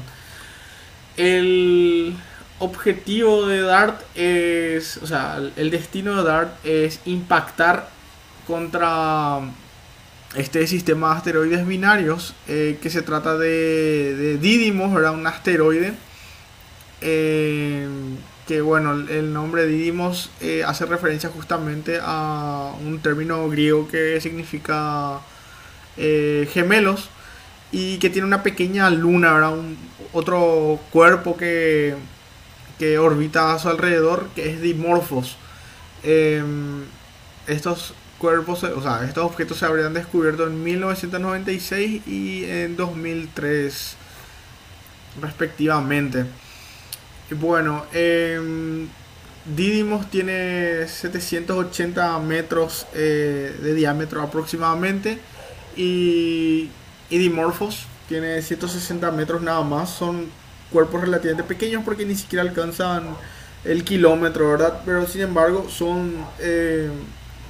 [1.17, 2.15] El
[2.59, 7.89] objetivo de Dart es, o sea, el destino de Dart es impactar
[8.45, 9.39] contra
[10.35, 15.13] este sistema de asteroides binarios, eh, que se trata de, de Didymos, ¿verdad?
[15.13, 15.93] Un asteroide.
[17.01, 17.87] Eh,
[18.47, 25.19] que bueno, el nombre Didymos eh, hace referencia justamente a un término griego que significa
[25.95, 27.09] gemelos
[27.73, 29.53] y que tiene una pequeña luna, ¿verdad?
[29.53, 29.77] Un,
[30.13, 31.95] otro cuerpo que
[32.79, 35.37] que orbita a su alrededor, que es Dimorphos.
[36.03, 36.83] Em,
[37.45, 43.95] estos cuerpos, o sea, estos objetos se habrían descubierto en 1996 y en 2003,
[45.21, 46.25] respectivamente.
[47.31, 48.87] Bueno, eh,
[49.55, 55.19] Didymos tiene 780 metros eh, de diámetro aproximadamente
[55.75, 56.69] y,
[57.09, 59.89] y Dimorphos tiene 160 metros nada más.
[59.91, 60.27] Son
[60.71, 63.03] cuerpos relativamente pequeños porque ni siquiera alcanzan
[63.63, 64.81] el kilómetro, ¿verdad?
[64.85, 66.89] Pero sin embargo son eh,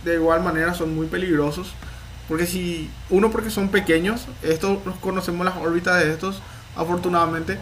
[0.03, 1.73] de igual manera son muy peligrosos.
[2.27, 6.41] Porque si, uno porque son pequeños, estos conocemos las órbitas de estos,
[6.75, 7.57] afortunadamente,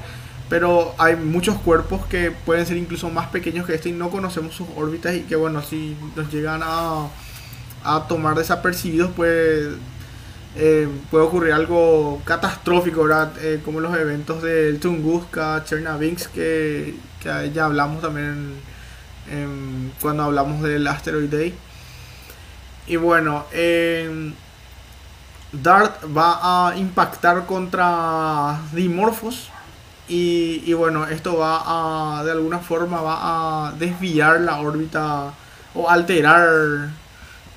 [0.50, 4.56] pero hay muchos cuerpos que pueden ser incluso más pequeños que este y no conocemos
[4.56, 7.08] sus órbitas y que bueno, si nos llegan a,
[7.84, 9.70] a tomar desapercibidos, pues
[10.58, 13.32] eh, puede ocurrir algo catastrófico, ¿verdad?
[13.42, 18.56] Eh, como los eventos del Tunguska, Chernavix, que, que ya hablamos también
[20.02, 21.54] cuando hablamos del Asteroid Day.
[22.88, 23.46] y bueno,
[25.52, 29.50] Dart va a impactar contra Dimorphos.
[30.10, 35.34] Y, y, bueno, esto va a, de alguna forma, va a desviar la órbita
[35.76, 36.90] o alterar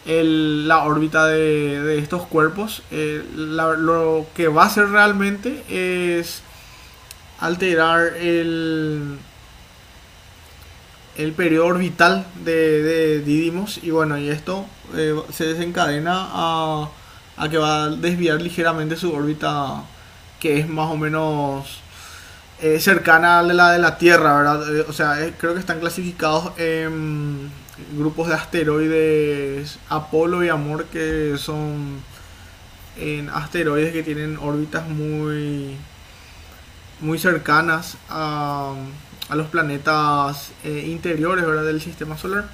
[0.06, 2.82] la órbita de, estos cuerpos.
[2.90, 6.42] Eh, lo que va a hacer realmente es
[7.38, 9.18] alterar el,
[11.16, 13.80] el periodo orbital de, de Didymos.
[13.82, 16.88] Y bueno, y esto eh, se desencadena a,
[17.50, 19.82] que va a desviar ligeramente su órbita,
[20.38, 21.80] que es más o menos
[22.60, 24.88] eh, cercana a la de la Tierra, ¿verdad?
[24.88, 27.50] O sea, creo que están clasificados en
[27.96, 32.02] grupos de asteroides Apolo y Amor, que son
[32.96, 35.76] en asteroides que tienen órbitas muy,
[37.00, 38.74] muy cercanas a,
[39.28, 41.64] a los planetas interiores ¿verdad?
[41.64, 42.48] del sistema solar.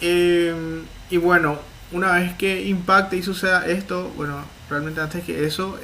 [0.00, 1.58] y bueno,
[1.92, 5.78] una vez que impacte y suceda esto, bueno, realmente antes que eso,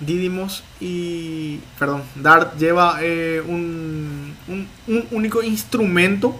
[0.00, 1.60] Didymos y.
[1.78, 4.68] Perdón, Dart lleva eh, un, un,
[5.12, 6.36] único instrumento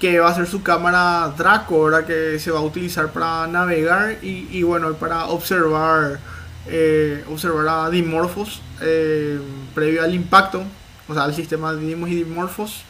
[0.00, 4.16] que va a ser su cámara Draco, ahora que se va a utilizar para navegar
[4.22, 6.18] y, bueno, para observar,
[6.66, 9.38] eh, observar a Dimorphos eh,
[9.74, 10.62] previo al impacto,
[11.06, 12.82] o sea, al sistema de Didymos y Dimorphos.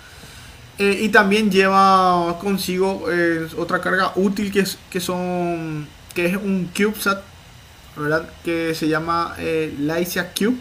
[0.78, 3.04] y también lleva consigo
[3.58, 7.22] otra carga útil que es, que son que es un CubeSat
[7.96, 8.28] ¿verdad?
[8.44, 10.56] Que se llama eh, Lysia Cube.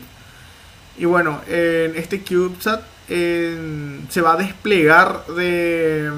[0.97, 6.11] Y bueno, en este CubeSat se va a desplegar de,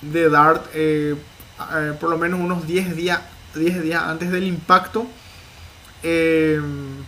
[0.00, 1.14] de Dart eh,
[1.74, 3.20] eh, por lo menos unos 10 días,
[3.54, 5.06] 10 días antes del impacto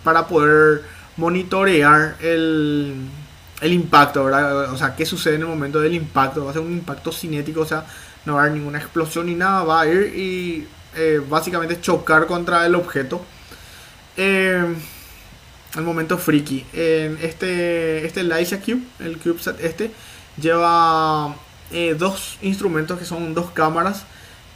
[0.05, 0.83] para poder
[1.17, 2.95] monitorear el,
[3.61, 4.73] el impacto, ¿verdad?
[4.73, 6.45] O sea, qué sucede en el momento del impacto.
[6.45, 7.85] Va a ser un impacto cinético, o sea,
[8.25, 9.65] no va a haber ninguna explosión ni nada.
[9.65, 10.69] Va a ir y
[11.29, 13.25] básicamente chocar contra el objeto.
[14.17, 14.75] Eh,
[15.77, 16.65] el momento friki.
[16.73, 19.91] En este, este Lysia Cube, el CubeSat este,
[20.41, 21.35] lleva
[21.73, 24.05] eh, dos instrumentos que son dos cámaras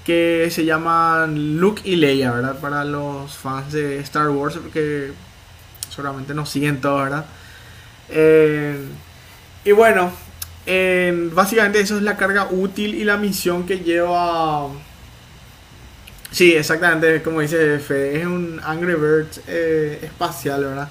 [0.04, 2.58] que se llaman Luke y Leia, ¿verdad?
[2.58, 5.12] Para los fans de Star Wars, porque
[5.90, 7.26] seguramente nos siguen todos, ¿verdad?
[8.08, 8.78] Eh,
[9.64, 10.10] y bueno,
[11.34, 14.68] básicamente eso es la carga útil y la misión que lleva
[16.30, 20.88] Sí, exactamente, como dice Fede, es un Angry Birds eh, espacial, ¿verdad?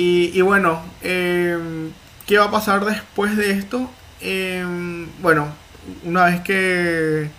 [0.00, 1.90] Y, bueno, em,
[2.24, 3.90] ¿qué va a pasar después de esto?
[4.20, 5.48] Em, bueno,
[6.04, 7.30] una vez que,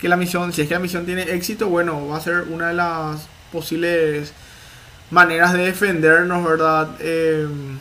[0.00, 2.68] que la misión, si es que la misión tiene éxito, bueno, va a ser una
[2.68, 4.32] de las posibles
[5.12, 7.00] maneras de defendernos, ¿verdad?
[7.00, 7.78] Em,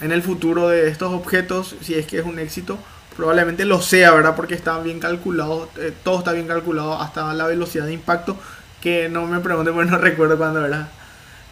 [0.00, 2.78] en el futuro de estos objetos, si es que es un éxito
[3.16, 4.36] probablemente lo sea, ¿verdad?
[4.36, 8.36] Porque está bien calculado, eh, todo está bien calculado, hasta la velocidad de impacto,
[8.80, 10.88] que no me pregunte, porque no recuerdo cuándo, ¿verdad?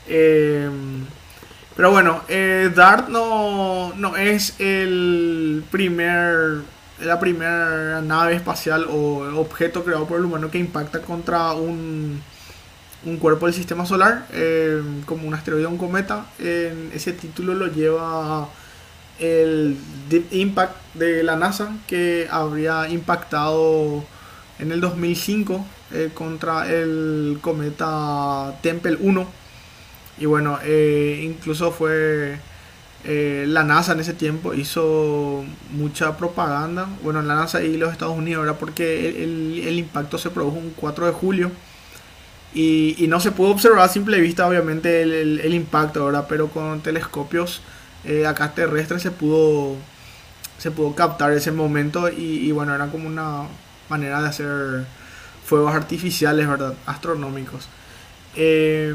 [0.06, 1.04] Em,
[1.76, 6.60] pero bueno, eh, Dart no, no es el primer,
[7.00, 12.22] la primera nave espacial o objeto creado por el humano que impacta contra un,
[13.04, 16.26] un cuerpo del sistema solar, em, como un asteroide o un cometa.
[16.38, 18.48] ese título lo lleva
[19.18, 19.76] el
[20.08, 24.04] Deep Impact de la NASA que habría impactado
[24.58, 29.41] en el 2005 eh, contra el cometa Tempel 1
[30.22, 32.38] y bueno eh, incluso fue
[33.02, 36.88] eh, la NASA en ese tiempo hizo mucha propaganda.
[37.02, 41.06] Bueno la NASA y los Estados Unidos era porque el, impacto se produjo un 4
[41.06, 41.50] de julio.
[42.54, 47.62] Y, no se pudo observar a simple vista obviamente el, impacto ahora pero con telescopios
[48.04, 49.76] eh, acá terrestre se pudo
[50.58, 53.48] se pudo captar ese momento y, bueno era como una
[53.88, 54.84] manera de hacer
[55.44, 57.68] fuegos artificiales verdad astronómicos.
[58.36, 58.94] Eh,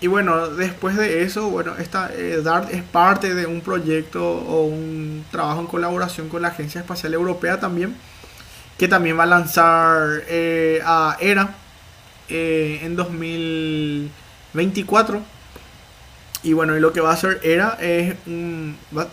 [0.00, 4.64] y bueno después de eso bueno esta eh, DART es parte de un proyecto o
[4.64, 7.94] un trabajo en colaboración con la agencia espacial europea también
[8.78, 10.22] que también va a lanzar
[10.84, 11.54] a ERA
[12.28, 15.22] en 2024
[16.42, 18.16] y bueno, y lo que va a hacer ERA es,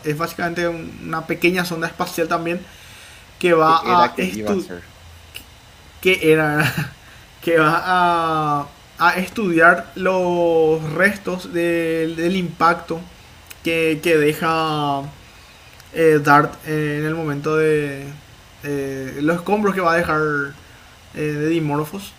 [0.03, 2.61] es básicamente una pequeña sonda espacial también
[3.38, 4.81] que va a, estudiar
[6.01, 6.73] que era
[7.41, 8.68] que va a,
[8.99, 12.99] a estudiar los restos del impacto
[13.63, 15.03] que, que deja
[15.93, 18.05] eh, Dart en el momento de
[18.63, 20.21] eh, los escombros que va a dejar
[21.15, 22.13] eh, de Dimorphos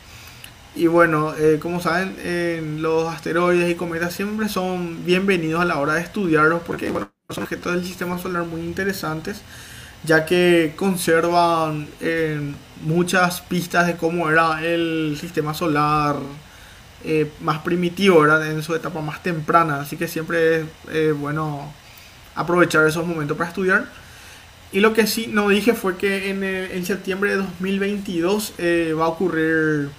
[0.75, 6.03] y bueno, como saben, los asteroides y cometas siempre son bienvenidos a la hora de
[6.03, 9.43] estudiarlos porque bueno, son objetos del sistema solar muy interesantes.
[10.05, 11.89] ya que conservan
[12.83, 16.17] muchas pistas de cómo era el sistema solar
[17.05, 21.73] eh, más primitivo, en su etapa más temprana, así que siempre es bueno
[22.35, 23.87] aprovechar esos momentos para estudiar.
[24.71, 28.55] Y lo que sí no dije fue que en, en septiembre de 2022
[28.99, 29.91] va a ocurrir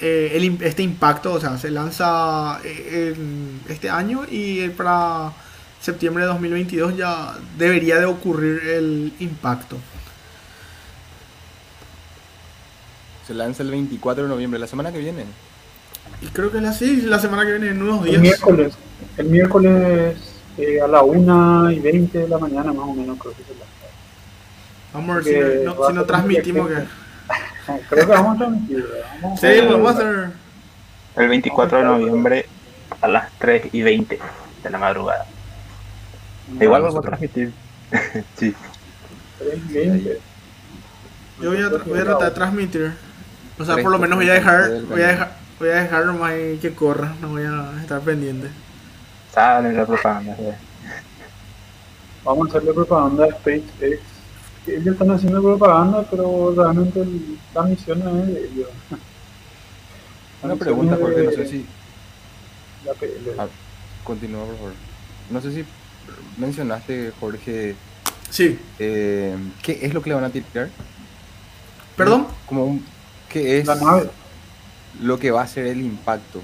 [0.00, 3.14] eh, este impacto, o sea, se lanza eh,
[3.68, 5.32] este año y para
[5.80, 9.78] septiembre de 2022 ya debería de ocurrir el impacto.
[13.26, 15.24] Se lanza el 24 de noviembre, la semana que viene.
[16.20, 18.16] Y creo que es así, la semana que viene, en unos días.
[18.16, 18.74] El miércoles,
[19.16, 20.16] el miércoles
[20.56, 23.50] eh, a la 1 y 20 de la mañana más o menos creo que se
[23.50, 23.66] lanza.
[24.92, 26.74] Vamos a ver si, no, si no transmitimos que...
[27.88, 28.86] Creo que vamos a transmitir.
[29.40, 30.30] sí, vamos a hacer.
[31.16, 32.46] El 24 de noviembre
[33.00, 34.18] a las 3 y 20
[34.62, 35.26] de la madrugada.
[36.60, 37.52] Igual vamos a transmitir.
[38.36, 38.54] sí.
[39.38, 40.20] 3 y 20.
[41.40, 42.92] Yo voy a, voy a tratar de transmitir.
[43.58, 46.32] O sea, por lo menos voy a dejar, voy a dejar, voy a dejar nomás
[46.60, 48.48] que corra, no voy a estar pendiente.
[49.32, 50.36] Sale la propaganda.
[52.24, 54.14] Vamos a hacerle propaganda a SpaceX
[54.66, 57.04] ellos están haciendo propaganda, pero realmente
[57.54, 58.68] la misión no es de ellos.
[60.42, 61.66] Una pregunta, porque no sé si.
[63.38, 63.46] Ah,
[64.02, 64.72] continúa, por favor.
[65.30, 65.64] No sé si
[66.36, 67.74] mencionaste, Jorge.
[68.30, 68.58] Sí.
[68.78, 70.68] Eh, ¿Qué es lo que le van a tirar?
[71.96, 72.26] ¿Perdón?
[72.46, 72.80] Como
[73.28, 74.10] ¿Qué es la nave.
[75.00, 76.42] Lo que va a ser el impacto?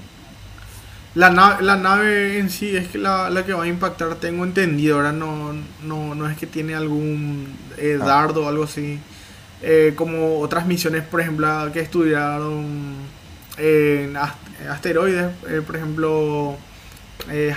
[1.13, 4.95] La nave, la nave en sí es que la, que va a impactar, tengo entendido,
[4.95, 5.53] ahora no,
[5.83, 8.05] no, es que tiene algún eh, ah.
[8.05, 8.97] dardo o algo así.
[9.61, 12.95] Eh, como otras misiones, por ejemplo, que estudiaron
[13.57, 14.15] en
[14.69, 16.55] asteroides, eh, por ejemplo,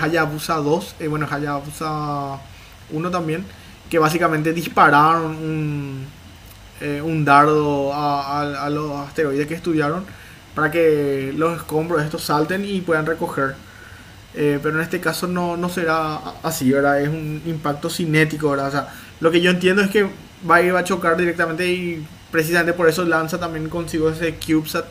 [0.01, 2.41] Hayabusa 2, bueno, Hayabusa
[2.91, 3.45] 1 también,
[3.89, 6.07] que básicamente dispararon un,
[7.05, 10.05] un dardo a los asteroides que estudiaron
[10.55, 13.55] para que los escombros estos salten y puedan recoger.
[14.35, 17.01] Eh, pero en este caso no, no será así, ¿verdad?
[17.01, 18.69] Es un impacto cinético, ¿verdad?
[18.69, 18.89] O sea,
[19.21, 20.09] lo que yo entiendo es que
[20.49, 24.87] va a ir a chocar directamente y precisamente por eso lanza también consigo ese CubeSat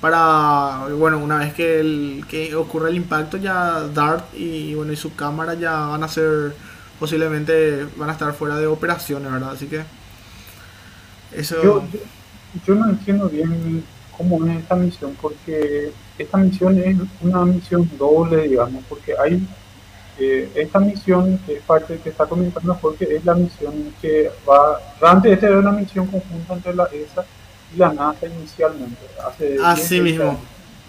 [0.00, 4.96] para, bueno, una vez que, el, que ocurre el impacto ya Dart y, bueno, y
[4.96, 6.54] su cámara ya van a ser,
[7.00, 9.52] posiblemente van a estar fuera de operaciones, ¿verdad?
[9.52, 9.82] Así que
[11.32, 11.62] eso...
[11.62, 11.84] Yo,
[12.66, 13.82] yo no entiendo bien
[14.18, 19.40] cómo es esta misión, porque esta misión es una misión doble, digamos, porque hay
[20.18, 24.80] eh, esta misión que es parte que está comentando porque es la misión que va,
[25.00, 27.24] antes esta era una misión conjunta entre la ESA
[27.72, 30.36] y la NASA inicialmente, hace Así mismo,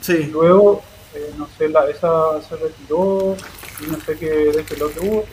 [0.01, 0.29] sí.
[0.31, 0.81] Luego,
[1.13, 3.37] eh, no sé, la ESA se retiró
[3.79, 5.25] y no sé qué de qué lo que hubo.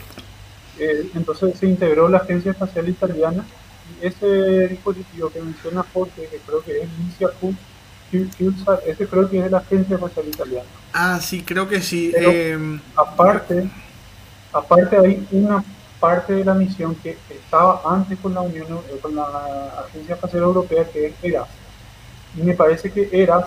[0.78, 3.47] Eh, entonces se integró la Agencia Espacial Italiana
[3.98, 6.89] y ese dispositivo que menciona Jorge, que creo que es
[8.12, 10.69] Ese creo que es de la Agencia Espacial Italiana.
[10.93, 12.12] Ah, sí, creo que sí.
[12.16, 13.69] Em, aparte,
[14.53, 15.65] aparte hay una
[15.99, 20.43] parte de la misión que estaba antes con la Unión eh, con la Agencia Espacial
[20.43, 21.49] Europea que es ERAS.
[22.37, 23.47] Y me parece que ERAS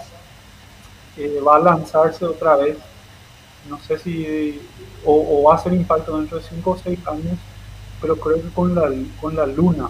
[1.17, 2.77] eh, va a lanzarse otra vez,
[3.69, 4.61] no sé si,
[5.05, 7.37] o, va a hacer impacto dentro de 5 o 6 años,
[8.01, 8.91] pero creo que con la,
[9.21, 9.89] con la Luna.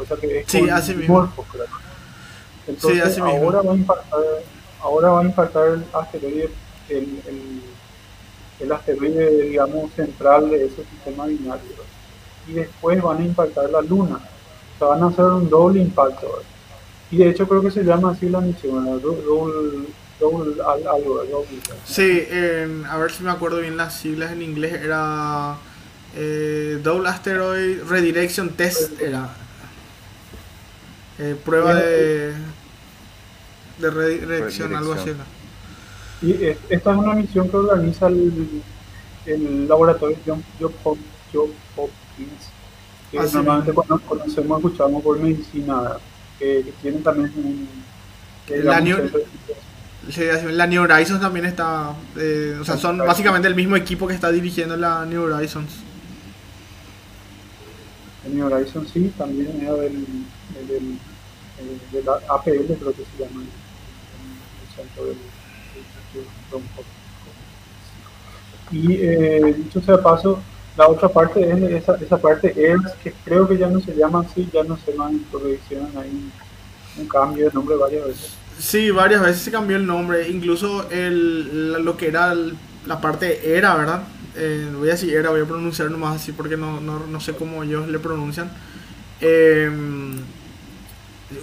[0.00, 1.32] O sea que es sí, así mismo.
[2.68, 4.20] Entonces ahora, va a impactar,
[4.80, 6.50] ahora va a impactar el asteroide,
[6.88, 7.20] el,
[8.60, 11.88] el, asteroide, digamos, central de ese sistema binario.
[12.46, 14.16] Y después van a impactar la Luna.
[14.16, 16.42] O sea, van a hacer un doble impacto.
[17.10, 19.86] Y de hecho creo que se llama así la misión, doble,
[20.20, 21.48] doble, algo, doble.
[21.86, 22.26] Sí,
[22.88, 25.56] a ver si me acuerdo bien las siglas en inglés, era
[26.14, 29.30] eh, Double Asteroid Redirection Test, era.
[31.18, 32.32] Eh, prueba de
[33.78, 35.12] de redirección, algo así.
[36.20, 36.32] Y
[36.68, 38.62] esta es una misión que organiza el,
[39.24, 40.42] el laboratorio John,
[40.82, 42.50] Hopkins,
[43.10, 45.96] que ah, normalmente cuando conocemos, escuchamos por medicina,
[46.38, 47.68] que, tienen también un...
[48.64, 48.96] La New,
[50.50, 54.30] la New Horizons también está, eh, o sea, son básicamente el mismo equipo que está
[54.30, 55.70] dirigiendo la New Horizons.
[58.24, 60.06] La New Horizons sí, también era del,
[60.66, 60.98] del,
[61.92, 63.42] del, APL creo que se llama
[68.70, 70.40] y eh, dicho sea paso,
[70.76, 74.20] la otra parte es esa, esa parte es que creo que ya no se llama
[74.20, 76.30] así, ya no se llama introducción, hay
[76.98, 78.30] un cambio de nombre varias veces.
[78.58, 82.34] Sí, varias veces se cambió el nombre, incluso el, lo que era
[82.86, 84.02] la parte era, ¿verdad?
[84.36, 87.34] Eh, voy a decir era, voy a pronunciar nomás así porque no, no, no sé
[87.34, 88.50] cómo ellos le pronuncian.
[89.20, 90.16] Em,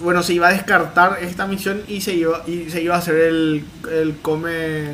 [0.00, 3.16] bueno, se iba a descartar esta misión y se iba, y se iba a hacer
[3.16, 4.92] el, el come...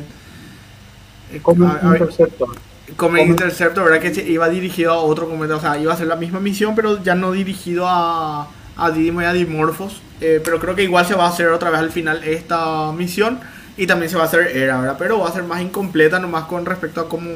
[1.31, 2.49] Eh, come Interceptor.
[2.95, 3.99] Come Interceptor, ¿verdad?
[4.01, 7.01] Que iba dirigido a otro cometa, o sea, iba a ser la misma misión, pero
[7.01, 8.47] ya no dirigido a,
[8.77, 10.01] a Didimo y a Dimorphos.
[10.21, 13.39] Eh, pero creo que igual se va a hacer otra vez al final esta misión.
[13.75, 14.95] Y también se va a hacer Era, ¿verdad?
[14.99, 17.29] Pero va a ser más incompleta nomás con respecto a cómo,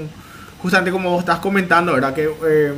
[0.61, 2.13] justamente como vos estás comentando, ¿verdad?
[2.13, 2.73] Que eh,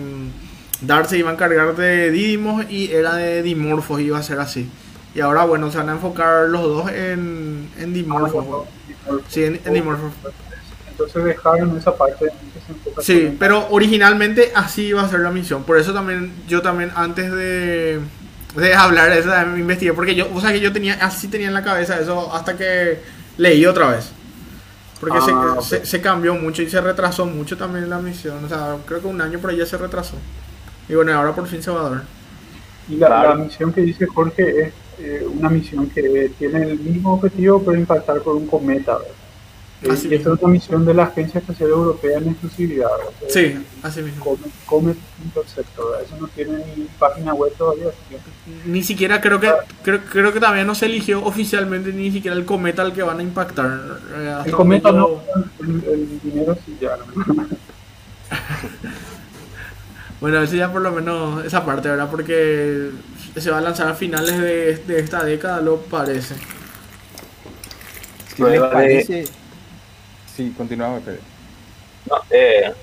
[0.82, 4.70] Dart se iba a encargar de Didymos y era de Dimorphos, iba a ser así.
[5.14, 8.68] Y ahora, bueno, se van a enfocar los dos en, en Dimorphos.
[9.28, 10.14] Sí, en, Dimorphos.
[10.92, 12.28] Entonces dejaron esa parte.
[13.02, 15.64] Sí, pero originalmente así iba a ser la misión.
[15.64, 18.00] Por eso también, yo también antes de,
[18.56, 19.94] de hablar de eso, me investigué.
[19.94, 23.00] Porque yo, o sea, que yo tenía, así tenía en la cabeza eso hasta que
[23.38, 24.12] leí otra vez.
[25.00, 28.44] Porque ah, se, se, cambió mucho y se retrasó mucho también la misión.
[28.44, 30.16] O sea, creo que un año por ahí ya se retrasó.
[30.90, 32.04] Y bueno, ahora por fin se va a dar.
[32.90, 37.62] Y la, misión que dice Jorge es eh, una misión que tiene el mismo objetivo,
[37.64, 38.98] pero impactar por un cometa.
[39.90, 42.90] Así y esta es una misión de la Agencia Espacial Europea en exclusividad.
[43.30, 44.26] Sí, así mismo.
[44.26, 47.88] Comet, Comet Interceptor, eso no tiene ni página web todavía.
[48.66, 49.50] Ni siquiera creo que
[49.82, 53.20] creo, creo que todavía no se eligió oficialmente ni siquiera el cometa al que van
[53.20, 53.80] a impactar.
[54.18, 55.22] Eh, el cometa no,
[55.62, 56.98] el, dinero sí ya.
[60.22, 62.10] bueno, eso ya por lo menos esa parte, ¿verdad?
[62.10, 62.92] Porque
[63.36, 66.36] se va a lanzar a finales de, de esta década, lo parece.
[68.36, 69.26] Sí, parece?
[70.36, 71.22] Sí, continuamos, Pedro.
[72.10, 72.74] No, eh,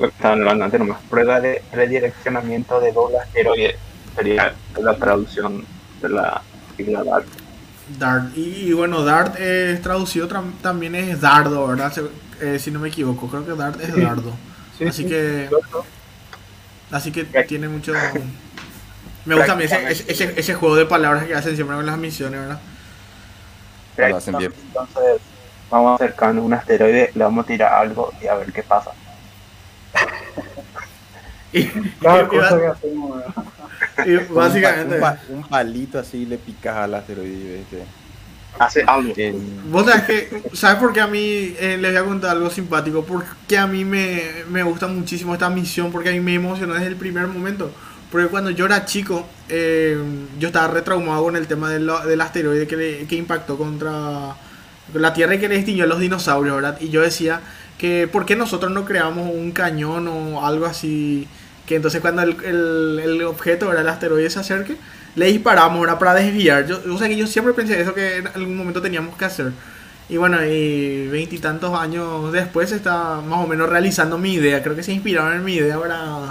[0.00, 1.00] estaban hablando antes nomás.
[1.08, 3.76] Prueba de redireccionamiento de doble asteroide
[4.16, 5.64] sería la traducción
[6.00, 6.42] de la
[6.76, 7.26] sigla DART.
[7.98, 8.36] DART.
[8.36, 10.28] Y, bueno, DART es traducido
[10.62, 11.92] también es dardo, ¿verdad?
[12.40, 14.32] Eh, si no me equivoco, creo que DART es dardo.
[14.88, 15.48] así que.
[16.90, 17.92] Así que tiene mucho.
[19.24, 21.98] Me gusta a mí ese, ese, ese, juego de palabras que hacen siempre con las
[21.98, 22.60] misiones, ¿verdad?
[23.96, 24.52] Lo hacen bien.
[24.68, 25.20] Entonces,
[25.70, 28.62] vamos a acercarnos a un asteroide, le vamos a tirar algo y a ver qué
[28.62, 28.92] pasa.
[31.52, 31.66] y,
[32.00, 33.22] Cada cosa que hacemos,
[34.06, 37.84] y básicamente un, palito así le picas al asteroide ¿viste?
[38.58, 39.14] Hace algo
[39.70, 43.04] vos sabes que sabes por qué a mí eh, les voy a contar algo simpático
[43.04, 46.88] porque a mí me, me gusta muchísimo esta misión porque a mí me emocionó desde
[46.88, 47.72] el primer momento
[48.10, 49.98] porque cuando yo era chico eh,
[50.38, 54.34] yo estaba retraumado con el tema del, del asteroide que, que impactó contra
[54.94, 56.76] la Tierra que le extinguió a los dinosaurios, ¿verdad?
[56.80, 57.40] Y yo decía
[57.78, 61.28] que ¿por qué nosotros no creamos un cañón o algo así?
[61.70, 63.82] Que entonces cuando el, el, objeto, ¿verdad?
[63.82, 64.76] El asteroide se acerque,
[65.14, 66.00] le disparamos, ¿verdad?
[66.00, 66.66] Para desviar.
[66.66, 69.52] Yo, o sea que yo siempre pensé eso que en algún momento teníamos que hacer.
[70.08, 74.60] Y bueno, y veintitantos años después está más o menos realizando mi idea.
[74.64, 76.28] Creo que se inspiraron en mi idea para,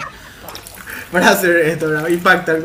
[1.09, 2.09] para hacer esto, ¿verdad?
[2.09, 2.61] Impactar.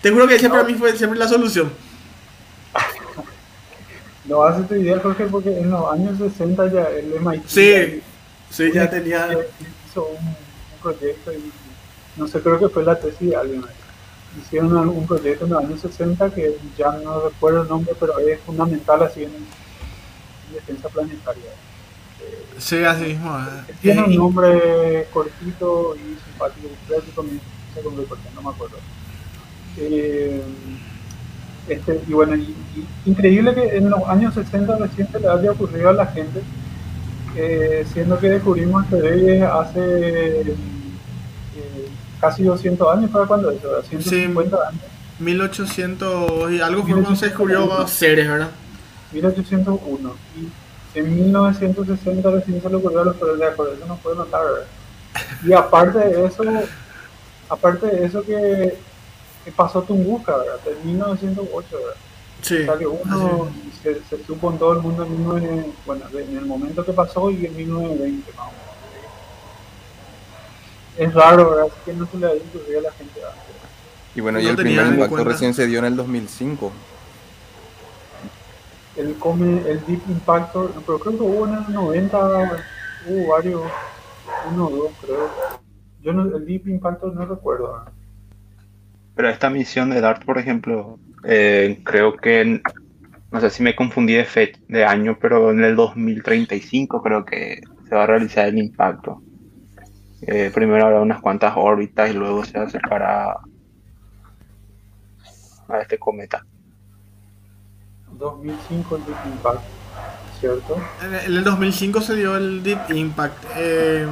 [0.00, 1.72] Te juro que esa para mí fue siempre la solución.
[4.26, 8.00] No hace tu idea, Jorge, porque en los años 60 ya el MIT sí,
[8.48, 9.28] sí, ya tenía
[9.88, 10.44] hizo un,
[10.80, 11.63] proyecto y
[12.16, 13.64] no sé, creo que fue la tesis de alguien.
[14.40, 18.40] Hicieron un proyecto en los años 60 que ya no recuerdo el nombre, pero es
[18.40, 19.32] fundamental así en,
[20.52, 21.50] defensa planetaria.
[22.58, 23.36] sí, así mismo.
[23.36, 23.74] Eh.
[23.80, 28.76] Tiene un nombre cortito y simpático, creo que no me acuerdo.
[29.76, 30.42] Eh,
[31.68, 32.36] este, y bueno,
[33.06, 36.42] increíble que en los años 60 recién se le haya ocurrido a la gente,
[37.36, 40.54] eh, siendo que descubrimos asteroides hace
[42.24, 43.82] casi 200 años, ¿para cuándo eso?
[43.82, 44.82] 150 años.
[45.18, 48.50] 1800 y algo fue cuando se descubrió Ceres, ¿verdad?
[49.12, 50.14] 1801.
[50.94, 54.42] Y en 1960 recién se le ocurrió a los asteroides, por eso no puede notar,
[54.44, 54.66] ¿verdad?
[55.44, 56.42] Y aparte de eso,
[57.48, 58.76] aparte de eso que
[59.44, 60.58] que pasó Tunguska, ¿verdad?
[60.66, 61.94] En 1908, ¿verdad?
[62.40, 62.54] Sí.
[62.56, 63.48] O sea que uno
[63.82, 67.46] se, se, supo en todo el mundo en, bueno, en el momento que pasó y
[67.46, 68.63] en 1920, más o menos.
[70.96, 71.66] Es raro, ¿verdad?
[71.66, 73.54] Es que no se le ha ocurrido a la gente antes.
[74.14, 76.72] Y bueno, y el primer impacto recién se dio en el 2005.
[78.96, 82.16] El, come, el Deep Impactor, pero creo que hubo en el 90,
[83.08, 83.62] hubo varios,
[84.52, 85.30] uno o dos creo.
[86.00, 87.72] Yo no, el Deep Impactor no recuerdo.
[87.72, 87.92] ¿verdad?
[89.16, 92.60] Pero esta misión de Dart, por ejemplo, eh, creo que,
[93.32, 97.60] no sé si me confundí de, fecha, de año, pero en el 2035 creo que
[97.88, 99.22] se va a realizar el impacto.
[100.26, 103.38] Eh, primero habrá unas cuantas órbitas y luego se acercará
[105.68, 106.44] a este cometa.
[108.18, 109.60] 2005 el Deep Impact,
[110.40, 110.76] ¿cierto?
[111.02, 113.44] En el 2005 se dio el Deep Impact.
[113.56, 114.06] Eh,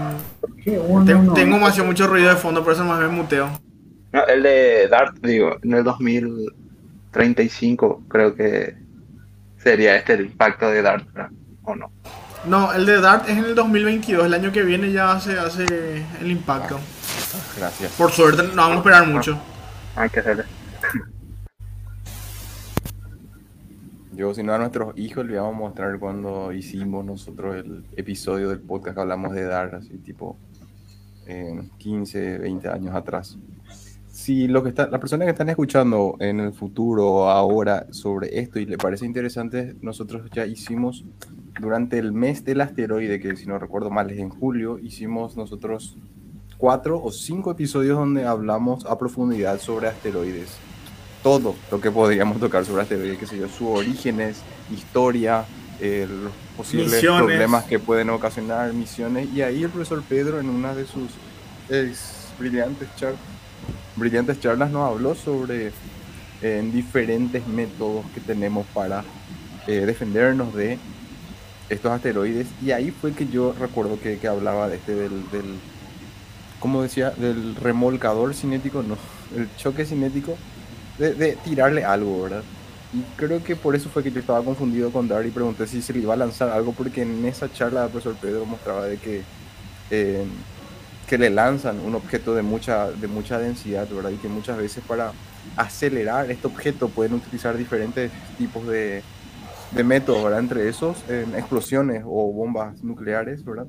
[0.65, 3.51] tengo, tengo mucho ruido de fondo, por eso más me muteo.
[4.13, 8.77] No, el de Dart, digo, en el 2035 creo que
[9.57, 11.07] sería este el impacto de Dart,
[11.63, 11.91] ¿o no?
[12.45, 16.05] No, el de Dart es en el 2022, el año que viene ya se hace
[16.21, 16.81] el impacto.
[17.57, 17.93] Gracias.
[17.93, 19.39] Por suerte, no vamos a esperar mucho.
[19.95, 20.45] Hay que hacerlo.
[24.13, 28.49] Yo, si no a nuestros hijos, les vamos a mostrar cuando hicimos nosotros el episodio
[28.49, 30.37] del podcast que hablamos de Dart, así tipo
[31.27, 33.39] en 15, 20 años atrás
[34.13, 38.61] si lo que está, las personas que están escuchando en el futuro ahora sobre esto
[38.61, 41.05] y le parece interesante, nosotros ya hicimos
[41.63, 45.97] durante el mes del asteroide, que si no recuerdo mal es en julio, hicimos nosotros
[46.59, 50.57] cuatro o cinco episodios donde hablamos a profundidad sobre asteroides.
[51.23, 55.45] Todo lo que podríamos tocar sobre asteroides, que sé yo, sus orígenes, historia,
[55.81, 59.33] eh, los posibles problemas que pueden ocasionar, misiones.
[59.33, 61.13] Y ahí el profesor Pedro, en una de sus
[62.41, 63.21] brillantes charlas,
[63.95, 65.71] Brillantes Charlas nos habló sobre
[66.43, 69.05] eh, diferentes métodos que tenemos para
[69.69, 70.79] eh, defendernos de
[71.73, 72.47] estos asteroides.
[72.63, 75.57] Y ahí fue que yo recuerdo que, hablaba de este, del, del,
[76.61, 77.11] ¿cómo decía?
[77.11, 78.97] Del remolcador cinético, no,
[79.37, 80.37] el choque cinético,
[80.99, 82.43] de, tirarle algo, ¿verdad?
[82.93, 85.81] Y creo que por eso fue que yo estaba confundido con Dar y pregunté si
[85.81, 88.99] se le iba a lanzar algo, porque en esa charla el profesor Pedro mostraba de
[88.99, 89.23] que
[89.91, 90.25] eh,
[91.07, 94.11] que le lanzan un objeto de mucha, de mucha densidad, ¿verdad?
[94.11, 95.13] Y que muchas veces para
[95.57, 99.03] acelerar este objeto pueden utilizar diferentes tipos de,
[99.75, 100.41] de métodos, ¿verdad?
[100.41, 103.67] Entre esos, explosiones o bombas nucleares, ¿verdad?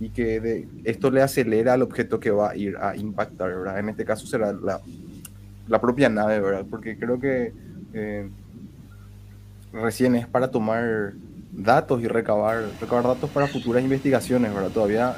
[0.00, 3.78] Y que de, esto le acelera al objeto que va a ir a impactar, ¿verdad?
[3.78, 4.80] En este caso será la,
[5.68, 6.66] la propia nave, ¿verdad?
[6.68, 7.52] Porque creo que
[7.92, 8.28] eh,
[9.72, 11.12] recién es para tomar
[11.52, 14.70] datos y recabar, recabar datos para futuras investigaciones, ¿verdad?
[14.70, 15.16] Todavía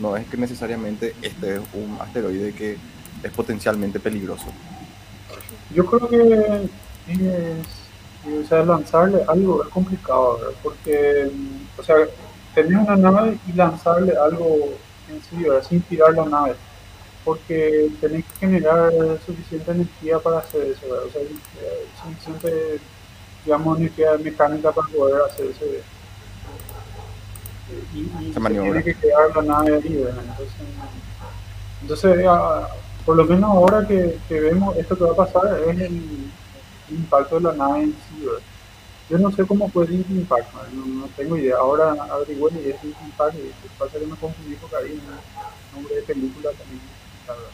[0.00, 2.76] no es que necesariamente este es un asteroide que
[3.22, 4.46] es potencialmente peligroso.
[5.74, 6.68] Yo creo que
[7.08, 7.87] es,
[8.26, 10.54] o sea, lanzarle algo es complicado, ¿verdad?
[10.62, 11.30] Porque,
[11.76, 11.96] o sea,
[12.54, 14.56] tener una nave y lanzarle algo
[15.08, 15.66] en sí, ¿verdad?
[15.68, 16.54] Sin tirar la nave.
[17.24, 18.92] Porque tenés que generar
[19.24, 21.06] suficiente energía para hacer eso, ¿verdad?
[21.06, 21.22] O sea,
[22.02, 22.80] suficiente
[23.44, 25.82] digamos, energía mecánica para poder hacer ese.
[27.94, 30.06] Y, y se tiene que quedar la nave ahí,
[31.82, 32.26] Entonces, entonces
[33.04, 36.30] por lo menos ahora que, que, vemos esto que va a pasar es el,
[36.90, 38.26] impacto de la nave en sí,
[39.10, 41.56] Yo no sé cómo fue el impacto, no, no, tengo idea.
[41.56, 46.02] Ahora averigué y es impacto y pasa que me confundí porque hay un nombre de
[46.02, 46.80] película también,
[47.26, 47.50] la verdad.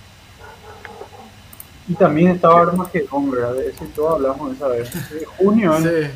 [1.86, 3.55] Y también estaba Armagedón, ¿verdad?
[3.55, 4.90] De eso todo hablamos esa vez.
[5.36, 6.11] junio es.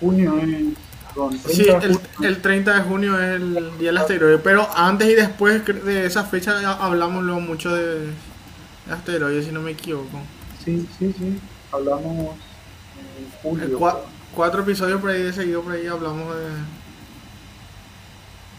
[0.00, 1.54] Junio es.
[1.54, 5.64] sí, el, el, 30 de junio es el día del asteroide, pero antes y después
[5.66, 8.10] de esa fecha hablamos luego mucho de,
[8.90, 10.20] asteroides, si no me equivoco.
[10.64, 11.38] Sí, sí, sí,
[11.70, 12.36] hablamos
[13.18, 13.78] en julio.
[14.34, 16.42] cuatro episodios por ahí de seguido, por ahí hablamos de...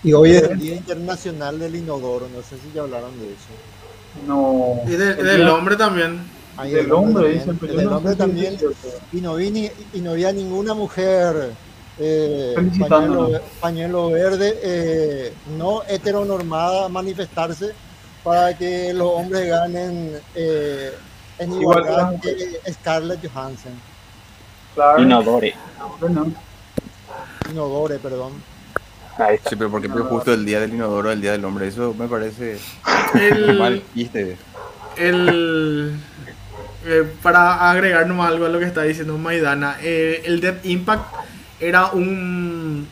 [0.03, 4.25] Y hoy es el Día Internacional del Inodoro, no sé si ya hablaron de eso.
[4.27, 4.81] No.
[4.85, 6.21] Y del hombre también.
[6.57, 8.57] Ahí el hombre, dicen, pero el hombre también.
[9.11, 11.51] Y no, vi ni, y no había ninguna mujer
[11.97, 12.55] eh,
[13.59, 17.71] pañuelo, verde eh, no heteronormada manifestarse
[18.23, 20.93] para que los hombres ganen eh,
[21.39, 23.73] en igualdad que Scarlett Johansson.
[24.75, 25.01] Claro.
[25.01, 25.55] Inodore.
[27.49, 28.33] Inodore, perdón.
[29.47, 32.07] Sí, pero porque fue justo el día del inodoro, el día del hombre, eso me
[32.07, 32.57] parece
[33.13, 33.81] el, mal
[34.97, 35.97] El
[36.85, 41.03] eh, para agregar nomás algo a lo que está diciendo Maidana, eh, el Death Impact
[41.59, 42.87] era un.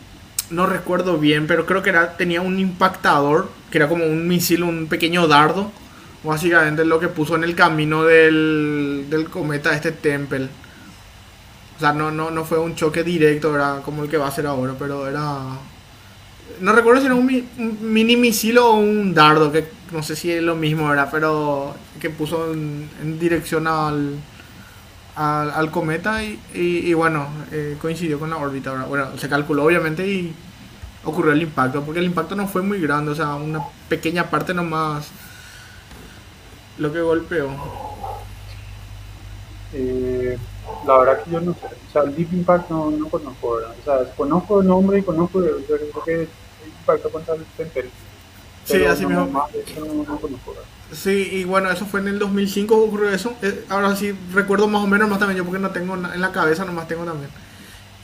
[0.49, 4.64] No recuerdo bien, pero creo que era, tenía un impactador, que era como un misil,
[4.64, 5.72] un pequeño dardo.
[6.23, 10.47] Básicamente lo que puso en el camino del, del cometa este Temple.
[11.77, 14.31] O sea, no, no, no fue un choque directo, era como el que va a
[14.31, 15.57] ser ahora, pero era
[16.59, 20.41] no recuerdo si era un, mini misil o un dardo, que no sé si es
[20.41, 24.15] lo mismo, era, pero que puso en, dirección al,
[25.15, 28.85] al, cometa y, bueno, eh, coincidió con la órbita.
[28.85, 30.33] Bueno, se calculó obviamente y
[31.03, 34.53] ocurrió el impacto, porque el impacto no fue muy grande, o sea, una pequeña parte
[34.53, 35.09] nomás
[36.77, 37.49] lo que golpeó.
[39.73, 40.37] Eh,
[40.85, 43.84] la verdad que yo no sé, o sea, el Deep Impact no, no conozco, O
[43.84, 46.27] sea, conozco el nombre y conozco, yo creo que
[46.65, 47.90] Impacto contra el Temple.
[48.65, 49.26] Sí, así mismo.
[49.26, 50.56] No, conozco,
[50.91, 53.34] sí, y bueno, eso fue en el 2005 ocurrió eso.
[53.41, 56.31] Eh, ahora sí recuerdo más o menos más también yo porque no tengo en la
[56.31, 57.30] cabeza, nomás tengo también.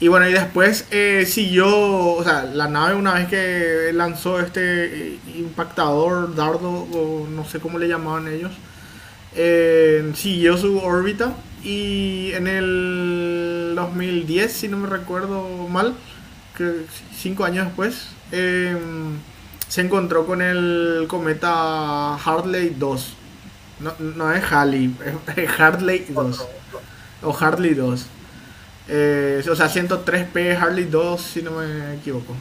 [0.00, 1.68] Y bueno, y después eh, siguió,
[2.14, 7.60] o sea, la nave una vez que lanzó este eh, impactador, dardo, o no sé
[7.60, 8.52] cómo le llamaban ellos,
[10.14, 15.94] siguió su órbita y en el 2010, si no me recuerdo mal,
[16.56, 19.18] que cinco años después, em,
[19.68, 23.14] se encontró con el cometa Hartley 2.
[23.80, 24.94] No, no es Halley,
[25.36, 26.46] es Hartley 2.
[27.22, 28.06] O Hartley 2.
[28.88, 32.34] Eh, o sea, 103P Hartley 2, si no me equivoco.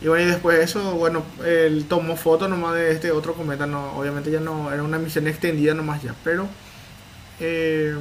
[0.00, 3.66] Y bueno, y después de eso, bueno, él tomó fotos nomás de este otro cometa.
[3.66, 6.46] No, obviamente ya no era una misión extendida nomás ya, pero.
[7.40, 7.94] Eh,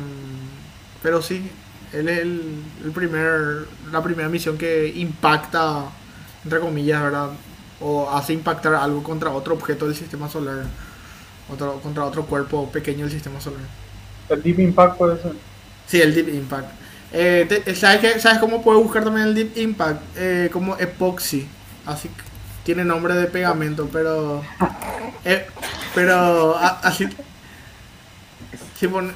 [1.01, 1.49] pero sí,
[1.93, 5.85] él es el, primer, la primera misión que impacta,
[6.43, 7.29] entre comillas, ¿verdad?
[7.79, 10.65] O hace impactar algo contra otro objeto del sistema solar.
[11.49, 13.61] Otro, contra otro cuerpo pequeño del sistema solar.
[14.29, 15.31] ¿El Deep Impact puede ser?
[15.85, 16.67] Sí, el Deep Impact.
[17.13, 20.01] Eh, ¿sabes, ¿Sabes cómo puedes buscar también el Deep Impact?
[20.17, 21.47] Eh, como Epoxy.
[21.85, 22.23] Así que
[22.65, 24.43] tiene nombre de pegamento, pero.
[25.23, 25.45] Eh,
[25.95, 27.07] pero así.
[28.77, 29.13] Sí, pone,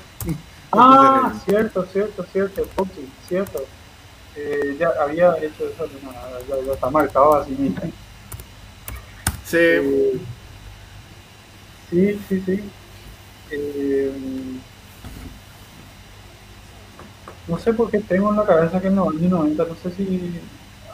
[0.72, 3.66] ah, cierto, cierto, cierto, Epoxy, cierto.
[4.36, 7.82] Eh, ya había hecho eso, ya, ya, está marcado así mismo.
[9.44, 9.58] Sí.
[9.58, 10.20] Eh,
[11.90, 12.64] sí, sí, sí.
[13.52, 14.14] Eh,
[17.48, 19.92] no sé por qué tengo en la cabeza que en los años 90, no sé
[19.92, 20.40] si,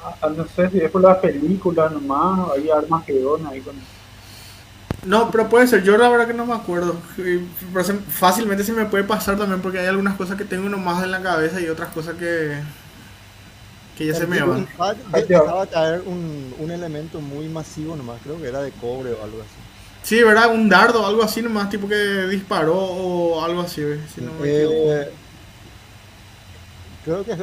[0.03, 3.75] ah, no sé si es por la película nomás, hay Armagedón ahí con...
[5.06, 6.98] No, pero puede ser, yo la verdad que no me acuerdo.
[8.10, 11.22] Fácilmente se me puede pasar también porque hay algunas cosas que tengo nomás en la
[11.22, 12.57] cabeza y otras cosas que,
[13.98, 14.68] que ya se me van.
[15.28, 19.41] Dejaba caer un, un elemento muy masivo nomás, creo que era de cobre o algo
[19.41, 19.68] así.
[20.03, 20.53] Sí, ¿verdad?
[20.53, 23.82] Un dardo, algo así nomás, tipo que disparó o algo así,
[24.14, 25.11] si no me eh,
[27.07, 27.38] creo que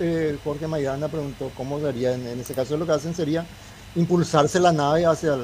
[0.00, 3.46] eh, Jorge Maidana preguntó cómo sería, en, ese caso lo que hacen sería
[3.94, 5.36] impulsarse la nave hacia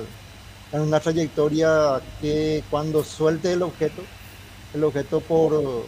[0.72, 4.02] en una trayectoria que cuando suelte el objeto,
[4.74, 5.84] el objeto por,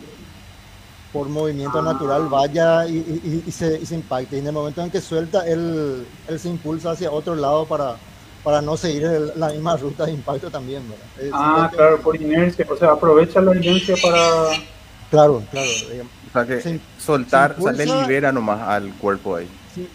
[1.13, 4.37] por movimiento natural vaya y, se, y, se, impacte.
[4.37, 7.97] Y en el momento en que suelta, él, él se impulsa hacia otro lado para
[8.45, 11.31] para no seguir la misma ruta de impacto también, ¿verdad?
[11.33, 14.51] ah, claro, por inercia, o sea, aprovecha la inercia para...
[15.11, 15.71] Claro, claro.
[16.29, 19.49] O sea que soltar, sale libera nomás al cuerpo ahí.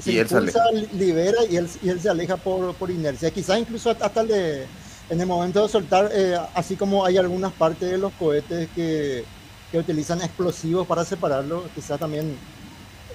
[0.03, 0.63] y él impulsa,
[0.93, 3.29] libera y él, y él se aleja por, por inercia.
[3.29, 4.65] Quizás incluso hasta de,
[5.09, 9.25] en el momento de soltar, eh, así como hay algunas partes de los cohetes que,
[9.71, 12.37] que utilizan explosivos para separarlo, quizás también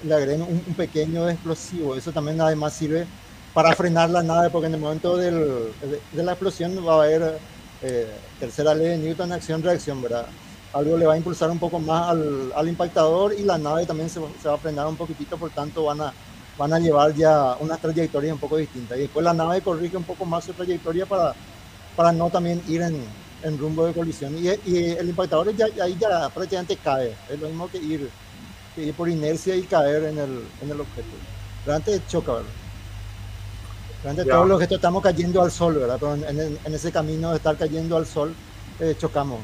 [0.03, 1.95] le agreguen un, pequeño explosivo.
[1.95, 3.07] Eso también además sirve
[3.53, 5.71] para frenar la nave, porque en el momento del,
[6.11, 7.39] de, la explosión va a haber
[7.81, 10.25] eh, tercera ley de Newton, acción-reacción, ¿verdad?
[10.73, 14.09] Algo le va a impulsar un poco más al, al impactador y la nave también
[14.09, 16.13] se, se, va a frenar un poquitito, por tanto van a,
[16.57, 18.97] van a llevar ya una trayectoria un poco distinta.
[18.97, 21.33] Y después la nave corrige un poco más su trayectoria para,
[21.95, 23.03] para no también ir en,
[23.43, 24.35] en rumbo de colisión.
[24.37, 27.15] Y, y, el impactador ya, ahí ya prácticamente cae.
[27.29, 28.09] Es lo mismo que ir,
[28.75, 31.07] que ir por inercia y caer en el, en el objeto.
[31.65, 32.33] Realmente choca,
[34.03, 34.25] ¿verdad?
[34.25, 35.97] todos los que estamos cayendo al sol, ¿verdad?
[35.99, 38.35] Pero en, en, ese camino de estar cayendo al sol,
[38.79, 39.39] eh, chocamos.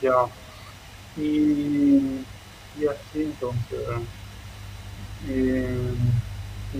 [0.00, 0.26] Ya.
[1.16, 2.24] Y,
[2.78, 3.78] y así entonces,
[5.28, 5.94] eh,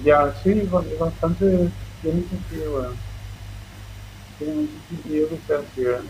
[0.05, 1.71] ya, sí, bastante
[2.01, 2.97] tiene sentido, ¿verdad?
[4.45, 6.03] Tiene sentido que sea así, ¿verdad?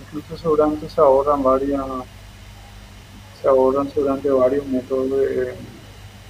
[0.00, 1.82] Incluso seguramente se ahorran varias,
[3.40, 5.54] se ahorran seguramente varios métodos de,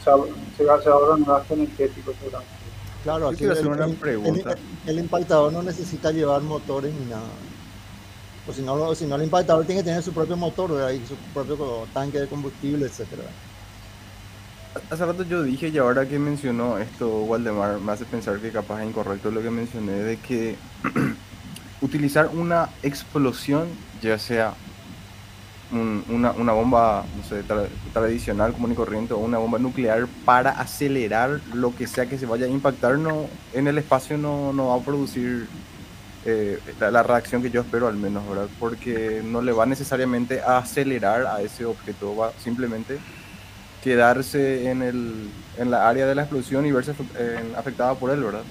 [0.04, 2.60] se, se, ahorran gastos energéticos seguramente.
[3.02, 4.54] Claro, aquí el, una pregunta.
[4.86, 7.22] El, impactador no necesita llevar motores ni nada.
[8.46, 11.14] O si no, si no el impactador tiene que tener su propio motor y su
[11.32, 13.22] propio tanque de combustible, etcétera.
[14.90, 18.82] Hace rato yo dije y ahora que mencionó esto Waldemar me hace pensar que capaz
[18.82, 20.56] es incorrecto lo que mencioné de que
[21.80, 23.68] utilizar una explosión
[24.00, 24.54] ya sea
[25.72, 27.04] una, bomba
[27.92, 32.26] tradicional, común y corriente, o una bomba nuclear para acelerar lo que sea que se
[32.26, 35.46] vaya a impactar, no, en el espacio no, no va a producir
[36.26, 38.48] eh, la, reacción que yo espero al menos, ¿verdad?
[38.58, 42.98] Porque no le va necesariamente a acelerar a ese objeto, va simplemente
[43.82, 46.94] quedarse en, el, en la área de la explosión y verse
[47.56, 48.42] afectada por él, ¿verdad?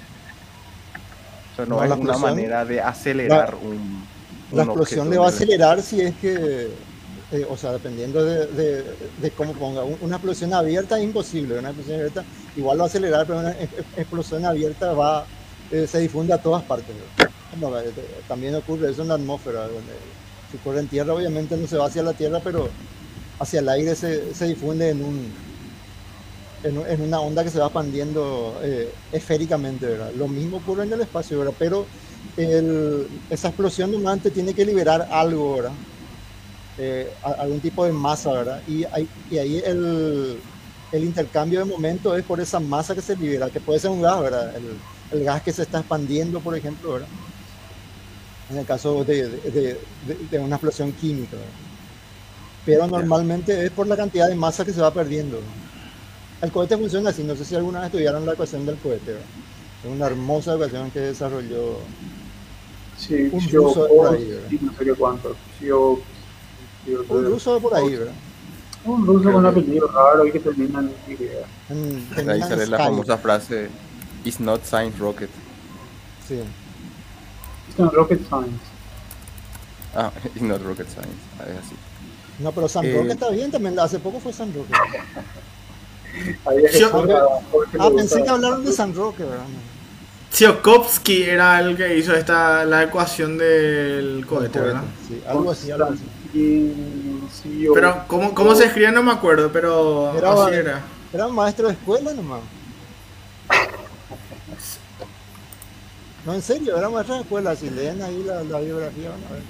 [1.66, 4.04] Sea, no, es una manera de acelerar un,
[4.52, 6.70] La explosión le va a acelerar si es que
[7.32, 8.84] eh, o sea, dependiendo de,
[9.20, 9.84] de, cómo ponga.
[9.84, 12.24] Una explosión abierta es imposible, una explosión abierta
[12.56, 13.52] igual va a acelerar, pero una
[13.96, 15.24] explosión abierta va,
[15.70, 16.90] eh, se difunde a todas partes.
[16.90, 17.92] Eh,
[18.26, 19.92] también ocurre eso en la atmósfera, donde
[20.50, 22.68] si ocurre en tierra obviamente no se va hacia la tierra, pero
[23.38, 25.32] hacia el aire se, se difunde en un
[26.62, 28.60] en, una onda que se va expandiendo
[29.12, 30.12] esféricamente, ¿verdad?
[30.16, 31.54] Lo mismo ocurre en el espacio, ¿verdad?
[31.58, 31.86] Pero
[32.36, 35.72] esa explosión normalmente tiene que liberar algo, ¿verdad?
[36.78, 38.62] Eh, algún tipo de masa, ¿verdad?
[38.66, 38.84] Y,
[39.30, 40.40] y ahí el,
[40.92, 44.00] el, intercambio de momento es por esa masa que se libera, que puede ser un
[44.00, 44.56] gas, ¿verdad?
[44.56, 47.08] El, el gas que se está expandiendo, por ejemplo, ¿verdad?
[48.48, 49.80] En el caso de, de,
[50.30, 51.36] de, una explosión química,
[52.64, 55.40] Pero normalmente es por la cantidad de masa que se va perdiendo.
[56.42, 59.26] El cohete funciona así, no sé si alguna vez estudiaron la ecuación del cohete, ¿verdad?
[59.84, 61.78] Es una hermosa ecuación que desarrolló
[62.96, 64.50] sí, un ruso por ahí, ¿verdad?
[64.60, 65.36] No sé qué cuánto.
[67.08, 68.12] un ruso de por ahí, ¿verdad?
[68.84, 72.28] Un ruso con un apellido raro y que termina en Y.
[72.30, 73.68] Ahí sale la famosa frase:
[74.24, 75.30] It's not science rocket.
[76.26, 76.40] Sí.
[77.68, 78.62] It's not rocket science.
[79.94, 81.20] Ah, it's not rocket science.
[81.38, 81.74] Ah, es así.
[82.38, 83.78] No, pero San eh, Roque está bien también.
[83.78, 84.72] Hace poco fue San Roque.
[87.78, 89.44] ah, pensé que hablaron de San Roque, ¿verdad?
[90.30, 94.84] Tsiolkovsky era el que hizo esta la ecuación del cohete, ¿verdad?
[95.08, 96.04] Sí, algo así, algo así.
[97.74, 98.92] Pero, ¿cómo, cómo se escribe?
[98.92, 100.80] No me acuerdo, pero era, así era.
[101.12, 102.40] Era un maestro de escuela nomás.
[106.24, 107.56] No, en serio, era maestro de escuela.
[107.56, 109.42] Si leen ahí la, la biografía, van a ver.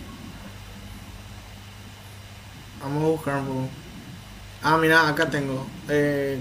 [2.82, 3.68] Vamos a buscar un poco.
[4.62, 5.66] Ah, mira, acá tengo.
[5.88, 6.38] Eh,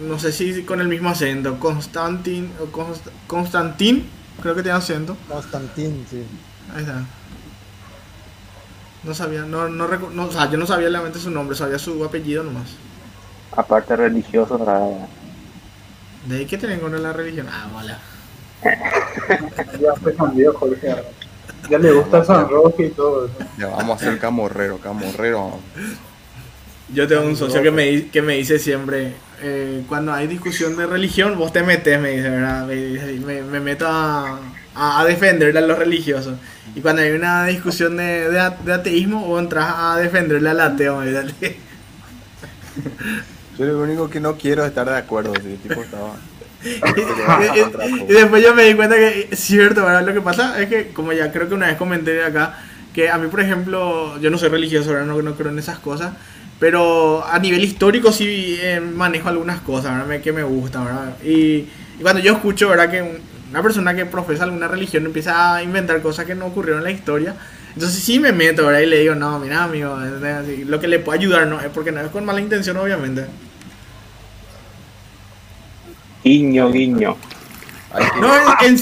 [0.00, 1.58] no sé si con el mismo acento.
[1.58, 2.50] Constantin.
[3.26, 4.08] Constantin,
[4.42, 5.16] creo que tiene acento.
[5.28, 6.24] Constantin, sí.
[6.74, 7.04] Ahí está.
[9.02, 12.04] No sabía, no, no, no, o sea, yo no sabía realmente su nombre, sabía su
[12.04, 12.68] apellido nomás.
[13.56, 15.08] Aparte religioso, nada.
[16.26, 17.46] ¿De ahí qué tienen con la religión?
[17.50, 17.94] Ah, vale.
[19.80, 20.96] ya fue San Jorge.
[21.70, 23.34] Ya le gusta San Roque y todo eso.
[23.56, 25.60] Ya vamos a hacer camorrero, camorrero.
[26.92, 29.12] Yo tengo un socio que me, que me dice siempre,
[29.42, 32.66] eh, cuando hay discusión de religión, vos te metes, me dice, ¿verdad?
[32.66, 34.40] Me, me, meto a,
[34.74, 36.34] a, defenderle a los religiosos.
[36.74, 41.02] Y cuando hay una discusión de, de, ateísmo, vos entras a defenderle al ateo.
[43.58, 46.16] Yo lo único que no quiero es estar de acuerdo, si tipo estaba...
[46.62, 50.06] y, después yo me di cuenta que es cierto, ¿verdad?
[50.06, 52.58] Lo que pasa es que, como ya creo que una vez comenté acá,
[52.94, 55.06] que a mí, por ejemplo, yo no soy religioso, ¿verdad?
[55.06, 56.12] No, no creo en esas cosas,
[56.60, 60.22] pero a nivel histórico sí eh, manejo algunas cosas, ¿verdad?
[60.22, 61.16] Que me gustan, ¿verdad?
[61.24, 61.66] Y,
[62.02, 62.90] cuando yo escucho, ¿verdad?
[62.90, 63.20] Que
[63.50, 66.90] una persona que profesa alguna religión empieza a inventar cosas que no ocurrieron en la
[66.90, 67.34] historia,
[67.74, 68.80] entonces sí me meto, ¿verdad?
[68.80, 69.98] Y le digo, no, mira, amigo,
[70.66, 71.60] lo que le puede ayudar, ¿no?
[71.60, 73.24] Es porque no es con mala intención, obviamente.
[76.22, 77.16] Guiño, guiño.
[78.20, 78.78] No, en,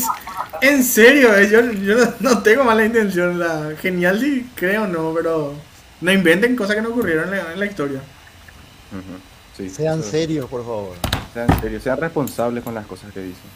[0.61, 3.39] en serio, eh, yo, yo no tengo mala intención.
[3.39, 5.55] La, genial sí, creo, no, pero
[6.01, 8.01] no inventen cosas que no ocurrieron en la, historia.
[9.71, 10.97] sean serios, por favor.
[11.35, 13.51] Sean serios, sean responsables con las cosas que dicen.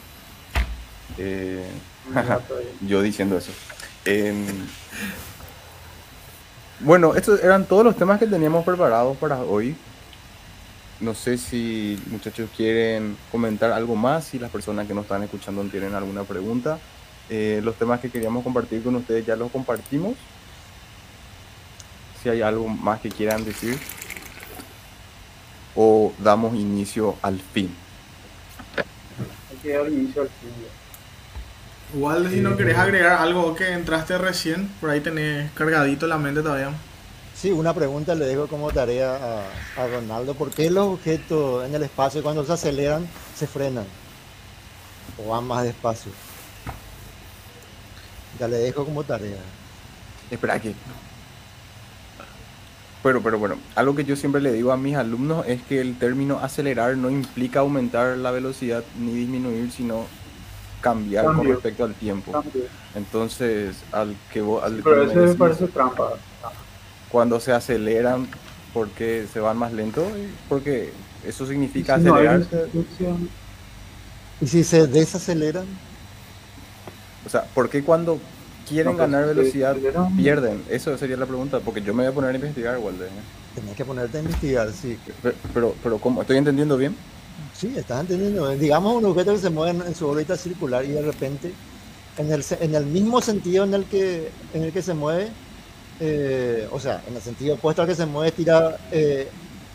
[1.17, 1.65] Eh,
[2.81, 3.51] yo diciendo eso.
[4.05, 4.45] Em,
[6.81, 9.75] bueno, estos eran todos los temas que teníamos preparados para hoy.
[10.99, 15.63] No sé si muchachos quieren comentar algo más, si las personas que nos están escuchando
[15.63, 16.77] tienen alguna pregunta.
[17.29, 20.15] Eh, los temas que queríamos compartir con ustedes ya los compartimos
[22.23, 23.77] si hay algo más que quieran decir
[25.75, 27.75] o damos inicio al fin.
[29.51, 30.49] Hay que dar inicio al fin.
[31.93, 36.41] Igual si no querés agregar algo que entraste recién, por ahí tenés cargadito la mente
[36.41, 36.71] todavía.
[37.35, 40.33] Sí, una pregunta le dejo como tarea a, a Ronaldo.
[40.33, 43.85] ¿Por qué los objetos en el espacio cuando se aceleran se frenan?
[45.17, 46.11] ¿O van más despacio?
[48.39, 49.37] Ya le dejo como tarea.
[50.31, 50.75] Espera aquí.
[53.03, 55.97] Pero, pero bueno, algo que yo siempre le digo a mis alumnos es que el
[55.99, 60.05] término acelerar no implica aumentar la velocidad ni disminuir, sino
[60.79, 62.43] cambiar con respecto al tiempo.
[62.95, 64.63] Entonces, al que vos...
[64.63, 66.13] Al pero eso me parece trampa.
[67.09, 68.27] Cuando se aceleran,
[68.73, 70.05] porque se van más lento?
[70.47, 70.93] Porque
[71.25, 72.43] eso significa acelerar.
[74.39, 75.65] ¿Y si se desaceleran?
[77.25, 78.19] O sea, ¿por qué cuando
[78.73, 79.75] quieren ganar velocidad,
[80.17, 80.63] pierden.
[80.69, 83.09] Eso sería la pregunta, porque yo me voy a poner a investigar, Walden.
[83.53, 84.97] Tienes que ponerte a investigar, sí.
[85.53, 86.21] Pero, pero, ¿cómo?
[86.21, 86.95] ¿Estoy entendiendo bien?
[87.53, 88.49] Sí, estás entendiendo.
[88.49, 91.53] Digamos un objeto que se mueve en su órbita circular y de repente,
[92.17, 95.29] en el, en el mismo sentido en el que, en el que se mueve,
[95.99, 99.29] eh, o sea, en el sentido opuesto al que se mueve, tira, eh,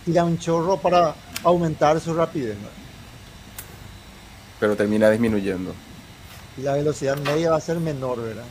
[0.05, 1.15] tira un chorro para
[1.45, 2.57] aumentar su rapidez.
[4.59, 5.73] Pero termina disminuyendo.
[6.57, 8.45] Y la velocidad media va a ser menor, ¿verdad?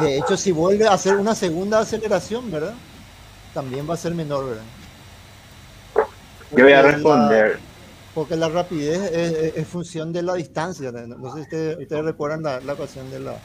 [0.00, 2.74] De hecho, si vuelve a hacer una segunda aceleración, ¿verdad?
[3.52, 4.62] También va a ser menor, ¿verdad?
[6.56, 7.58] Yo voy a responder.
[8.14, 9.10] porque la rapidez
[9.54, 10.90] es, función de la distancia.
[10.92, 13.36] No, sé si ustedes, recuerdan la, la, ecuación de la...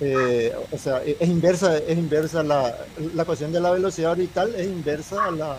[0.00, 2.76] Eh, o sea, es inversa, es inversa la,
[3.14, 5.56] la ecuación de la velocidad orbital, es inversa a la,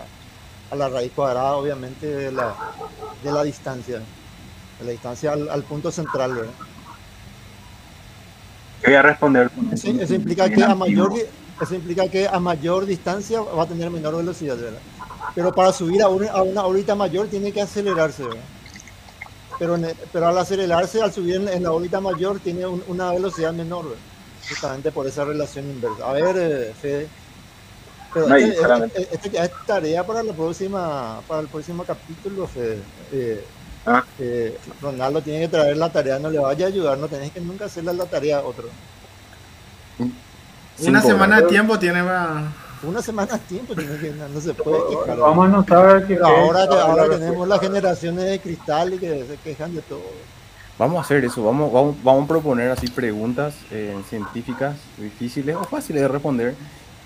[0.72, 2.54] a la raíz cuadrada, obviamente, de la,
[3.24, 4.00] de la distancia.
[4.80, 6.54] De la distancia al, al punto central, ¿verdad?
[8.86, 9.52] Voy a responder.
[9.72, 11.14] Eso, eso implica que a mayor
[11.62, 14.80] eso implica que a mayor distancia va a tener menor velocidad, ¿verdad?
[15.34, 18.44] Pero para subir a una, a una órbita mayor tiene que acelerarse, ¿verdad?
[19.57, 19.78] Pero,
[20.12, 23.99] pero al acelerarse, al subir en, la órbita mayor, tiene una velocidad menor, ¿verdad?
[24.49, 26.10] justamente por esa relación inversa.
[26.10, 27.07] A ver, eh, Fede.
[28.14, 32.80] Pero este, este, este, ya es tarea para la próxima, para el próximo capítulo, Fede.
[33.12, 33.44] Eh,
[33.86, 34.03] ah.
[34.20, 37.41] eh, Ronaldo tiene que traer la tarea, no le vaya a ayudar, no tenés que
[37.41, 38.70] nunca hacerle la tarea a otro.
[40.80, 42.03] Una semana de tiempo tiene
[42.84, 45.18] Una semana de tiempo tiene que no se puede quejar.
[45.18, 46.18] Vamos a notar que...
[46.18, 50.03] ahora, ahora tenemos las generaciones de cristal y que se quejan de todo.
[50.78, 55.64] Vamos a hacer eso, vamos, vamos, vamos a proponer así preguntas eh, científicas difíciles o
[55.64, 56.56] fáciles de responder.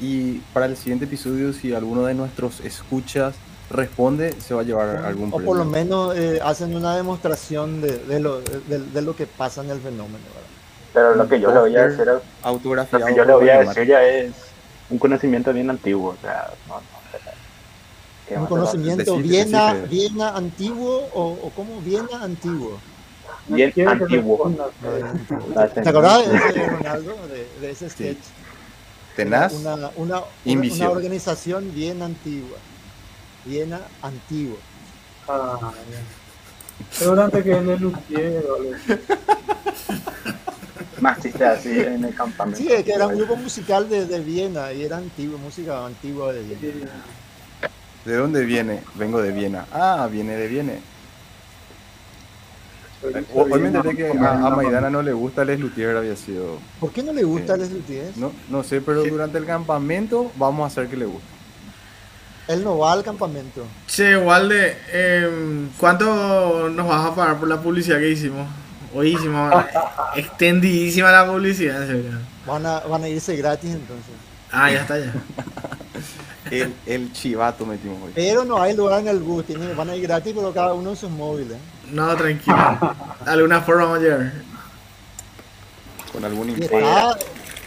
[0.02, 3.36] Y para el siguiente episodio, si alguno de nuestros escuchas
[3.70, 5.46] responde, se va a llevar algún premio.
[5.48, 9.64] O por lo menos eh, hacen una demostración de, de, lo, de, lo que pasa
[9.64, 10.24] en el fenómeno.
[10.34, 10.50] ¿verdad?
[10.94, 13.86] Pero lo que yo le voy a decir, lo que yo le voy a decir
[13.86, 14.32] ya es
[14.90, 16.50] un conocimiento bien antiguo, o sea,
[18.38, 19.52] un conocimiento bien,
[19.90, 22.80] bien antiguo o, o como bien antiguo.
[23.48, 24.54] Bien antiguo.
[25.74, 27.16] ¿Te acordás de Ronaldo,
[27.62, 28.18] de, ese sketch?
[29.16, 29.54] Tenaz.
[29.54, 32.58] Una, una, una, organización bien antigua.
[33.50, 33.74] Bien
[34.04, 34.58] antigua.
[35.28, 35.72] Ah,
[36.92, 38.44] Seguramente que es de Luthier,
[41.02, 42.60] más chistes así en el campamento.
[42.60, 46.32] Sí, es que era un grupo musical de, de Viena y era antiguo, música antigua
[46.32, 46.92] de Viena.
[48.06, 48.84] ¿De dónde viene?
[48.94, 49.66] Vengo de Viena.
[49.72, 50.74] Ah, viene de Viena.
[53.34, 56.60] Hoy me enteré que a, Maidana no le gusta Les Luthier había sido.
[56.80, 58.12] ¿Por qué no le gusta Les Luthier?
[58.16, 61.39] No, no sé, pero durante el campamento vamos a hacer que le guste.
[62.50, 63.64] Él no va al campamento.
[63.86, 68.48] Che, Walde, eh, ¿cuánto nos vas a pagar por la publicidad que hicimos?
[68.92, 69.52] Oísimo,
[70.16, 71.88] extendidísima la publicidad,
[72.48, 74.14] Van a, van a irse gratis entonces.
[74.52, 75.14] Ah, ya está ya.
[76.50, 78.14] el, el chivato metimos hoy.
[78.16, 79.46] Pero no hay lugar en el bus,
[79.78, 81.60] van a ir gratis, pero cada uno en sus móviles.
[81.92, 82.58] No, tranquilo.
[83.26, 84.34] De alguna forma vamos a llegar.
[86.12, 87.16] Con algún está,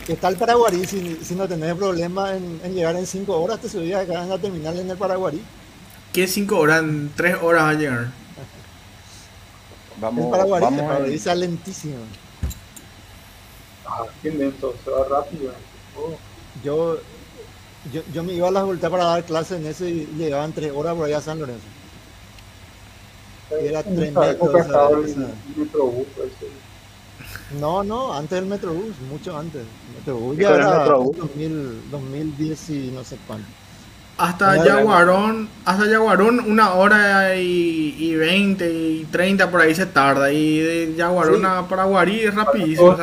[0.09, 3.69] está el Paraguarí, si, si no tenés problema en, en, llegar en 5 horas, te
[3.69, 5.43] subís acá en la terminal en el Paraguarí.
[6.13, 6.81] ¿Qué 5 horas?
[6.81, 8.13] En 3 horas va a llegar.
[10.01, 11.37] Vamos, el Paraguay, vamos a ir.
[11.39, 11.99] lentísimo.
[13.87, 15.53] Ah, qué lento, se va rápido.
[15.97, 16.17] Oh.
[16.65, 16.97] Yo,
[17.93, 20.73] yo, yo, me iba a las vueltas para dar clases en ese y llegaban tres
[20.75, 21.67] horas por allá a San Lorenzo.
[23.61, 24.23] era tremendo.
[27.61, 29.63] No, no, antes del Metrobús, mucho antes.
[29.95, 33.47] Metrobús ya era 2000, 2010 y no sé cuánto.
[34.19, 40.61] Hasta Yaguarón, hasta Yaguarón una hora y, veinte y treinta por ahí se tarda y
[40.61, 42.97] de Yaguarón a Paraguarí es rapidísimo.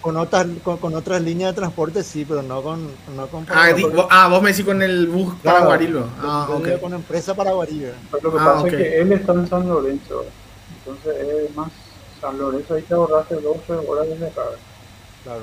[0.00, 2.86] con, otras, con, otras líneas de transporte sí, pero no con,
[3.16, 3.70] no con ah,
[4.10, 5.94] ah, vos me decís con el bus claro, Paraguarí.
[6.20, 6.78] Ah, okay.
[6.78, 7.86] Con empresa Paraguarí.
[8.12, 10.26] Pero lo que ah, pasa es que él está en San Lorenzo,
[10.78, 11.70] entonces es más
[12.24, 14.56] San Lorenzo, ahí te ahorraste 12 horas de carga.
[15.24, 15.42] Claro.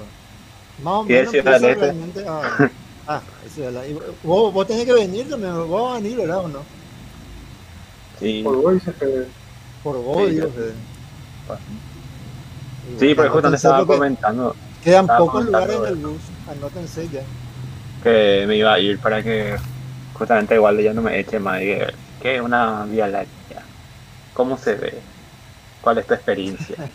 [0.83, 2.25] Más o menos eso realmente...
[2.27, 2.69] Ah,
[3.07, 3.81] Ah, eso es la...
[4.23, 6.59] ¿Vos, vos tenés que venir también, vos vas a venir, ¿verdad o no?
[8.19, 8.41] Sí.
[8.43, 9.25] Por vos dice que...
[9.83, 10.49] Por vos, sí, Dios.
[12.99, 14.55] Sí, pero justo te estaba comentando.
[14.83, 17.21] Quedan pocos lugares en el bus, anótense ya.
[18.03, 19.57] Que me iba a ir para que
[20.13, 21.59] justamente igual ya no me eche más.
[21.59, 23.63] Que, que es una vía láctea.
[24.33, 24.93] ¿Cómo se ve?
[25.81, 26.77] ¿Cuál es tu experiencia?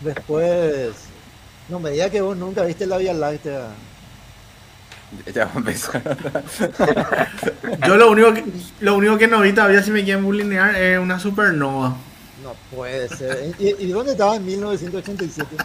[0.00, 0.92] Después,
[1.68, 3.68] no me digas que vos nunca viste la vía láctea.
[5.32, 6.02] Ya va a empezar.
[7.86, 8.44] Yo lo único que,
[8.80, 11.96] lo único que no vi todavía si me quieren bulinear es una supernova.
[12.42, 13.54] No puede ser.
[13.58, 15.56] ¿Y, dónde estaba en 1987?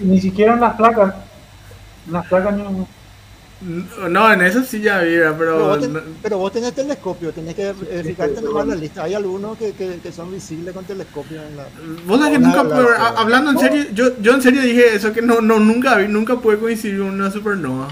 [0.00, 1.14] Ni siquiera en las placas.
[2.06, 2.88] En las placas no.
[3.64, 5.78] No, en eso sí ya vi, pero...
[6.22, 7.72] Pero vos, tenés telescopio, tenés que
[8.02, 9.04] fijarte nomás la lista.
[9.04, 11.64] Hay algunos que, que, que, son visibles con telescopio en la...
[12.06, 12.60] Vos sabés que nunca,
[13.16, 16.36] hablando en serio, yo, yo en serio dije eso, que no, no nunca vi, nunca
[16.36, 17.88] pude coincidir con una supernova.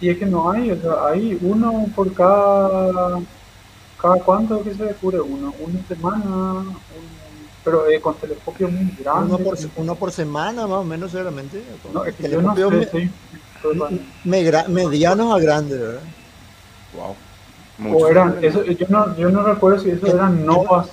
[0.00, 3.20] Y es que no hay, o sea, hay uno por cada...
[4.00, 5.54] ¿Cada cuánto que se descubre uno?
[5.60, 6.64] Una semana,
[7.62, 9.34] pero eh, con telescopio muy grande.
[9.34, 11.62] Uno por, uno por semana más o menos seguramente.
[11.94, 13.10] No, es que yo no sé,
[14.24, 16.00] medianos a grandes, ¿verdad?
[16.94, 17.16] Wow.
[17.94, 20.88] O eran, eso, yo, no, yo no recuerdo si eso eran novas.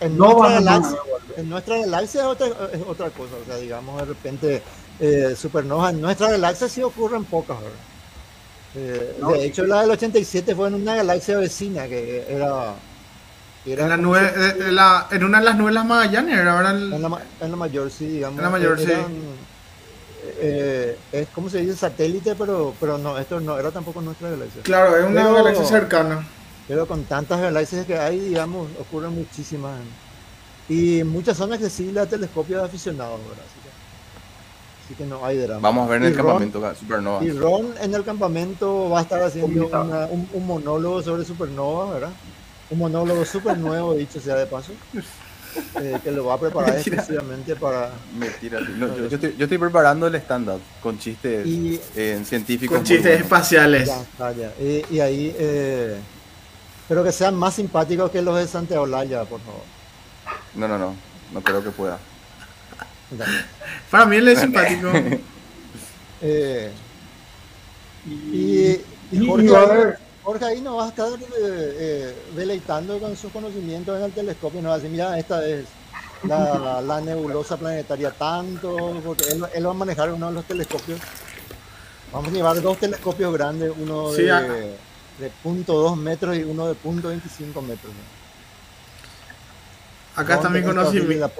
[0.00, 0.98] En, nuestra galaxia,
[1.36, 4.62] en nuestra galaxia es otra, es otra cosa, o sea, digamos, de repente,
[4.98, 7.58] eh, supernovas en nuestra galaxia sí ocurren pocas,
[8.74, 12.74] eh, de hecho, la del 87 fue en una galaxia vecina que era.
[13.66, 17.20] era en, la nube, eh, la, en una de las nubes Magallanes, era en, la,
[17.40, 18.38] en la mayor, sí, digamos.
[18.38, 18.92] En la mayor, sí.
[20.44, 24.62] Eh, es como se dice satélite, pero, pero no, esto no era tampoco nuestra galaxia.
[24.62, 26.26] Claro, es una galaxia cercana.
[26.66, 29.78] Pero con tantas galaxias que hay, digamos, ocurren muchísimas.
[30.68, 33.44] Y muchas son accesibles a telescopios de aficionados, ¿verdad?
[34.84, 35.60] Así que, no hay drama.
[35.60, 37.24] Vamos a ver en el campamento Supernova.
[37.24, 42.10] Y Ron en el campamento va a estar haciendo un, un, monólogo sobre Supernova, ¿verdad?
[42.68, 44.72] Un monólogo súper nuevo, dicho sea de paso.
[45.80, 47.90] Eh, que lo va a preparar exclusivamente para.
[48.16, 51.46] Mentira, yo, estoy, yo, estoy, preparando el stand-up con chistes
[51.94, 52.76] eh, científicos.
[52.76, 53.90] Con chistes espaciales.
[54.90, 55.98] Y, ahí, eh,
[56.88, 59.62] pero que sean más simpáticos que los de Santiago Laya, por favor.
[60.54, 60.94] No, no, no,
[61.32, 61.98] no creo que pueda.
[63.90, 64.90] Para mí él es simpático.
[66.22, 66.70] eh,
[68.06, 68.80] y,
[69.10, 69.98] y, Jorge
[70.42, 74.62] ahí nos va a estar eh, eh, deleitando con sus conocimientos en el telescopio.
[74.62, 75.66] Nos va a decir, mira, esta es
[76.24, 81.00] la, nebulosa planetaria tanto, porque él, va a manejar uno de los telescopios.
[82.12, 84.76] Vamos a llevar dos telescopios grandes, uno de,
[85.18, 87.92] de .2 metros y uno de .25 metros.
[90.14, 91.30] Acá está mi conocimiento.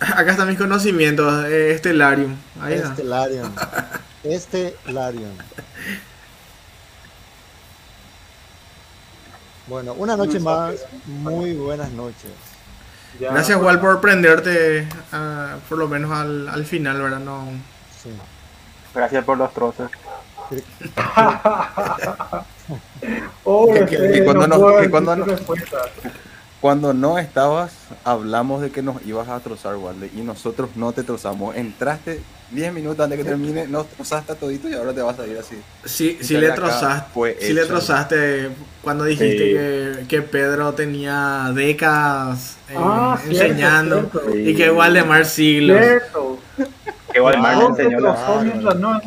[0.00, 2.36] Acá está mis conocimientos, eh, Estelarium.
[2.60, 3.50] Ahí Estelarium.
[4.24, 5.32] Estelarium.
[9.68, 12.32] Bueno, una noche más, muy buenas noches.
[13.20, 17.20] Gracias, Wal, por prenderte ah, por lo menos al, al final, ¿verdad?
[17.20, 17.48] No...
[18.94, 19.90] Gracias por los trozos.
[23.44, 24.58] oh, que, cuando no,
[24.90, 25.26] cuando no,
[26.60, 27.72] cuando no estabas,
[28.04, 31.54] hablamos de que nos ibas a trozar, Walde, y nosotros no te trozamos.
[31.54, 32.20] Entraste
[32.50, 35.38] 10 minutos antes de que termine, nos trozaste todito y ahora te vas a ir
[35.38, 35.56] así.
[35.84, 37.36] Sí, sí le trozaste.
[37.40, 38.50] Sí le trozaste
[38.82, 45.80] cuando dijiste que, Pedro tenía décadas eh, ah, enseñando y que Waldemar siglos.
[47.12, 49.00] Que Waldemar no, enseñó no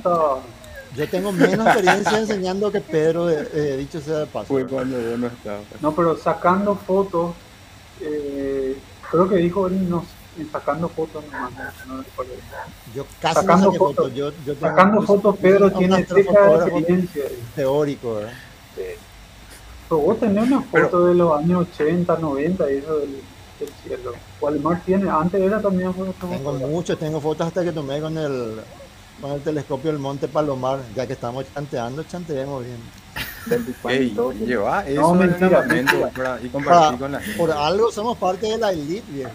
[0.95, 4.47] yo tengo menos experiencia enseñando que Pedro, eh, eh, dicho sea de paso.
[4.47, 5.59] Fue cuando yo no estaba.
[5.79, 7.33] No, pero sacando fotos,
[8.01, 8.77] eh,
[9.09, 10.05] creo que dijo él no,
[10.51, 11.73] sacando fotos nomás.
[11.87, 12.03] No,
[12.93, 14.13] yo casi sacando no fotos.
[14.13, 17.23] Yo, yo sacando fotos, Pedro tiene experiencia.
[17.55, 18.33] Teórico, ¿verdad?
[18.75, 18.81] Sí.
[19.87, 23.21] Pero vos tenés una foto de los años 80, 90 y eso del,
[23.59, 24.13] del cielo.
[24.41, 26.29] Walmart tiene, antes era también fotos.
[26.29, 28.61] Tengo muchos, tengo fotos hasta que tomé con el
[29.21, 32.77] con el telescopio del Monte Palomar, ya que estamos chanteando, chanteemos bien.
[33.87, 34.15] Ey,
[34.45, 35.65] lleva eso no, mentira,
[36.43, 37.37] y compartir con la gente.
[37.37, 39.31] Por algo somos parte de la elite, viejo.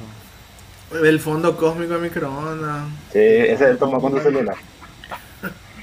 [1.02, 2.88] El fondo cósmico de microondas.
[3.12, 4.56] Sí, ese es el toma con tu celular.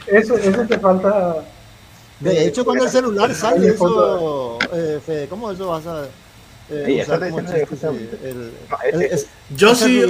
[0.08, 1.44] Eso, eso te falta.
[2.20, 6.06] De hecho, cuando el celular sale, eso, eh, Fede, ¿cómo eso vas a.?
[6.70, 7.06] Eh,
[9.56, 10.02] yo sí,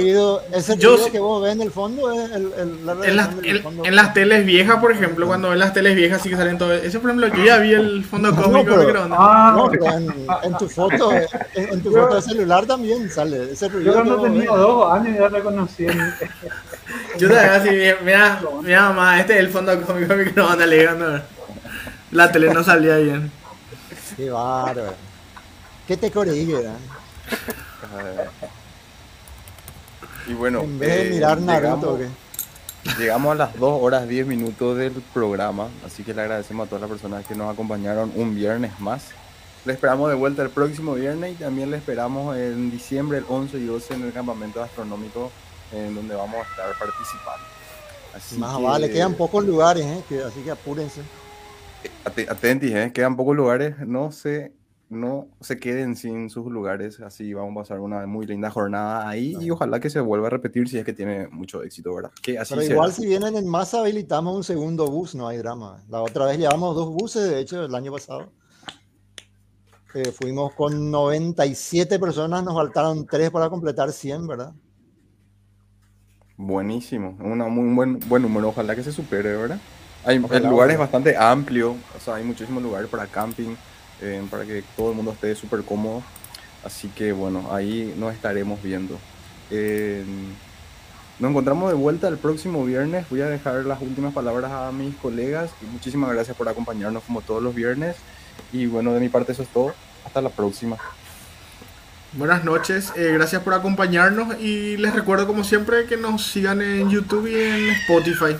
[0.52, 4.46] ese yo que vos ves en el fondo es el, en, las, en, las teles
[4.46, 7.36] viejas, por ejemplo, cuando ves las teles viejas sí que salen todo eso, por ejemplo,
[7.36, 11.10] yo ya vi el fondo cósmico no, pero, ah, en, tu foto,
[11.54, 13.92] en, tu foto de celular también sale ese ruido.
[13.92, 15.86] Yo cuando tenía dos años ya reconocí.
[17.18, 17.70] yo te así,
[18.04, 20.88] mira, mira mamá, este es el fondo cósmico microondas, le
[22.12, 23.30] la tele no salía bien.
[24.16, 25.13] Qué bárbaro.
[25.86, 26.54] ¿Qué te corrige,
[30.26, 34.26] Y bueno, en vez de eh, mirar Naruto, llegamos, llegamos a las 2 horas 10
[34.26, 38.34] minutos del programa, así que le agradecemos a todas las personas que nos acompañaron un
[38.34, 39.08] viernes más.
[39.66, 43.58] Le esperamos de vuelta el próximo viernes y también le esperamos en diciembre, el 11
[43.58, 45.30] y 12 en el campamento astronómico
[45.70, 47.44] en donde vamos a estar participando.
[48.38, 50.22] más vale, quedan pocos lugares, ¿eh?
[50.26, 51.02] así que apúrense.
[52.28, 52.90] Atentis, ¿eh?
[52.94, 54.52] quedan pocos lugares, no sé
[54.88, 57.00] no se queden sin sus lugares.
[57.00, 60.30] Así vamos a pasar una muy linda jornada ahí y ojalá que se vuelva a
[60.30, 62.10] repetir si es que tiene mucho éxito, ¿verdad?
[62.22, 65.82] Que así Pero igual si vienen en masa habilitamos un segundo bus, no hay drama.
[65.88, 68.32] La otra vez llevamos dos buses, de hecho, el año pasado.
[69.94, 74.52] Eh, fuimos con 97 personas, nos faltaron 3 para completar 100, ¿verdad?
[76.36, 79.60] Buenísimo, una muy buen, buen número, ojalá que se supere, ¿verdad?
[80.04, 83.54] Hay, el lugar es bastante amplio, o sea, hay muchísimos lugares para camping.
[84.00, 86.02] Eh, para que todo el mundo esté súper cómodo.
[86.64, 88.98] Así que bueno, ahí nos estaremos viendo.
[89.50, 90.04] Eh,
[91.18, 93.06] nos encontramos de vuelta el próximo viernes.
[93.10, 97.20] Voy a dejar las últimas palabras a mis colegas y muchísimas gracias por acompañarnos como
[97.20, 97.96] todos los viernes.
[98.52, 99.74] Y bueno, de mi parte eso es todo.
[100.04, 100.76] Hasta la próxima.
[102.16, 106.88] Buenas noches, eh, gracias por acompañarnos y les recuerdo como siempre que nos sigan en
[106.88, 108.36] YouTube y en Spotify.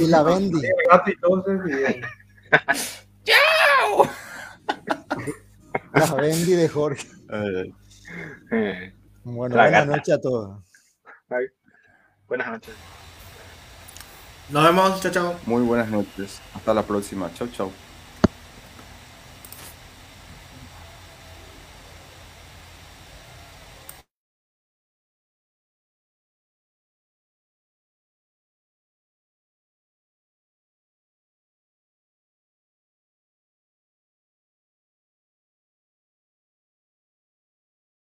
[0.00, 0.62] Y la Bendy.
[3.24, 4.08] ¡Chao!
[5.94, 7.06] La Bendy de Jorge.
[9.24, 10.58] Bueno, buenas noches a todos.
[12.28, 12.74] Buenas noches.
[14.50, 15.34] Nos vemos, chao, chao.
[15.46, 16.40] Muy buenas noches.
[16.54, 17.32] Hasta la próxima.
[17.34, 17.70] Chao, chao.